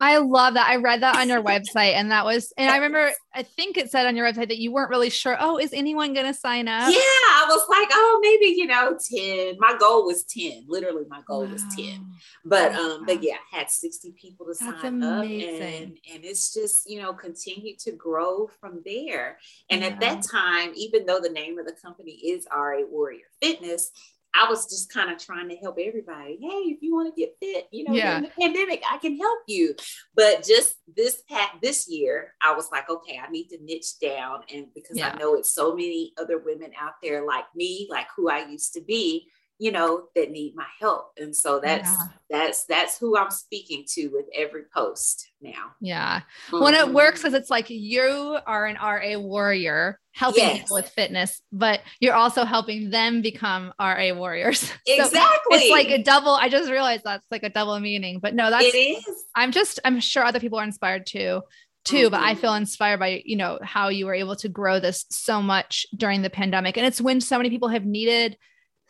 I 0.00 0.18
love 0.18 0.54
that. 0.54 0.68
I 0.68 0.76
read 0.76 1.02
that 1.02 1.16
on 1.16 1.28
your 1.28 1.42
website, 1.44 1.94
and 1.94 2.10
that 2.10 2.24
was, 2.24 2.52
and 2.56 2.70
I 2.70 2.76
remember, 2.76 3.12
I 3.34 3.42
think 3.42 3.76
it 3.76 3.90
said 3.90 4.06
on 4.06 4.16
your 4.16 4.30
website 4.30 4.48
that 4.48 4.58
you 4.58 4.72
weren't 4.72 4.90
really 4.90 5.10
sure. 5.10 5.36
Oh, 5.38 5.58
is 5.58 5.72
anyone 5.72 6.14
going 6.14 6.26
to 6.26 6.34
sign 6.34 6.68
up? 6.68 6.90
Yeah, 6.92 6.98
I 6.98 7.46
was 7.48 7.66
like, 7.68 7.88
oh, 7.90 8.20
maybe 8.22 8.54
you 8.56 8.66
know, 8.66 8.96
ten. 9.10 9.56
My 9.58 9.76
goal 9.78 10.06
was 10.06 10.24
ten. 10.24 10.64
Literally, 10.68 11.04
my 11.08 11.22
goal 11.26 11.44
wow. 11.44 11.52
was 11.52 11.64
ten. 11.76 12.10
But 12.44 12.74
um, 12.74 13.06
but 13.06 13.22
yeah, 13.22 13.36
had 13.50 13.70
sixty 13.70 14.12
people 14.12 14.46
to 14.46 14.54
That's 14.58 14.82
sign 14.82 15.02
amazing. 15.02 15.56
up, 15.56 15.64
and 15.64 15.98
and 16.14 16.24
it's 16.24 16.54
just 16.54 16.88
you 16.88 17.00
know 17.00 17.12
continue 17.12 17.76
to 17.80 17.92
grow 17.92 18.48
from 18.60 18.82
there. 18.84 19.38
And 19.70 19.80
yeah. 19.80 19.88
at 19.88 20.00
that 20.00 20.22
time, 20.22 20.72
even 20.76 21.06
though 21.06 21.20
the 21.20 21.28
name 21.28 21.58
of 21.58 21.66
the 21.66 21.74
company 21.82 22.12
is 22.12 22.46
RA 22.54 22.82
Warrior 22.88 23.26
Fitness, 23.42 23.90
I 24.34 24.48
was 24.48 24.66
just 24.66 24.92
kind 24.92 25.10
of 25.10 25.18
trying 25.18 25.48
to 25.48 25.56
help 25.56 25.78
everybody. 25.80 26.38
Hey, 26.40 26.70
if 26.70 26.82
you 26.82 26.94
want 26.94 27.14
to 27.14 27.20
get 27.20 27.36
fit, 27.40 27.66
you 27.72 27.84
know, 27.84 27.94
yeah. 27.94 28.20
the 28.20 28.30
pandemic, 28.40 28.82
I 28.90 28.98
can 28.98 29.16
help 29.16 29.40
you. 29.46 29.74
But 30.14 30.44
just 30.44 30.76
this 30.96 31.22
pat 31.28 31.52
this 31.62 31.88
year, 31.88 32.34
I 32.42 32.54
was 32.54 32.68
like, 32.70 32.88
okay, 32.88 33.18
I 33.18 33.30
need 33.30 33.48
to 33.48 33.58
niche 33.62 33.98
down. 34.00 34.40
And 34.52 34.66
because 34.74 34.96
yeah. 34.96 35.12
I 35.12 35.18
know 35.18 35.34
it's 35.34 35.52
so 35.52 35.74
many 35.74 36.12
other 36.18 36.38
women 36.38 36.70
out 36.80 36.94
there 37.02 37.26
like 37.26 37.46
me, 37.54 37.88
like 37.90 38.06
who 38.16 38.28
I 38.30 38.46
used 38.46 38.74
to 38.74 38.80
be, 38.80 39.28
you 39.58 39.72
know, 39.72 40.04
that 40.14 40.30
need 40.30 40.54
my 40.54 40.66
help. 40.80 41.12
And 41.18 41.34
so 41.34 41.60
that's 41.60 41.90
yeah. 41.90 42.06
that's 42.30 42.64
that's 42.66 42.98
who 42.98 43.18
I'm 43.18 43.30
speaking 43.30 43.84
to 43.94 44.08
with 44.08 44.26
every 44.34 44.62
post 44.72 45.30
now. 45.40 45.72
Yeah. 45.80 46.20
Mm-hmm. 46.50 46.62
When 46.62 46.74
it 46.74 46.88
works 46.88 47.24
is 47.24 47.34
it's 47.34 47.50
like 47.50 47.68
you 47.68 48.38
are 48.46 48.66
an 48.66 48.76
RA 48.76 49.18
warrior 49.18 49.98
helping 50.18 50.42
Yes. 50.42 50.62
people 50.62 50.74
with 50.74 50.88
fitness, 50.88 51.40
but 51.52 51.80
you're 52.00 52.14
also 52.14 52.44
helping 52.44 52.90
them 52.90 53.22
become 53.22 53.72
RA 53.80 54.12
warriors. 54.12 54.60
So 54.88 54.94
Exactly. 55.04 55.56
it's 55.58 55.70
like 55.70 55.90
a 55.90 56.02
double. 56.02 56.32
I 56.32 56.48
just 56.48 56.70
realized 56.70 57.04
that's 57.04 57.24
like 57.30 57.44
a 57.44 57.50
double 57.50 57.78
meaning, 57.78 58.18
but 58.20 58.34
no, 58.34 58.50
that's 58.50 58.64
it 58.64 58.76
is. 58.76 59.24
I'm 59.36 59.52
just 59.52 59.78
I'm 59.84 60.00
sure 60.00 60.24
other 60.24 60.40
people 60.40 60.58
are 60.58 60.64
inspired 60.64 61.06
too 61.06 61.42
too 61.84 62.10
but 62.10 62.20
I 62.20 62.34
Mhm. 62.34 62.38
feel 62.38 62.54
inspired 62.54 62.98
by 62.98 63.22
you 63.24 63.36
know 63.36 63.58
how 63.62 63.88
you 63.88 64.06
were 64.06 64.14
able 64.14 64.34
to 64.36 64.48
grow 64.48 64.80
this 64.80 65.06
so 65.10 65.40
much 65.40 65.86
during 65.96 66.22
the 66.22 66.28
pandemic 66.30 66.76
and 66.76 66.84
it's 66.86 67.00
when 67.00 67.20
so 67.20 67.36
many 67.38 67.48
people 67.50 67.68
have 67.68 67.84
needed 67.86 68.36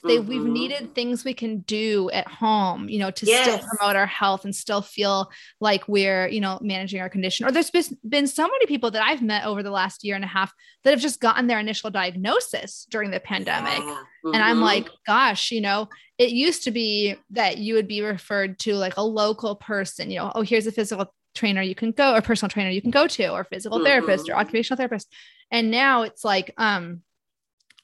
they 0.06 0.18
we've 0.18 0.42
Mhm. 0.42 0.50
needed 0.52 0.94
things 0.94 1.24
we 1.24 1.34
can 1.34 1.60
do 1.60 2.08
at 2.10 2.26
home 2.28 2.88
you 2.88 2.98
know 2.98 3.10
to 3.10 3.26
still 3.42 3.58
promote 3.58 3.96
our 3.96 4.06
health 4.06 4.44
and 4.44 4.54
still 4.54 4.80
feel 4.82 5.30
like 5.60 5.86
we're 5.88 6.28
you 6.28 6.40
know 6.40 6.58
managing 6.62 7.00
our 7.00 7.08
condition 7.08 7.46
or 7.46 7.50
there's 7.50 7.70
been, 7.70 8.26
so 8.26 8.42
many 8.46 8.66
people 8.66 8.90
that 8.92 9.02
I've 9.02 9.22
met 9.22 9.44
over 9.44 9.62
the 9.62 9.70
last 9.70 10.04
year 10.04 10.14
and 10.14 10.24
a 10.24 10.28
half 10.28 10.52
that 10.84 10.90
have 10.90 11.00
just 11.00 11.20
gotten 11.20 11.46
their 11.46 11.58
initial 11.58 11.90
diagnosis 11.90 12.86
during 12.90 13.10
the 13.10 13.20
pandemic 13.20 13.82
Yeah. 13.82 14.02
and 14.34 14.42
I'm 14.42 14.58
Mhm. 14.58 14.62
like, 14.62 14.88
gosh, 15.06 15.50
you 15.50 15.60
know, 15.60 15.88
it 16.18 16.30
used 16.30 16.64
to 16.64 16.70
be 16.70 17.16
that 17.30 17.58
you 17.58 17.74
would 17.74 17.88
be 17.88 18.00
referred 18.02 18.58
to 18.60 18.74
like 18.74 18.96
a 18.96 19.02
local 19.02 19.56
person, 19.56 20.10
you 20.10 20.18
know, 20.18 20.32
oh, 20.34 20.42
here's 20.42 20.66
a 20.66 20.72
physical 20.72 21.12
trainer 21.34 21.62
you 21.62 21.74
can 21.74 21.92
go, 21.92 22.14
or 22.14 22.20
personal 22.20 22.50
trainer 22.50 22.70
you 22.70 22.82
can 22.82 22.90
go 22.90 23.06
to, 23.06 23.28
or 23.30 23.44
physical 23.44 23.78
therapist 23.84 24.28
or 24.28 24.36
occupational 24.36 24.76
therapist. 24.76 25.12
And 25.50 25.70
now 25.70 26.02
it's 26.02 26.24
like, 26.24 26.52
um, 26.58 27.02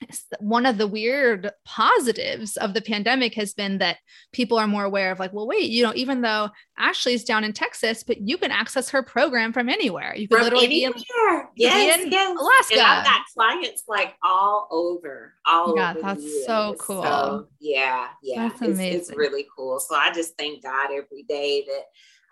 one 0.40 0.66
of 0.66 0.78
the 0.78 0.86
weird 0.86 1.50
positives 1.64 2.56
of 2.56 2.74
the 2.74 2.80
pandemic 2.80 3.34
has 3.34 3.54
been 3.54 3.78
that 3.78 3.98
people 4.32 4.58
are 4.58 4.66
more 4.66 4.84
aware 4.84 5.10
of 5.10 5.18
like, 5.18 5.32
well, 5.32 5.46
wait, 5.46 5.70
you 5.70 5.82
know, 5.82 5.92
even 5.94 6.20
though 6.20 6.48
Ashley's 6.78 7.24
down 7.24 7.44
in 7.44 7.52
Texas, 7.52 8.02
but 8.02 8.20
you 8.20 8.36
can 8.38 8.50
access 8.50 8.90
her 8.90 9.02
program 9.02 9.52
from 9.52 9.68
anywhere. 9.68 10.14
You 10.16 10.28
could 10.28 10.36
from 10.38 10.44
literally 10.44 10.68
be 10.68 10.84
in 10.84 10.92
anywhere. 10.92 11.50
be 11.54 11.62
Yes, 11.62 12.04
in 12.04 12.10
yes. 12.12 12.38
Alaska. 12.38 12.74
And 12.74 12.82
I've 12.82 13.04
got 13.04 13.20
clients 13.34 13.84
like 13.88 14.14
all 14.22 14.68
over, 14.70 15.34
all 15.46 15.76
Yeah, 15.76 15.90
over. 15.90 16.00
that's 16.00 16.46
so 16.46 16.74
cool. 16.78 17.02
So, 17.02 17.48
yeah, 17.60 18.08
yeah, 18.22 18.48
That's 18.48 18.62
it's, 18.62 19.08
it's 19.10 19.16
really 19.16 19.46
cool. 19.56 19.78
So 19.80 19.94
I 19.94 20.12
just 20.12 20.36
thank 20.36 20.62
God 20.62 20.90
every 20.92 21.22
day 21.28 21.64
that 21.66 21.84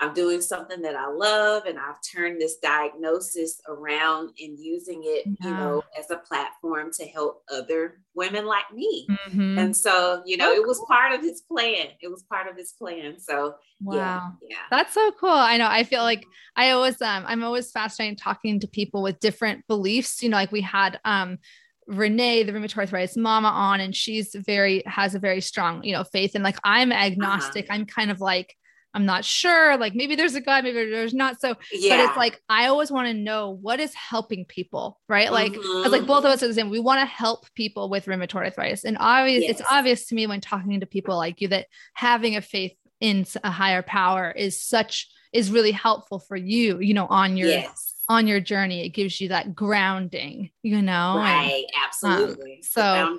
I'm 0.03 0.13
doing 0.15 0.41
something 0.43 0.83
that 0.83 0.97
I 0.97 1.07
love, 1.09 1.65
and 1.67 1.79
I've 1.79 2.01
turned 2.15 2.41
this 2.41 2.57
diagnosis 2.57 3.61
around 3.69 4.31
and 4.41 4.59
using 4.59 5.03
it, 5.05 5.27
you 5.41 5.51
know, 5.51 5.83
as 5.99 6.11
a 6.11 6.17
platform 6.17 6.91
to 6.99 7.07
help 7.07 7.45
other 7.51 8.01
women 8.15 8.45
like 8.45 8.71
me. 8.75 9.07
Mhm. 9.29 9.59
And 9.59 9.77
so, 9.77 10.23
you 10.27 10.37
know, 10.37 10.51
Oh, 10.51 10.55
it 10.55 10.67
was 10.67 10.79
cool. 10.79 10.87
part 10.87 11.13
of 11.13 11.23
his 11.23 11.43
plan. 11.43 11.87
It 12.01 12.09
was 12.09 12.23
part 12.25 12.49
of 12.51 12.57
his 12.57 12.73
plan. 12.73 13.19
So, 13.21 13.55
wow. 13.81 13.97
yeah, 13.97 14.31
yeah. 14.51 14.57
That's 14.71 14.93
so 14.93 15.13
cool. 15.13 15.31
I 15.31 15.57
know. 15.57 15.69
I 15.69 15.85
feel 15.85 16.03
like 16.03 16.25
I 16.57 16.71
always 16.71 17.01
um 17.01 17.25
I'm 17.27 17.45
always 17.45 17.71
fascinated 17.71 18.19
talking 18.19 18.61
to 18.61 18.67
people 18.67 19.03
with 19.03 19.21
different 19.21 19.67
beliefs. 19.69 20.23
You 20.23 20.31
know, 20.31 20.37
like 20.37 20.53
we 20.53 20.63
had 20.63 21.01
um 21.05 21.39
Renee, 21.87 22.45
the 22.45 22.53
rheumatoid 22.53 22.79
arthritis 22.79 23.17
mama 23.17 23.49
on, 23.49 23.81
and 23.81 23.95
she's 23.95 24.35
very 24.35 24.83
has 24.87 25.15
a 25.15 25.19
very 25.19 25.41
strong, 25.41 25.83
you 25.85 25.93
know, 25.93 26.05
faith. 26.05 26.35
And 26.35 26.45
like 26.45 26.57
I'm 26.65 26.93
agnostic. 26.93 27.67
I'm 27.71 27.87
kind 27.87 28.11
of 28.11 28.21
like, 28.21 28.57
I'm 28.95 29.07
not 29.07 29.25
sure. 29.25 29.77
Like 29.79 29.95
maybe 29.95 30.17
there's 30.17 30.35
a 30.35 30.41
God, 30.41 30.65
maybe 30.65 30.91
there's 30.91 31.15
not. 31.15 31.41
So, 31.41 31.55
Yeah. 31.73 31.97
but 31.97 32.09
it's 32.09 32.17
like 32.17 32.41
I 32.49 32.67
always 32.67 32.91
want 32.91 33.09
to 33.09 33.15
know 33.15 33.51
what 33.61 33.81
is 33.81 33.95
helping 33.95 34.45
people, 34.45 35.01
right? 35.09 35.33
Like 35.33 35.53
Mhm. 35.53 35.57
because 35.79 35.93
like 35.93 36.07
both 36.07 36.25
of 36.25 36.31
us 36.31 36.43
are 36.43 36.49
the 36.49 36.55
same. 36.55 36.69
We 36.71 36.79
want 36.81 37.01
to 37.01 37.07
help 37.07 37.47
people 37.55 37.89
with 37.89 38.05
rheumatoid 38.07 38.45
arthritis. 38.45 38.85
And 38.85 38.97
obvious 39.01 39.45
it's 39.49 39.63
obvious 39.71 40.07
to 40.07 40.15
me 40.15 40.27
when 40.27 40.41
talking 40.41 40.81
to 40.81 40.87
people 40.87 41.17
like 41.17 41.41
you 41.41 41.49
that 41.49 41.67
having 41.95 42.37
a 42.37 42.43
faith 42.43 42.73
in 43.01 43.25
a 43.43 43.51
higher 43.51 43.83
power 43.83 44.31
is 44.31 44.61
such 44.61 45.09
is 45.33 45.51
really 45.51 45.73
helpful 45.73 46.19
for 46.19 46.37
you, 46.37 46.79
you 46.81 46.93
know, 46.93 47.07
on 47.09 47.37
your 47.39 47.49
yes. 47.49 47.95
on 48.11 48.27
your 48.27 48.41
journey. 48.41 48.85
It 48.85 48.91
gives 48.91 49.21
you 49.23 49.29
that 49.29 49.55
grounding, 49.55 50.51
you 50.63 50.83
know. 50.83 51.15
and- 51.19 51.23
Right, 51.25 51.65
absolutely. 51.83 52.57
It's 52.59 52.75
the 52.75 53.07
so- 53.07 53.17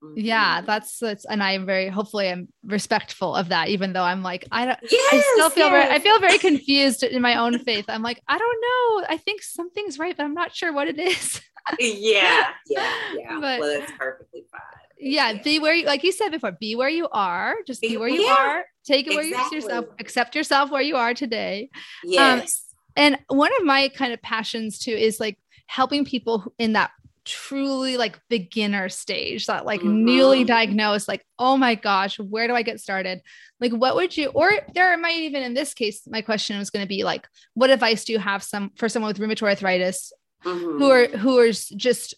foundation. 0.00 0.26
yeah, 0.26 0.56
mm-hmm. 0.58 0.66
that's 0.66 0.98
that's 0.98 1.24
and 1.24 1.42
I'm 1.42 1.66
very 1.66 1.88
hopefully 1.88 2.28
I'm 2.28 2.48
respectful 2.64 3.34
of 3.34 3.48
that, 3.50 3.68
even 3.68 3.92
though 3.92 4.02
I'm 4.02 4.22
like, 4.22 4.46
I 4.50 4.66
don't 4.66 4.78
yes, 4.90 5.12
I 5.12 5.20
still 5.34 5.50
feel 5.50 5.70
very 5.70 5.90
I 5.90 5.98
feel 5.98 6.18
very 6.20 6.38
confused 6.38 7.02
in 7.02 7.20
my 7.22 7.36
own 7.36 7.58
faith. 7.60 7.86
I'm 7.88 8.02
like, 8.02 8.22
I 8.28 8.38
don't 8.38 8.60
know. 8.60 9.06
I 9.08 9.16
think 9.18 9.42
something's 9.42 9.98
right, 9.98 10.16
but 10.16 10.24
I'm 10.24 10.34
not 10.34 10.54
sure 10.54 10.72
what 10.72 10.88
it 10.88 10.98
is. 10.98 11.40
yeah, 11.78 12.48
yeah, 12.68 12.92
yeah. 13.16 13.38
But- 13.40 13.60
well, 13.60 13.78
that's 13.80 13.92
perfectly 13.98 14.44
fine. 14.50 14.60
yeah, 14.98 15.30
Yeah. 15.32 15.42
be 15.42 15.58
where 15.58 15.74
you 15.74 15.86
like 15.86 16.02
you 16.04 16.12
said 16.12 16.30
before, 16.30 16.52
be 16.52 16.74
where 16.76 16.88
you 16.88 17.08
are. 17.10 17.56
Just 17.66 17.80
be 17.80 17.88
Be- 17.90 17.96
where 17.96 18.08
you 18.08 18.22
yeah, 18.22 18.36
are. 18.38 18.64
Take 18.84 19.06
it 19.06 19.14
where 19.14 19.24
you 19.24 19.36
yourself, 19.52 19.86
accept 20.00 20.34
yourself 20.34 20.70
where 20.70 20.82
you 20.82 20.96
are 20.96 21.12
today. 21.14 21.68
Um, 22.04 22.10
yes. 22.10 22.64
And 22.96 23.18
one 23.28 23.50
of 23.58 23.64
my 23.64 23.88
kind 23.88 24.12
of 24.12 24.20
passions 24.22 24.78
too 24.78 24.92
is 24.92 25.20
like 25.20 25.38
helping 25.66 26.04
people 26.04 26.52
in 26.58 26.72
that 26.72 26.90
truly 27.28 27.96
like 27.98 28.18
beginner 28.30 28.88
stage, 28.88 29.46
that 29.46 29.66
like 29.66 29.84
newly 29.84 30.42
Mhm. 30.44 30.46
diagnosed, 30.46 31.06
like, 31.08 31.24
oh 31.38 31.56
my 31.56 31.74
gosh, 31.74 32.18
where 32.18 32.48
do 32.48 32.54
I 32.54 32.62
get 32.62 32.80
started? 32.80 33.20
Like, 33.60 33.72
what 33.72 33.94
would 33.96 34.16
you, 34.16 34.28
or 34.28 34.50
there 34.74 34.96
might 34.96 35.18
even 35.18 35.42
in 35.42 35.54
this 35.54 35.74
case, 35.74 36.02
my 36.08 36.22
question 36.22 36.58
was 36.58 36.70
going 36.70 36.84
to 36.84 36.88
be 36.88 37.04
like, 37.04 37.28
what 37.54 37.70
advice 37.70 38.04
do 38.04 38.12
you 38.14 38.18
have 38.18 38.42
some 38.42 38.70
for 38.76 38.88
someone 38.88 39.10
with 39.12 39.18
rheumatoid 39.20 39.42
arthritis 39.50 40.12
Mhm. 40.44 40.78
who 40.78 40.90
are 40.90 41.06
who 41.18 41.38
are 41.38 41.50
just 41.52 42.14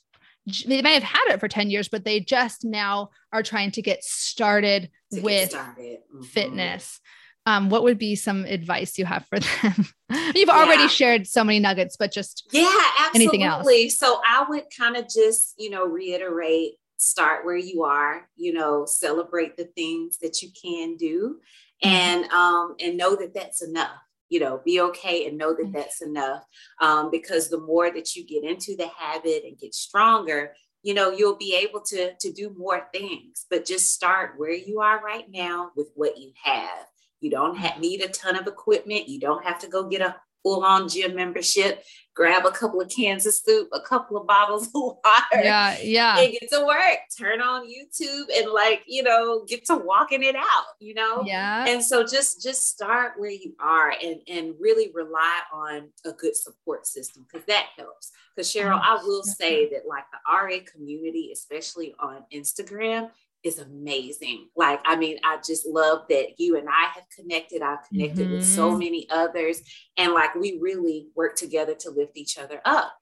they 0.67 0.81
may 0.83 0.95
have 0.95 1.03
had 1.03 1.27
it 1.29 1.39
for 1.41 1.49
10 1.49 1.69
years 1.71 1.89
but 1.89 2.05
they 2.05 2.19
just 2.21 2.65
now 2.65 3.11
are 3.33 3.43
trying 3.43 3.71
to 3.71 3.83
get 3.83 4.03
started 4.03 4.91
To 5.13 5.17
get 5.17 5.25
with 5.25 5.51
started. 5.51 5.99
Mhm. 6.15 6.25
fitness 6.27 7.01
um 7.47 7.69
what 7.71 7.83
would 7.83 7.99
be 7.99 8.15
some 8.15 8.45
advice 8.45 8.99
you 8.99 9.05
have 9.05 9.25
for 9.27 9.39
them 9.41 9.87
you've 10.35 10.49
already 10.49 10.83
Yeah. 10.83 10.89
shared 10.89 11.27
so 11.27 11.43
many 11.45 11.59
nuggets 11.59 11.97
but 11.97 12.13
just 12.13 12.49
Yeah, 12.53 12.69
absolutely. 12.99 13.43
Anything 13.43 13.43
else? 13.45 13.99
So 13.99 14.21
I 14.27 14.45
would 14.49 14.65
kind 14.77 14.97
of 14.97 15.09
just, 15.09 15.55
you 15.59 15.71
know, 15.71 15.85
reiterate 15.87 16.75
start 16.97 17.45
where 17.47 17.57
you 17.57 17.83
are, 17.85 18.29
you 18.37 18.53
know, 18.53 18.85
celebrate 18.87 19.57
the 19.57 19.65
things 19.77 20.19
that 20.19 20.43
you 20.43 20.51
can 20.63 20.97
do 20.97 21.41
and 21.83 22.25
um 22.27 22.75
and 22.81 22.97
know 22.97 23.17
that 23.17 23.35
that's 23.35 23.63
enough. 23.63 23.97
You 24.29 24.41
know, 24.41 24.61
be 24.65 24.81
okay 24.81 25.27
and 25.27 25.37
know 25.39 25.55
that 25.55 25.67
Mhm. 25.69 25.73
that's 25.73 26.03
enough. 26.03 26.45
Um 26.81 27.11
because 27.11 27.49
the 27.49 27.61
more 27.61 27.91
that 27.91 28.15
you 28.17 28.25
get 28.27 28.45
into 28.45 28.77
the 28.77 28.89
habit 28.89 29.45
and 29.45 29.59
get 29.59 29.75
stronger, 29.75 30.55
you 30.83 30.95
know, 30.95 31.11
you'll 31.11 31.37
be 31.37 31.55
able 31.57 31.81
to 31.87 32.15
to 32.21 32.33
do 32.33 32.51
more 32.57 32.89
things, 32.93 33.47
but 33.51 33.65
just 33.65 33.93
start 33.93 34.39
where 34.39 34.53
you 34.53 34.81
are 34.81 35.01
right 35.03 35.29
now 35.31 35.71
with 35.77 35.91
what 35.95 36.19
you 36.19 36.33
have. 36.45 36.87
You 37.21 37.31
don't 37.31 37.59
need 37.79 38.03
a 38.03 38.09
ton 38.09 38.37
of 38.37 38.47
equipment. 38.47 39.09
You 39.09 39.21
don't 39.21 39.45
have 39.45 39.59
to 39.61 39.69
go 39.69 39.89
get 39.89 40.01
a 40.01 40.17
full 40.43 40.65
on 40.65 40.89
gym 40.89 41.15
membership. 41.15 41.85
Grab 42.15 42.45
a 42.45 42.51
couple 42.51 42.81
of 42.81 42.91
cans 42.91 43.25
of 43.25 43.33
soup, 43.33 43.69
a 43.73 43.81
couple 43.81 44.17
of 44.17 44.27
bottles 44.27 44.67
of 44.67 44.73
water, 44.75 45.43
yeah 45.43 45.77
yeah 45.83 46.19
and 46.19 46.33
get 46.33 46.51
to 46.51 46.65
work. 46.67 46.99
Turn 47.19 47.41
on 47.41 47.67
YouTube 47.67 48.27
and 48.37 48.51
like 48.51 48.83
you 48.87 49.03
know 49.03 49.45
get 49.47 49.65
to 49.67 49.77
walking 49.77 50.23
it 50.23 50.35
out. 50.35 50.65
You 50.81 50.95
know. 50.95 51.23
yeah 51.25 51.67
And 51.67 51.83
so 51.83 52.05
just 52.05 52.43
just 52.43 52.69
start 52.69 53.13
where 53.17 53.31
you 53.31 53.55
are 53.61 53.95
and 54.03 54.21
and 54.29 54.55
really 54.59 54.91
rely 54.93 55.41
on 55.53 55.89
a 56.05 56.13
good 56.13 56.37
support 56.37 56.87
system 56.87 57.27
because 57.31 57.47
that 57.47 57.69
helps. 57.77 58.11
Because 58.35 58.53
Cheryl, 58.53 58.81
I 58.83 59.01
will 59.03 59.23
say 59.23 59.71
that 59.71 59.83
like 59.89 60.05
the 60.13 60.19
RA 60.31 60.59
community, 60.71 61.31
especially 61.33 61.95
on 61.99 62.25
Instagram, 62.33 63.11
is 63.43 63.59
amazing. 63.59 64.49
Like, 64.57 64.81
I 64.85 64.97
mean, 64.97 65.19
I 65.25 65.39
just 65.47 65.67
love 65.67 66.03
that 66.09 66.39
you 66.39 66.57
and 66.57 66.69
I 66.69 66.89
have 66.95 67.05
connected. 67.17 67.63
I've 67.63 67.87
connected 67.89 68.31
with 68.31 68.45
so 68.45 68.73
Mhm. 68.73 68.79
many 68.79 69.09
others, 69.11 69.63
and 69.97 70.13
like 70.13 70.35
we 70.35 70.59
really 70.61 71.09
work 71.15 71.37
together 71.37 71.75
to 71.77 71.91
lift 71.91 72.17
each 72.17 72.39
other 72.39 72.61
up. 72.65 72.93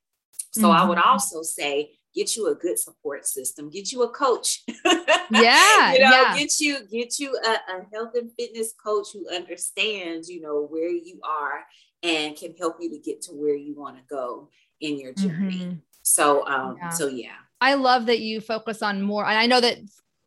So 0.52 0.70
I 0.70 0.84
would 0.84 0.98
Mhm. 0.98 1.06
also 1.06 1.42
say 1.42 1.98
get 2.14 2.36
you 2.36 2.46
a 2.48 2.54
good 2.54 2.78
support 2.78 3.26
system, 3.26 3.68
get 3.70 3.92
you 3.92 4.02
a 4.02 4.10
coach. 4.10 4.62
Yeah, 5.30 5.92
you 5.92 5.98
know, 6.00 6.22
yeah. 6.22 6.34
get 6.38 6.58
you 6.58 6.86
get 6.86 7.18
you 7.18 7.36
a, 7.44 7.50
a 7.50 7.86
health 7.92 8.14
and 8.14 8.30
fitness 8.38 8.72
coach 8.82 9.08
who 9.12 9.28
understands, 9.28 10.28
you 10.30 10.40
know, 10.40 10.62
where 10.66 10.88
you 10.90 11.20
are 11.22 11.66
and 12.02 12.34
can 12.34 12.54
help 12.56 12.76
you 12.80 12.88
to 12.90 12.98
get 12.98 13.20
to 13.22 13.32
where 13.32 13.54
you 13.54 13.74
want 13.74 13.96
to 13.98 14.02
go 14.08 14.48
in 14.80 14.98
your 14.98 15.12
journey. 15.12 15.58
Mhm. 15.66 15.82
So 16.02 16.46
um 16.46 16.78
Yeah. 16.80 16.88
so 16.88 17.08
yeah. 17.08 17.36
i 17.60 17.74
love 17.74 18.06
that 18.06 18.20
you 18.20 18.40
focus 18.40 18.82
on 18.82 19.02
more 19.02 19.26
and 19.26 19.36
i 19.36 19.46
know 19.46 19.60
that 19.60 19.78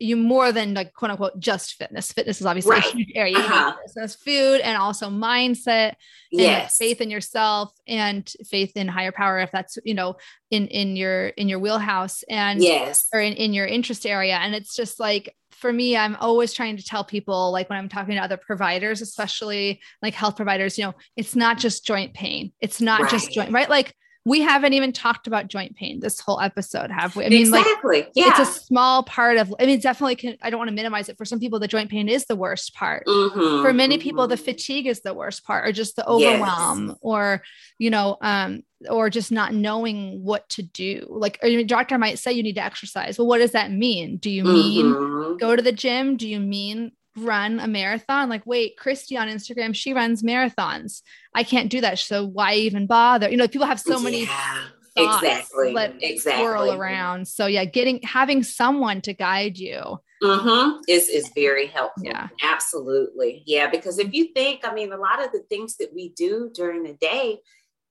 you 0.02 0.18
more 0.18 0.52
than 0.52 0.74
like 0.74 0.93
quote 0.93 1.12
unquote 1.12 1.39
just 1.39 1.76
fitness 1.76 2.12
fitness 2.12 2.41
is 2.41 2.45
obviously 2.47 2.72
Right. 2.72 2.86
a 2.93 2.97
huge 2.97 3.12
area 3.16 3.38
Uh-huh. 3.38 3.74
business 3.86 4.16
food 4.16 4.60
and 4.62 4.78
also 4.78 5.10
mindset 5.10 5.93
and 6.32 6.41
Yes. 6.41 6.78
faith 6.78 7.02
in 7.02 7.10
yourself 7.10 7.72
and 7.88 8.28
faith 8.49 8.72
in 8.76 8.88
higher 8.88 9.12
power 9.12 9.39
if 9.39 9.52
that's 9.52 9.78
you 9.86 9.93
know 9.93 10.16
in 10.49 10.68
in 10.68 10.95
your 10.95 11.28
in 11.28 11.47
your 11.47 11.60
wheelhouse 11.60 12.24
and 12.30 12.62
yes. 12.62 13.08
or 13.14 13.20
in, 13.22 13.34
in 13.34 13.54
your 13.54 13.66
interest 13.68 14.06
area 14.06 14.36
and 14.38 14.56
it's 14.56 14.76
just 14.76 14.99
like 14.99 15.36
for 15.52 15.72
me 15.72 15.95
i'm 15.95 16.16
always 16.16 16.54
trying 16.54 16.78
to 16.78 16.84
tell 16.84 17.04
people 17.04 17.52
like 17.52 17.70
when 17.70 17.78
i'm 17.78 17.89
talking 17.89 18.16
to 18.16 18.22
other 18.22 18.38
providers 18.38 19.02
especially 19.02 19.80
like 20.02 20.14
health 20.16 20.36
providers 20.36 20.78
you 20.80 20.84
know 20.86 20.93
it's 21.16 21.36
not 21.36 21.60
just 21.60 21.86
joint 21.86 22.14
pain 22.16 22.52
it's 22.60 22.82
not 22.82 23.10
just 23.12 23.32
joint 23.32 23.52
right 23.52 23.70
like 23.70 23.93
we 24.24 24.41
haven't 24.41 24.74
even 24.74 24.91
talked 24.93 25.26
about 25.26 25.47
joint 25.47 25.76
pain 25.76 25.99
this 25.99 26.19
whole 26.19 26.39
episode, 26.39 26.91
have 26.91 27.15
we? 27.15 27.26
I 27.26 27.30
mean, 27.30 27.41
exactly. 27.41 27.97
like, 28.01 28.11
yeah. 28.13 28.30
it's 28.30 28.39
a 28.39 28.45
small 28.45 29.01
part 29.03 29.38
of, 29.38 29.53
I 29.59 29.65
mean, 29.65 29.80
definitely 29.80 30.15
can, 30.15 30.38
I 30.43 30.51
don't 30.51 30.59
want 30.59 30.69
to 30.69 30.76
minimize 30.76 31.09
it. 31.09 31.17
For 31.17 31.26
some 31.26 31.39
people, 31.39 31.59
the 31.59 31.67
joint 31.67 31.89
pain 31.89 32.07
is 32.07 32.26
the 32.26 32.36
worst 32.36 32.76
part. 32.76 33.05
Mhm, 33.07 33.63
For 33.63 33.74
many 33.74 33.97
people, 33.97 34.28
the 34.28 34.36
mhm. 34.36 34.45
fatigue 34.45 34.86
is 34.86 35.01
the 35.01 35.13
worst 35.15 35.43
part, 35.43 35.67
or 35.67 35.72
just 35.72 35.95
the 35.95 36.03
Yes. 36.19 36.34
overwhelm, 36.36 36.95
or, 37.01 37.41
you 37.80 37.89
know, 37.89 38.17
um, 38.22 38.61
or 38.89 39.09
just 39.09 39.32
not 39.32 39.53
knowing 39.55 40.24
what 40.24 40.47
to 40.49 40.61
do. 40.61 41.07
Like 41.09 41.39
a 41.41 41.63
doctor 41.63 41.97
might 41.97 42.19
say 42.19 42.32
you 42.32 42.43
need 42.43 42.55
to 42.55 42.63
exercise. 42.63 43.17
Well, 43.17 43.28
what 43.28 43.39
does 43.39 43.51
that 43.53 43.72
mean? 43.72 44.17
Do 44.17 44.30
you 44.30 44.43
mean 44.43 44.93
Mhm. 44.93 45.39
go 45.39 45.55
to 45.55 45.61
the 45.61 45.72
gym? 45.72 46.15
Do 46.17 46.28
you 46.28 46.39
mean 46.39 46.91
run 47.18 47.59
a 47.59 47.68
marathon? 47.68 48.30
Like, 48.30 48.45
wait, 48.45 48.78
Christy 48.78 49.18
on 49.18 49.28
Instagram, 49.28 49.76
she 49.76 49.93
runs 49.93 50.24
marathons. 50.24 51.01
I 51.36 51.43
can't 51.43 51.70
do 51.70 51.82
that. 51.82 51.99
So 51.99 52.26
why 52.26 52.55
even 52.55 52.88
bother? 52.88 53.30
You 53.30 53.38
know, 53.38 53.47
people 53.47 53.68
have 53.68 53.80
so 53.80 53.99
many 53.99 54.26
Yeah, 54.26 54.64
thoughts 54.97 55.24
exactly. 55.24 55.74
that 55.74 55.95
exactly. 56.01 56.43
swirl 56.43 56.72
around. 56.72 57.28
So 57.28 57.45
yeah, 57.45 57.66
getting 57.66 58.01
having 58.03 58.43
someone 58.43 59.01
to 59.01 59.14
guide 59.14 59.57
you. 59.57 59.99
Mm-hmm. 60.24 60.82
Is 60.88 61.09
is 61.09 61.32
very 61.34 61.66
helpful. 61.66 62.05
Yeah. 62.05 62.28
Absolutely. 62.43 63.41
Yeah. 63.47 63.70
Because 63.70 63.97
if 63.97 64.14
you 64.14 64.26
think, 64.36 64.62
I 64.64 64.72
mean, 64.72 64.93
a 64.93 64.97
lot 64.97 65.24
of 65.24 65.32
the 65.32 65.43
things 65.49 65.78
that 65.78 65.91
we 65.95 66.09
do 66.09 66.51
during 66.53 66.84
the 66.84 66.93
day, 66.93 67.39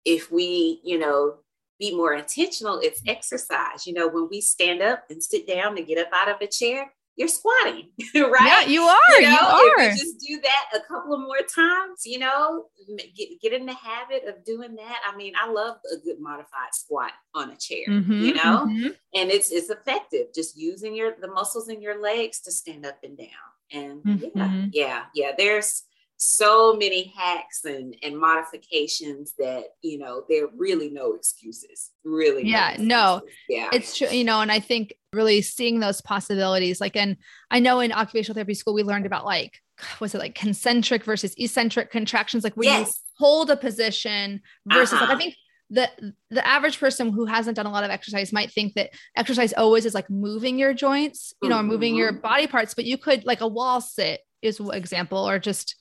if 0.05 0.31
we, 0.31 0.81
you 0.85 0.97
know, 0.97 1.39
be 1.81 1.97
more 1.97 2.15
intentional, 2.15 2.79
it's 2.79 3.03
exercise. 3.07 3.85
You 3.85 3.95
know, 3.95 4.07
when 4.07 4.29
we 4.31 4.41
stand 4.41 4.81
up 4.81 5.05
and 5.11 5.21
sit 5.21 5.49
down 5.49 5.77
and 5.77 5.87
get 5.87 5.99
up 5.99 6.13
out 6.15 6.29
of 6.29 6.41
a 6.41 6.47
chair, 6.47 6.93
you're 7.17 7.29
squatting, 7.29 7.91
right? 8.15 8.67
Yeah, 8.67 8.67
you 8.67 8.83
are. 8.83 9.21
You, 9.21 9.29
know, 9.29 9.39
are. 9.41 9.81
If 9.81 9.93
you 9.93 9.99
just 9.99 10.21
do 10.21 10.41
that 10.41 10.67
a 10.75 10.81
couple 10.87 11.15
of 11.15 11.21
more 11.21 11.41
times, 11.55 12.03
you 12.07 12.19
know, 12.19 12.67
get, 13.15 13.41
get 13.43 13.53
in 13.53 13.67
the 13.67 13.75
habit 13.75 14.25
of 14.27 14.45
doing 14.45 14.75
that. 14.77 15.01
I 15.07 15.15
mean, 15.17 15.35
I 15.41 15.51
love 15.51 15.77
a 15.93 15.99
good 15.99 16.21
modified 16.21 16.73
squat 16.73 17.13
on 17.35 17.51
a 17.51 17.57
chair, 17.57 17.87
Mhm, 17.89 18.21
you 18.21 18.35
know, 18.35 18.67
mhm. 18.67 18.97
and 19.15 19.31
it's 19.31 19.51
it's 19.51 19.71
effective 19.71 20.29
just 20.35 20.57
using 20.59 20.95
your 20.95 21.15
the 21.21 21.29
muscles 21.29 21.69
in 21.69 21.83
your 21.83 22.01
legs 22.01 22.41
to 22.43 22.51
stand 22.53 22.87
up 22.87 22.99
and 23.03 23.19
down. 23.19 23.29
And 23.73 24.01
yeah, 24.05 24.49
Mhm. 24.49 24.71
yeah, 24.73 25.05
yeah. 25.15 25.33
There's 25.37 25.85
so 26.23 26.77
many 26.77 27.13
hacks 27.17 27.65
and 27.65 27.97
and 28.03 28.19
modifications 28.19 29.33
that 29.39 29.65
you 29.81 29.99
know 29.99 30.23
there 30.29 30.45
are 30.45 30.51
really 30.57 30.91
no 30.91 31.15
excuses. 31.15 31.91
Really, 32.05 32.47
Yeah, 32.47 32.77
no. 32.79 33.17
excuses. 33.17 33.37
yeah, 33.49 33.69
It's 33.73 33.97
true, 33.97 34.09
you 34.09 34.25
know, 34.25 34.41
and 34.43 34.53
I 34.53 34.61
think 34.61 34.95
really 35.15 35.41
seeing 35.41 35.81
those 35.81 36.01
possibilities, 36.03 36.81
like, 36.81 36.95
and 36.95 37.17
I 37.51 37.59
know 37.59 37.81
in 37.81 37.91
occupational 37.91 38.35
therapy 38.35 38.55
school, 38.55 38.75
we 38.75 38.83
learned 38.83 39.07
about 39.07 39.25
like, 39.25 39.59
was 39.99 40.15
it 40.15 40.19
like 40.19 40.35
concentric 40.35 41.05
versus 41.05 41.35
eccentric 41.39 41.91
contractions, 41.91 42.45
like 42.45 42.55
where 42.55 42.67
you 42.69 42.75
yes, 42.75 43.01
hold 43.19 43.51
a 43.51 43.57
position 43.57 44.43
versus 44.67 45.01
like 45.01 45.09
I 45.09 45.13
Uh-huh. 45.15 45.21
think 45.23 45.37
the 45.71 45.89
the 46.31 46.47
average 46.47 46.79
person 46.79 47.13
who 47.13 47.25
hasn't 47.25 47.57
done 47.57 47.65
a 47.67 47.71
lot 47.71 47.85
of 47.85 47.91
exercise 47.91 48.31
might 48.33 48.53
think 48.53 48.75
that 48.75 48.91
exercise 49.17 49.55
always 49.55 49.87
is 49.87 49.95
like 49.95 50.11
moving 50.11 50.59
your 50.59 50.75
joints, 50.75 51.33
you 51.41 51.49
know, 51.49 51.61
or 51.61 51.63
moving 51.63 51.95
your 51.97 52.13
Mhm. 52.13 52.23
body 52.23 52.47
parts, 52.47 52.75
but 52.75 52.85
you 52.85 52.99
could 52.99 53.25
like 53.25 53.41
a 53.41 53.49
wall 53.49 53.81
sit 53.81 54.21
is 54.43 54.61
example, 54.73 55.27
or 55.29 55.39
just 55.39 55.77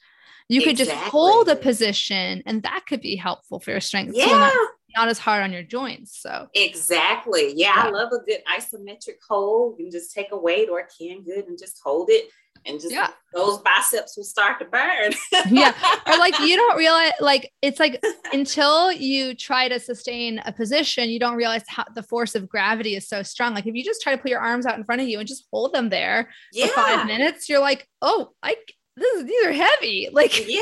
you 0.49 0.63
could 0.63 0.75
just 0.75 0.91
hold 0.91 1.47
a 1.47 1.55
position 1.55 2.41
and 2.45 2.63
that 2.63 2.85
could 2.87 3.01
be 3.01 3.15
helpful 3.15 3.59
for 3.59 3.71
your 3.71 3.79
strength 3.79 4.13
yeah. 4.15 4.25
not, 4.25 4.53
not 4.97 5.07
as 5.07 5.19
hard 5.19 5.43
on 5.43 5.53
your 5.53 5.63
joints. 5.63 6.19
So 6.19 6.47
Exactly. 6.55 7.53
Yeah, 7.55 7.73
I 7.75 7.89
love 7.89 8.11
a 8.11 8.19
good 8.25 8.41
isometric 8.51 9.17
hold. 9.27 9.77
You 9.77 9.85
can 9.85 9.91
just 9.91 10.13
take 10.13 10.31
a 10.31 10.37
weight 10.37 10.67
or 10.69 10.79
a 10.79 10.87
can 10.87 11.23
good 11.23 11.45
and 11.47 11.57
just 11.57 11.79
hold 11.83 12.09
it 12.09 12.29
and 12.65 12.79
just 12.79 12.93
Yeah. 12.93 13.09
those 13.33 13.59
biceps 13.59 14.17
will 14.17 14.23
start 14.23 14.59
to 14.59 14.65
burn. 14.65 15.13
Yeah. 15.49 15.73
or 16.07 16.17
like 16.17 16.37
you 16.39 16.55
don't 16.55 16.77
realize 16.77 17.13
like 17.19 17.51
it's 17.61 17.79
like 17.79 18.03
until 18.33 18.91
you 18.91 19.35
try 19.35 19.67
to 19.69 19.79
sustain 19.79 20.41
a 20.45 20.51
position 20.51 21.09
you 21.09 21.19
don't 21.19 21.35
realize 21.35 21.63
how 21.67 21.85
the 21.95 22.03
force 22.03 22.35
of 22.35 22.49
gravity 22.49 22.95
is 22.95 23.07
so 23.07 23.23
strong 23.23 23.53
like 23.53 23.67
if 23.67 23.75
you 23.75 23.83
just 23.83 24.01
try 24.01 24.15
to 24.15 24.21
put 24.21 24.31
your 24.31 24.39
arms 24.39 24.65
out 24.65 24.77
in 24.77 24.83
front 24.83 25.01
of 25.01 25.07
you 25.07 25.19
and 25.19 25.27
just 25.27 25.47
hold 25.51 25.73
them 25.73 25.89
there 25.89 26.29
yeah. 26.51 26.67
for 26.67 26.73
five 26.73 27.05
minutes 27.07 27.47
you're 27.47 27.59
like 27.59 27.87
oh 28.01 28.31
i 28.43 28.55
this 28.99 29.15
is 29.15 29.25
these 29.25 29.45
are 29.45 29.51
heavy 29.51 30.09
like 30.11 30.47
Yeah, 30.47 30.61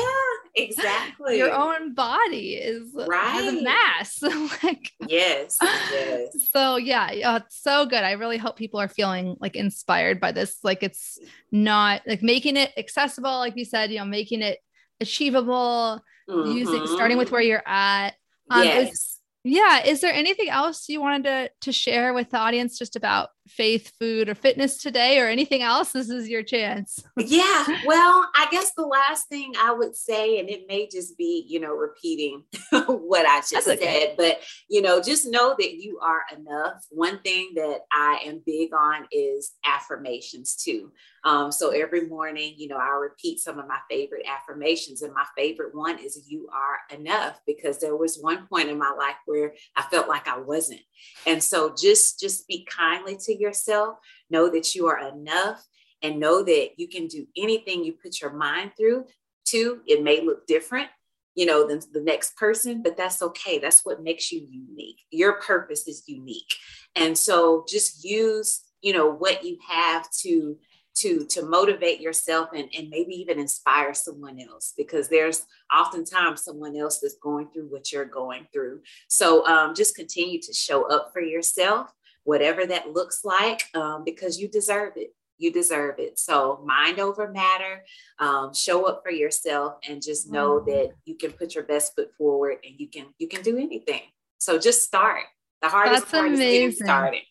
exactly. 0.54 1.36
your 1.38 1.52
own 1.52 1.94
body 1.94 2.54
is 2.54 2.90
right. 2.94 3.30
has 3.32 3.54
a 3.54 3.62
mass 3.62 4.22
like 4.62 4.92
Yes. 5.06 5.56
Yes. 5.62 6.50
so 6.52 6.76
yeah, 6.76 7.10
it's 7.10 7.60
so 7.62 7.86
good. 7.86 8.02
I 8.04 8.12
really 8.12 8.38
hope 8.38 8.56
people 8.56 8.80
are 8.80 8.88
feeling 8.88 9.36
like 9.40 9.56
inspired 9.56 10.20
by 10.20 10.32
this. 10.32 10.58
Like 10.62 10.82
it's 10.82 11.18
not 11.50 12.02
like 12.06 12.22
making 12.22 12.56
it 12.56 12.72
accessible, 12.76 13.38
like 13.38 13.56
you 13.56 13.64
said, 13.64 13.90
you 13.90 13.98
know, 13.98 14.04
making 14.04 14.42
it 14.42 14.58
achievable, 15.00 16.02
using 16.28 16.86
starting 16.86 17.16
with 17.18 17.30
where 17.30 17.40
you're 17.40 17.66
at. 17.66 18.14
Um, 18.50 18.62
is- 18.62 18.66
yes. 18.88 19.18
yeah. 19.44 19.84
Is 19.86 20.00
there 20.00 20.12
anything 20.12 20.48
else 20.50 20.88
you 20.88 21.00
wanted 21.00 21.24
to 21.24 21.50
to 21.62 21.72
share 21.72 22.12
with 22.14 22.30
the 22.30 22.38
audience 22.38 22.78
just 22.78 22.96
about 22.96 23.28
faith, 23.50 23.92
food, 23.98 24.28
or 24.28 24.34
fitness 24.34 24.82
today, 24.82 25.18
or 25.18 25.26
anything 25.26 25.62
else? 25.62 25.92
This 25.92 26.08
is 26.08 26.28
your 26.28 26.42
chance. 26.42 27.02
yeah. 27.16 27.66
Well, 27.86 28.28
I 28.36 28.46
guess 28.50 28.72
the 28.76 28.86
last 28.86 29.28
thing 29.28 29.52
I 29.58 29.72
would 29.72 29.96
say, 29.96 30.38
and 30.38 30.48
it 30.48 30.66
may 30.68 30.88
just 30.88 31.16
be, 31.16 31.44
you 31.48 31.60
know, 31.60 31.74
repeating 31.74 32.44
what 32.86 33.26
I 33.26 33.40
just 33.40 33.68
okay. 33.68 33.76
said, 33.76 34.14
but, 34.16 34.40
you 34.68 34.82
know, 34.82 35.00
just 35.00 35.26
know 35.26 35.54
that 35.58 35.74
you 35.74 35.98
are 36.02 36.22
enough. 36.36 36.84
One 36.90 37.20
thing 37.20 37.52
that 37.56 37.80
I 37.92 38.20
am 38.24 38.42
big 38.44 38.72
on 38.74 39.06
is 39.12 39.52
affirmations 39.64 40.56
too. 40.56 40.92
Um, 41.24 41.50
so 41.52 41.70
every 41.70 42.06
morning, 42.06 42.54
you 42.56 42.68
know, 42.68 42.76
I 42.76 42.88
repeat 42.90 43.40
some 43.40 43.58
of 43.58 43.68
my 43.68 43.78
favorite 43.90 44.24
affirmations, 44.26 45.02
and 45.02 45.12
my 45.12 45.24
favorite 45.36 45.74
one 45.74 45.98
is 45.98 46.26
"You 46.28 46.48
are 46.52 46.96
enough," 46.96 47.40
because 47.46 47.78
there 47.78 47.96
was 47.96 48.18
one 48.18 48.46
point 48.46 48.68
in 48.68 48.78
my 48.78 48.90
life 48.90 49.16
where 49.26 49.54
I 49.76 49.82
felt 49.82 50.08
like 50.08 50.28
I 50.28 50.38
wasn't, 50.38 50.80
and 51.26 51.42
so 51.42 51.74
just 51.76 52.20
just 52.20 52.40
speak 52.40 52.68
kindly 52.68 53.16
to 53.24 53.34
yourself. 53.34 53.98
Know 54.30 54.48
that 54.50 54.74
you 54.74 54.86
are 54.86 55.08
enough, 55.08 55.64
and 56.02 56.20
know 56.20 56.42
that 56.42 56.70
you 56.76 56.88
can 56.88 57.06
do 57.06 57.26
anything 57.36 57.84
you 57.84 57.92
put 57.92 58.20
your 58.20 58.32
mind 58.32 58.72
through. 58.76 59.06
To 59.48 59.80
it 59.86 60.02
may 60.02 60.20
look 60.20 60.46
different, 60.46 60.88
you 61.34 61.46
know, 61.46 61.66
than 61.66 61.80
the 61.92 62.02
next 62.02 62.36
person, 62.36 62.82
but 62.82 62.96
that's 62.96 63.22
okay. 63.22 63.58
That's 63.58 63.84
what 63.84 64.02
makes 64.02 64.30
you 64.30 64.46
unique. 64.50 65.00
Your 65.10 65.40
purpose 65.40 65.88
is 65.88 66.04
unique, 66.06 66.52
and 66.94 67.16
so 67.16 67.64
just 67.68 68.04
use 68.04 68.62
you 68.82 68.92
know 68.92 69.10
what 69.10 69.44
you 69.44 69.58
have 69.68 70.08
to 70.20 70.56
to 71.00 71.24
to 71.26 71.42
motivate 71.44 72.00
yourself 72.00 72.50
and, 72.54 72.68
and 72.76 72.88
maybe 72.90 73.12
even 73.14 73.38
inspire 73.38 73.94
someone 73.94 74.40
else 74.40 74.74
because 74.76 75.08
there's 75.08 75.46
oftentimes 75.74 76.42
someone 76.44 76.76
else 76.76 76.98
that's 77.00 77.16
going 77.22 77.48
through 77.52 77.68
what 77.68 77.92
you're 77.92 78.04
going 78.04 78.46
through. 78.52 78.80
So 79.08 79.46
um, 79.46 79.74
just 79.74 79.94
continue 79.96 80.40
to 80.40 80.52
show 80.52 80.90
up 80.90 81.10
for 81.12 81.20
yourself 81.20 81.92
whatever 82.24 82.66
that 82.66 82.92
looks 82.92 83.24
like 83.24 83.62
um, 83.74 84.04
because 84.04 84.38
you 84.38 84.48
deserve 84.48 84.92
it. 84.96 85.14
You 85.38 85.52
deserve 85.52 85.98
it. 85.98 86.18
So 86.18 86.62
mind 86.66 86.98
over 86.98 87.28
matter 87.30 87.84
um, 88.18 88.52
show 88.52 88.84
up 88.86 89.02
for 89.04 89.10
yourself 89.12 89.76
and 89.88 90.02
just 90.02 90.30
know 90.30 90.60
Mhm. 90.60 90.66
that 90.66 90.94
you 91.04 91.14
can 91.14 91.32
put 91.32 91.54
your 91.54 91.64
best 91.64 91.94
foot 91.94 92.10
forward 92.18 92.56
and 92.64 92.74
you 92.78 92.88
can 92.88 93.06
you 93.18 93.28
can 93.28 93.42
do 93.42 93.56
anything. 93.56 94.02
So 94.38 94.58
just 94.58 94.82
start. 94.82 95.24
The 95.62 95.68
hardest 95.68 96.02
That's 96.02 96.10
part 96.12 96.32
is 96.32 96.38
getting 96.40 96.72
started. 96.72 97.22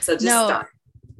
So 0.00 0.14
just 0.14 0.24
No, 0.24 0.46
start 0.46 0.68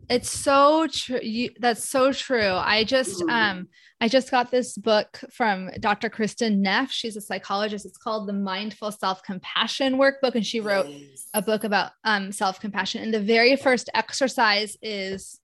It's 0.08 0.30
so 0.30 0.86
true. 0.90 1.20
That's 1.58 1.88
so 1.88 2.12
true. 2.12 2.52
I 2.52 2.84
just 2.84 3.20
Mhm. 3.22 3.30
um 3.30 3.68
I 4.00 4.08
just 4.08 4.30
got 4.30 4.50
this 4.50 4.76
book 4.76 5.20
from 5.32 5.70
Dr. 5.80 6.10
Kristin 6.10 6.58
Neff. 6.58 6.92
She's 6.92 7.16
a 7.16 7.20
psychologist. 7.20 7.86
It's 7.86 7.96
called 7.96 8.28
the 8.28 8.34
Mindful 8.34 8.92
Self-Compassion 8.92 9.94
Workbook 9.96 10.34
and 10.34 10.46
she 10.46 10.60
wrote 10.60 10.86
Yes. 10.86 11.28
a 11.34 11.42
book 11.42 11.64
about 11.64 11.92
um 12.04 12.30
self-compassion 12.30 13.02
and 13.02 13.12
the 13.12 13.20
very 13.20 13.56
first 13.56 13.88
exercise 13.94 14.76
is 14.82 15.40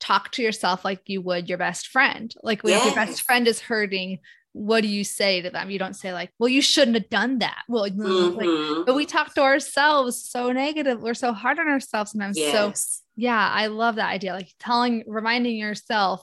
talk 0.00 0.32
to 0.32 0.42
yourself 0.42 0.84
like 0.84 1.00
you 1.06 1.20
would 1.22 1.48
your 1.48 1.58
best 1.58 1.86
friend. 1.88 2.34
Like 2.42 2.62
when 2.64 2.72
your 2.84 2.94
best 2.94 3.22
friend 3.22 3.46
is 3.46 3.60
hurting, 3.60 4.18
what 4.52 4.82
do 4.82 4.88
you 4.88 5.04
say 5.04 5.40
to 5.40 5.48
them? 5.50 5.70
You 5.70 5.78
don't 5.78 5.94
say 5.96 6.12
like, 6.12 6.30
"Well, 6.38 6.48
you 6.48 6.60
shouldn't 6.60 6.96
have 6.96 7.08
done 7.08 7.38
that." 7.38 7.62
Well, 7.68 7.82
like, 7.84 7.94
Mhm. 7.94 8.84
but 8.84 8.94
we 8.94 9.06
talk 9.06 9.32
to 9.34 9.42
ourselves 9.42 10.28
so 10.28 10.50
negative. 10.52 11.00
We're 11.00 11.14
so 11.14 11.32
hard 11.32 11.58
on 11.60 11.68
ourselves 11.68 12.10
sometimes. 12.10 12.36
So 12.38 12.68
yes. 12.68 13.01
Yeah, 13.16 13.50
I 13.52 13.66
love 13.66 13.96
that 13.96 14.10
idea. 14.10 14.32
Like 14.32 14.48
telling, 14.58 15.04
reminding 15.06 15.56
yourself 15.56 16.22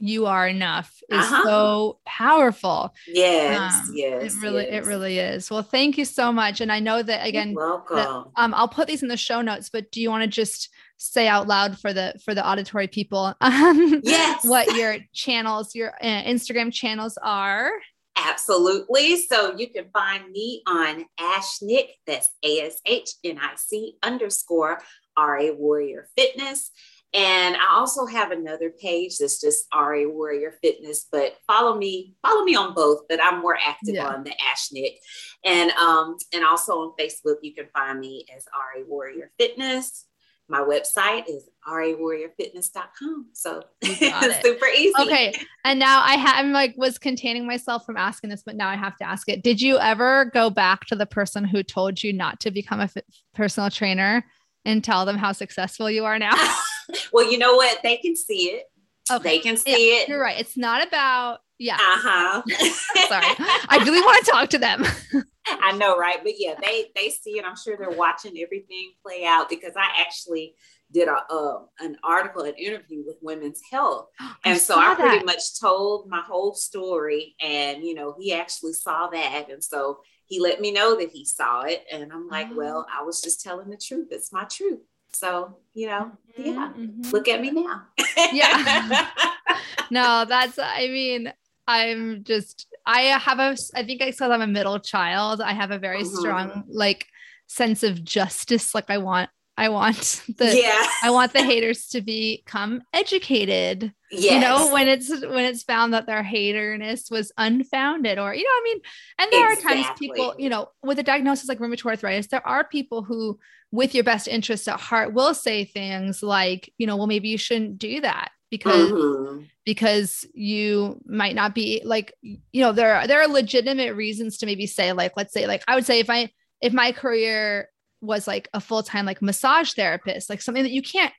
you 0.00 0.26
are 0.26 0.46
enough 0.46 0.94
is 1.08 1.18
Uh-huh. 1.18 1.42
so 1.44 1.98
powerful. 2.06 2.94
yes, 3.08 3.74
Um, 3.88 3.94
yes, 3.96 4.34
it 4.34 4.40
really, 4.42 4.64
yes. 4.70 4.84
it 4.84 4.88
really 4.88 5.18
is. 5.18 5.50
Well, 5.50 5.62
thank 5.64 5.98
you 5.98 6.04
so 6.04 6.30
much. 6.32 6.60
And 6.60 6.70
I 6.70 6.78
know 6.78 7.02
that 7.02 7.26
again, 7.26 7.50
You're 7.50 7.82
welcome. 7.84 8.30
um, 8.36 8.54
I'll 8.54 8.68
put 8.68 8.86
these 8.86 9.02
in 9.02 9.08
the 9.08 9.16
show 9.16 9.40
notes, 9.42 9.70
but 9.70 9.90
do 9.90 10.00
you 10.00 10.08
want 10.10 10.22
to 10.22 10.28
just 10.28 10.68
say 10.98 11.26
out 11.26 11.48
loud 11.48 11.78
for 11.78 11.92
the 11.92 12.14
for 12.24 12.32
the 12.34 12.46
auditory 12.48 12.86
people 12.88 13.34
um, 13.40 14.00
Yes. 14.04 14.44
what 14.46 14.72
your 14.76 14.98
channels, 15.12 15.74
your 15.74 15.94
uh, 16.00 16.22
Instagram 16.22 16.72
channels 16.72 17.18
are? 17.20 17.72
Absolutely. 18.16 19.16
So 19.22 19.56
you 19.56 19.68
can 19.70 19.86
find 19.92 20.30
me 20.30 20.62
on 20.66 21.06
Ashnic, 21.20 21.88
that's 22.06 22.28
A 22.44 22.60
S 22.62 22.80
H 22.84 23.10
N 23.24 23.38
I 23.40 23.52
C 23.56 23.94
underscore 24.02 24.80
RA 25.18 25.52
Warrior 25.52 26.08
Fitness. 26.16 26.70
And 27.14 27.56
I 27.56 27.76
also 27.76 28.04
have 28.04 28.32
another 28.32 28.68
page 28.70 29.16
that's 29.18 29.40
just 29.40 29.66
RA 29.74 30.06
Warrior 30.06 30.58
Fitness, 30.62 31.06
but 31.10 31.36
follow 31.46 31.76
me, 31.76 32.14
follow 32.22 32.44
me 32.44 32.54
on 32.54 32.74
both, 32.74 33.08
but 33.08 33.18
I'm 33.22 33.40
more 33.40 33.56
active 33.56 33.94
yeah. 33.94 34.08
on 34.08 34.24
the 34.24 34.32
Ashnic. 34.32 34.96
And 35.42 35.70
um, 35.72 36.16
and 36.34 36.44
also 36.44 36.72
on 36.72 36.92
Facebook, 37.00 37.36
you 37.42 37.54
can 37.54 37.66
find 37.74 37.98
me 37.98 38.26
as 38.36 38.44
RA 38.52 38.82
Warrior 38.86 39.30
Fitness. 39.38 40.04
My 40.50 40.60
website 40.60 41.28
is 41.28 41.48
rawarriorfitness.com. 41.66 43.26
So 43.34 43.62
it's 43.82 44.42
super 44.42 44.66
easy. 44.66 44.94
Okay. 44.98 45.34
And 45.64 45.78
now 45.78 46.02
I 46.02 46.14
have 46.14 46.36
I'm 46.36 46.52
like 46.52 46.74
was 46.76 46.98
containing 46.98 47.46
myself 47.46 47.84
from 47.86 47.96
asking 47.96 48.30
this, 48.30 48.42
but 48.44 48.56
now 48.56 48.68
I 48.68 48.76
have 48.76 48.96
to 48.98 49.04
ask 49.04 49.28
it. 49.30 49.42
Did 49.42 49.60
you 49.60 49.78
ever 49.78 50.26
go 50.26 50.50
back 50.50 50.84
to 50.86 50.96
the 50.96 51.06
person 51.06 51.44
who 51.44 51.62
told 51.62 52.02
you 52.02 52.12
not 52.12 52.40
to 52.40 52.50
become 52.50 52.80
a 52.80 52.88
personal 53.34 53.70
trainer 53.70 54.24
and 54.64 54.82
tell 54.82 55.04
them 55.04 55.16
how 55.16 55.32
successful 55.32 55.90
you 55.90 56.04
are 56.04 56.18
now? 56.18 56.34
well, 57.12 57.30
you 57.30 57.38
know 57.38 57.54
what? 57.54 57.78
They 57.82 57.96
can 57.98 58.16
see 58.16 58.50
it. 58.50 58.64
Okay. 59.10 59.36
They 59.36 59.38
can 59.38 59.56
see 59.56 59.92
yeah, 59.92 60.02
it. 60.02 60.08
You're 60.08 60.20
right. 60.20 60.38
It's 60.38 60.56
not 60.56 60.86
about, 60.86 61.38
yeah. 61.58 61.76
Uh-huh. 61.76 62.42
Sorry. 63.08 63.34
I 63.68 63.78
really 63.84 64.00
want 64.00 64.24
to 64.24 64.30
talk 64.30 64.50
to 64.50 64.58
them. 64.58 64.84
I 65.46 65.72
know, 65.72 65.96
right? 65.96 66.18
But 66.22 66.34
yeah, 66.36 66.54
they 66.60 66.86
they 66.94 67.08
see 67.08 67.38
it. 67.38 67.44
I'm 67.44 67.56
sure 67.56 67.76
they're 67.76 67.90
watching 67.90 68.38
everything 68.38 68.92
play 69.02 69.24
out 69.24 69.48
because 69.48 69.72
I 69.76 70.00
actually 70.00 70.54
did 70.90 71.08
a 71.08 71.16
uh, 71.30 71.60
an 71.80 71.96
article, 72.04 72.42
an 72.42 72.54
interview 72.54 73.02
with 73.06 73.16
Women's 73.22 73.60
Health, 73.70 74.08
and 74.44 74.54
I 74.54 74.58
so 74.58 74.78
I 74.78 74.94
pretty 74.94 75.18
that. 75.18 75.26
much 75.26 75.58
told 75.60 76.08
my 76.08 76.20
whole 76.20 76.54
story. 76.54 77.34
And 77.40 77.82
you 77.82 77.94
know, 77.94 78.14
he 78.18 78.34
actually 78.34 78.74
saw 78.74 79.08
that, 79.08 79.46
and 79.50 79.62
so 79.62 80.00
he 80.28 80.40
let 80.40 80.60
me 80.60 80.70
know 80.70 80.96
that 80.96 81.10
he 81.10 81.24
saw 81.24 81.62
it, 81.62 81.84
and 81.90 82.12
I'm 82.12 82.28
like, 82.28 82.48
oh. 82.52 82.56
well, 82.56 82.86
I 82.92 83.02
was 83.02 83.20
just 83.20 83.42
telling 83.42 83.70
the 83.70 83.76
truth. 83.76 84.08
It's 84.10 84.32
my 84.32 84.44
truth. 84.44 84.80
So, 85.12 85.56
you 85.72 85.86
know, 85.86 86.12
yeah, 86.36 86.72
mm-hmm. 86.76 87.10
look 87.10 87.28
at 87.28 87.40
me 87.40 87.50
now. 87.50 87.86
yeah. 88.32 89.08
no, 89.90 90.26
that's, 90.28 90.58
I 90.58 90.88
mean, 90.88 91.32
I'm 91.66 92.24
just, 92.24 92.66
I 92.84 93.00
have 93.00 93.38
a, 93.38 93.56
I 93.74 93.84
think 93.84 94.02
I 94.02 94.10
said 94.10 94.30
I'm 94.30 94.42
a 94.42 94.46
middle 94.46 94.78
child. 94.78 95.40
I 95.40 95.52
have 95.54 95.70
a 95.70 95.78
very 95.78 96.02
mm-hmm. 96.02 96.16
strong, 96.16 96.64
like, 96.68 97.06
sense 97.46 97.82
of 97.82 98.04
justice. 98.04 98.74
Like, 98.74 98.90
I 98.90 98.98
want, 98.98 99.30
I 99.58 99.70
want 99.70 100.22
the, 100.38 100.56
yeah. 100.56 100.86
I 101.02 101.10
want 101.10 101.32
the 101.32 101.42
haters 101.42 101.88
to 101.88 102.00
become 102.00 102.82
educated. 102.94 103.92
Yes. 104.10 104.34
You 104.34 104.40
know, 104.40 104.72
when 104.72 104.86
it's 104.86 105.10
when 105.10 105.44
it's 105.44 105.64
found 105.64 105.92
that 105.92 106.06
their 106.06 106.22
haterness 106.22 107.10
was 107.10 107.32
unfounded, 107.36 108.18
or 108.18 108.34
you 108.34 108.44
know, 108.44 108.50
I 108.50 108.60
mean, 108.64 108.80
and 109.18 109.32
there 109.32 109.52
exactly. 109.52 109.80
are 109.80 109.84
times 109.84 109.98
people, 109.98 110.34
you 110.38 110.48
know, 110.48 110.68
with 110.82 110.98
a 111.00 111.02
diagnosis 111.02 111.48
like 111.48 111.58
rheumatoid 111.58 111.86
arthritis, 111.86 112.28
there 112.28 112.46
are 112.46 112.64
people 112.64 113.02
who 113.02 113.38
with 113.70 113.94
your 113.94 114.04
best 114.04 114.28
interest 114.28 114.68
at 114.68 114.80
heart 114.80 115.12
will 115.12 115.34
say 115.34 115.64
things 115.64 116.22
like 116.22 116.72
you 116.78 116.86
know 116.86 116.96
well 116.96 117.06
maybe 117.06 117.28
you 117.28 117.36
shouldn't 117.36 117.78
do 117.78 118.00
that 118.00 118.30
because 118.50 118.90
mm-hmm. 118.90 119.42
because 119.66 120.24
you 120.32 120.98
might 121.04 121.34
not 121.34 121.54
be 121.54 121.82
like 121.84 122.14
you 122.22 122.62
know 122.62 122.72
there 122.72 122.94
are 122.94 123.06
there 123.06 123.20
are 123.20 123.28
legitimate 123.28 123.94
reasons 123.94 124.38
to 124.38 124.46
maybe 124.46 124.66
say 124.66 124.92
like 124.92 125.12
let's 125.16 125.34
say 125.34 125.46
like 125.46 125.62
i 125.68 125.74
would 125.74 125.84
say 125.84 126.00
if 126.00 126.08
i 126.08 126.30
if 126.62 126.72
my 126.72 126.92
career 126.92 127.68
was 128.00 128.26
like 128.26 128.48
a 128.52 128.60
full-time 128.60 129.06
like 129.06 129.22
massage 129.22 129.72
therapist 129.72 130.30
like 130.30 130.40
something 130.40 130.62
that 130.62 130.72
you 130.72 130.82
can't 130.82 131.12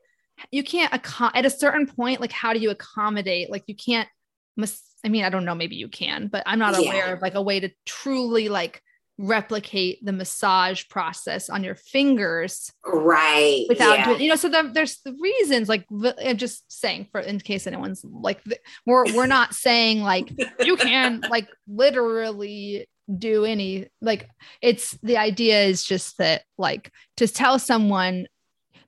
you 0.52 0.64
can't 0.64 0.94
ac- 0.94 1.32
at 1.34 1.46
a 1.46 1.50
certain 1.50 1.86
point 1.86 2.22
like 2.22 2.32
how 2.32 2.54
do 2.54 2.60
you 2.60 2.70
accommodate 2.70 3.50
like 3.50 3.64
you 3.68 3.76
can't 3.76 4.08
mas- 4.56 4.82
i 5.04 5.10
mean 5.10 5.24
i 5.24 5.30
don't 5.30 5.46
know 5.46 5.56
maybe 5.56 5.76
you 5.76 5.88
can 5.88 6.28
but 6.28 6.44
i'm 6.46 6.60
not 6.60 6.82
yeah. 6.82 6.90
aware 6.90 7.14
of 7.14 7.22
like 7.22 7.36
a 7.36 7.42
way 7.42 7.60
to 7.60 7.70
truly 7.86 8.50
like 8.50 8.82
replicate 9.22 10.04
the 10.06 10.14
massage 10.14 10.88
process 10.88 11.50
on 11.50 11.62
your 11.62 11.76
fingers 11.76 12.72
right 12.86 13.66
without 13.68 14.00
yeah. 14.00 14.06
doing 14.06 14.22
you 14.22 14.30
know 14.30 14.36
so 14.38 14.48
the, 14.48 14.72
there's 14.74 15.02
the 15.04 15.14
reasons 15.20 15.68
like 15.68 15.86
i'm 16.26 16.38
just 16.38 16.64
saying 16.72 17.06
for 17.12 17.20
in 17.20 17.38
case 17.38 17.68
anyone's 17.68 18.06
like 18.06 18.42
we're 18.86 19.14
we're 19.14 19.28
not 19.28 19.54
saying 19.54 20.02
like 20.02 20.32
you 20.62 20.78
can 20.78 21.22
like 21.30 21.50
literally 21.68 22.88
do 23.18 23.45
any 23.45 23.88
like 24.01 24.30
it's 24.62 24.91
the 25.01 25.18
idea 25.18 25.64
is 25.64 25.84
just 25.84 26.18
that 26.18 26.43
like 26.57 26.91
to 27.18 27.28
tell 27.28 27.57
someone 27.57 28.28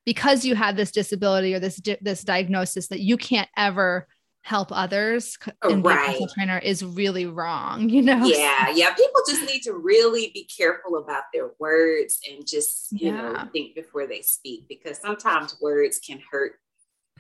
because 0.06 0.46
you 0.46 0.56
have 0.56 0.76
this 0.76 0.92
disability 0.92 1.54
or 1.54 1.60
this 1.60 1.82
this 2.02 2.24
diagnosis 2.24 2.88
that 2.88 3.00
you 3.00 3.18
can't 3.18 3.50
ever 3.58 4.08
help 4.44 4.70
others 4.72 5.38
oh, 5.62 5.70
and 5.70 5.86
right. 5.86 6.08
personal 6.08 6.28
trainer 6.28 6.58
is 6.58 6.84
really 6.84 7.26
wrong, 7.26 7.90
you 7.90 8.02
know? 8.02 8.26
Yeah, 8.26 8.70
yeah. 8.74 8.94
People 8.94 9.22
just 9.28 9.46
need 9.46 9.62
to 9.64 9.74
really 9.74 10.32
be 10.34 10.46
careful 10.46 10.98
about 10.98 11.24
their 11.34 11.52
words 11.60 12.20
and 12.30 12.46
just, 12.46 12.92
you 12.92 13.12
yeah. 13.12 13.22
know, 13.22 13.50
think 13.54 13.76
before 13.76 14.08
they 14.08 14.22
speak 14.22 14.68
because 14.68 15.00
sometimes 15.00 15.58
words 15.62 16.00
can 16.00 16.20
hurt 16.32 16.54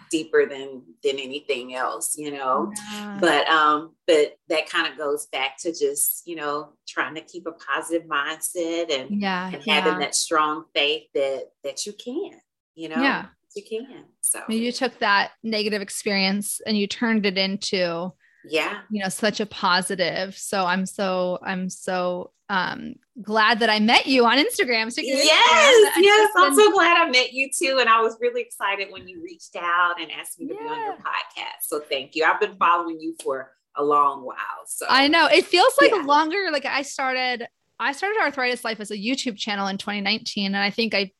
deeper 0.09 0.45
than 0.45 0.81
than 1.03 1.17
anything 1.17 1.73
else 1.73 2.17
you 2.17 2.31
know 2.31 2.71
yeah. 2.91 3.17
but 3.21 3.47
um 3.47 3.93
but 4.07 4.35
that 4.49 4.69
kind 4.69 4.91
of 4.91 4.97
goes 4.97 5.27
back 5.27 5.57
to 5.57 5.69
just 5.69 6.23
you 6.25 6.35
know 6.35 6.73
trying 6.87 7.15
to 7.15 7.21
keep 7.21 7.45
a 7.45 7.51
positive 7.53 8.07
mindset 8.07 8.93
and 8.93 9.21
yeah 9.21 9.45
and 9.53 9.63
having 9.63 9.93
yeah. 9.93 9.99
that 9.99 10.13
strong 10.13 10.65
faith 10.75 11.03
that 11.13 11.45
that 11.63 11.85
you 11.85 11.93
can 11.93 12.31
you 12.75 12.89
know 12.89 13.01
yeah 13.01 13.25
you 13.55 13.63
can. 13.63 14.05
So 14.21 14.41
you 14.47 14.71
took 14.71 14.97
that 14.99 15.31
negative 15.43 15.81
experience 15.81 16.61
and 16.65 16.77
you 16.77 16.87
turned 16.87 17.25
it 17.25 17.37
into 17.37 18.13
yeah 18.45 18.79
you 18.89 19.01
know 19.01 19.09
such 19.09 19.39
a 19.39 19.45
positive 19.45 20.37
so 20.37 20.65
i'm 20.65 20.85
so 20.85 21.37
i'm 21.43 21.69
so 21.69 22.31
um 22.49 22.95
glad 23.21 23.59
that 23.59 23.69
i 23.69 23.79
met 23.79 24.07
you 24.07 24.25
on 24.25 24.37
instagram 24.37 24.91
so 24.91 25.01
yes 25.01 25.93
yes 25.97 26.31
i'm 26.37 26.55
so 26.55 26.71
glad 26.71 26.97
i 26.97 27.09
met 27.09 27.33
you 27.33 27.49
too 27.49 27.77
and 27.79 27.89
i 27.89 28.01
was 28.01 28.17
really 28.19 28.41
excited 28.41 28.87
when 28.91 29.07
you 29.07 29.21
reached 29.21 29.55
out 29.55 29.99
and 30.01 30.11
asked 30.11 30.39
me 30.39 30.47
to 30.47 30.53
yeah. 30.53 30.59
be 30.59 30.65
on 30.67 30.85
your 30.85 30.95
podcast 30.95 31.61
so 31.61 31.79
thank 31.79 32.15
you 32.15 32.23
i've 32.23 32.39
been 32.39 32.55
following 32.57 32.99
you 32.99 33.15
for 33.23 33.51
a 33.77 33.83
long 33.83 34.25
while 34.25 34.35
so 34.65 34.85
i 34.89 35.07
know 35.07 35.27
it 35.27 35.45
feels 35.45 35.73
like 35.79 35.91
yeah. 35.91 36.01
longer 36.01 36.49
like 36.51 36.65
i 36.65 36.81
started 36.81 37.47
i 37.79 37.91
started 37.91 38.19
arthritis 38.19 38.65
life 38.65 38.79
as 38.79 38.91
a 38.91 38.97
youtube 38.97 39.37
channel 39.37 39.67
in 39.67 39.77
2019 39.77 40.47
and 40.47 40.57
i 40.57 40.69
think 40.69 40.93
i 40.93 41.11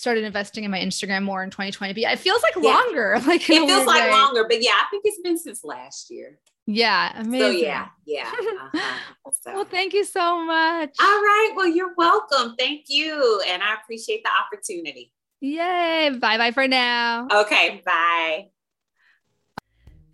started 0.00 0.24
investing 0.24 0.64
in 0.64 0.70
my 0.70 0.80
Instagram 0.80 1.22
more 1.22 1.42
in 1.42 1.50
2020. 1.50 1.92
But 1.92 2.12
it 2.12 2.18
feels 2.18 2.42
like 2.42 2.54
yeah. 2.56 2.70
longer. 2.70 3.20
Like 3.26 3.42
it 3.42 3.66
feels 3.66 3.86
like 3.86 4.04
way. 4.04 4.10
longer, 4.10 4.44
but 4.48 4.62
yeah, 4.62 4.72
I 4.72 4.86
think 4.90 5.02
it's 5.04 5.20
been 5.20 5.38
since 5.38 5.62
last 5.62 6.10
year. 6.10 6.38
Yeah, 6.72 7.20
amazing. 7.20 7.40
So 7.40 7.50
yeah, 7.50 7.88
yeah. 8.06 8.30
Uh-huh. 8.32 8.98
So. 9.42 9.54
well, 9.54 9.64
thank 9.64 9.94
you 9.94 10.04
so 10.04 10.44
much. 10.44 10.90
All 11.00 11.06
right. 11.06 11.52
Well, 11.54 11.68
you're 11.68 11.94
welcome. 11.96 12.56
Thank 12.58 12.86
you. 12.88 13.40
And 13.46 13.62
I 13.62 13.76
appreciate 13.80 14.24
the 14.24 14.30
opportunity. 14.30 15.12
Yay. 15.40 16.10
Bye 16.20 16.36
bye 16.36 16.50
for 16.50 16.66
now. 16.66 17.28
Okay. 17.32 17.80
Bye. 17.86 18.48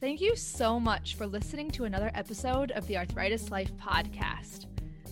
Thank 0.00 0.20
you 0.20 0.36
so 0.36 0.78
much 0.78 1.14
for 1.14 1.26
listening 1.26 1.70
to 1.72 1.84
another 1.84 2.10
episode 2.14 2.72
of 2.72 2.86
the 2.86 2.98
Arthritis 2.98 3.50
Life 3.50 3.72
podcast. 3.78 4.66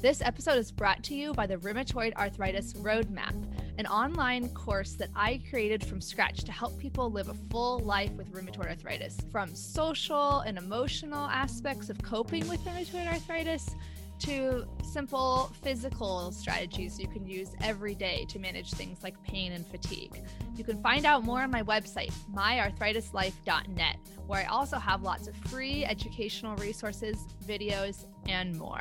This 0.04 0.20
episode 0.20 0.58
is 0.58 0.70
brought 0.70 1.02
to 1.04 1.14
you 1.14 1.32
by 1.32 1.46
the 1.46 1.56
Rheumatoid 1.56 2.12
Arthritis 2.16 2.74
Roadmap, 2.74 3.34
an 3.78 3.86
online 3.86 4.50
course 4.50 4.92
that 4.96 5.08
I 5.16 5.40
created 5.48 5.82
from 5.82 6.02
scratch 6.02 6.44
to 6.44 6.52
help 6.52 6.78
people 6.78 7.10
live 7.10 7.30
a 7.30 7.34
full 7.50 7.78
life 7.78 8.10
with 8.10 8.30
rheumatoid 8.30 8.68
arthritis. 8.68 9.16
From 9.32 9.54
social 9.54 10.40
and 10.40 10.58
emotional 10.58 11.24
aspects 11.24 11.88
of 11.88 12.02
coping 12.02 12.46
with 12.50 12.62
rheumatoid 12.66 13.10
arthritis 13.10 13.74
to 14.18 14.66
simple 14.82 15.50
physical 15.62 16.32
strategies 16.32 17.00
you 17.00 17.08
can 17.08 17.26
use 17.26 17.52
every 17.62 17.94
day 17.94 18.26
to 18.28 18.38
manage 18.38 18.72
things 18.72 19.02
like 19.02 19.20
pain 19.22 19.52
and 19.52 19.66
fatigue. 19.66 20.22
You 20.54 20.64
can 20.64 20.82
find 20.82 21.06
out 21.06 21.24
more 21.24 21.40
on 21.40 21.50
my 21.50 21.62
website, 21.62 22.12
myarthritislife.net, 22.30 23.96
where 24.26 24.40
I 24.40 24.44
also 24.44 24.76
have 24.76 25.02
lots 25.02 25.28
of 25.28 25.36
free 25.48 25.82
educational 25.86 26.56
resources, 26.56 27.16
videos, 27.46 28.04
and 28.28 28.54
more. 28.58 28.80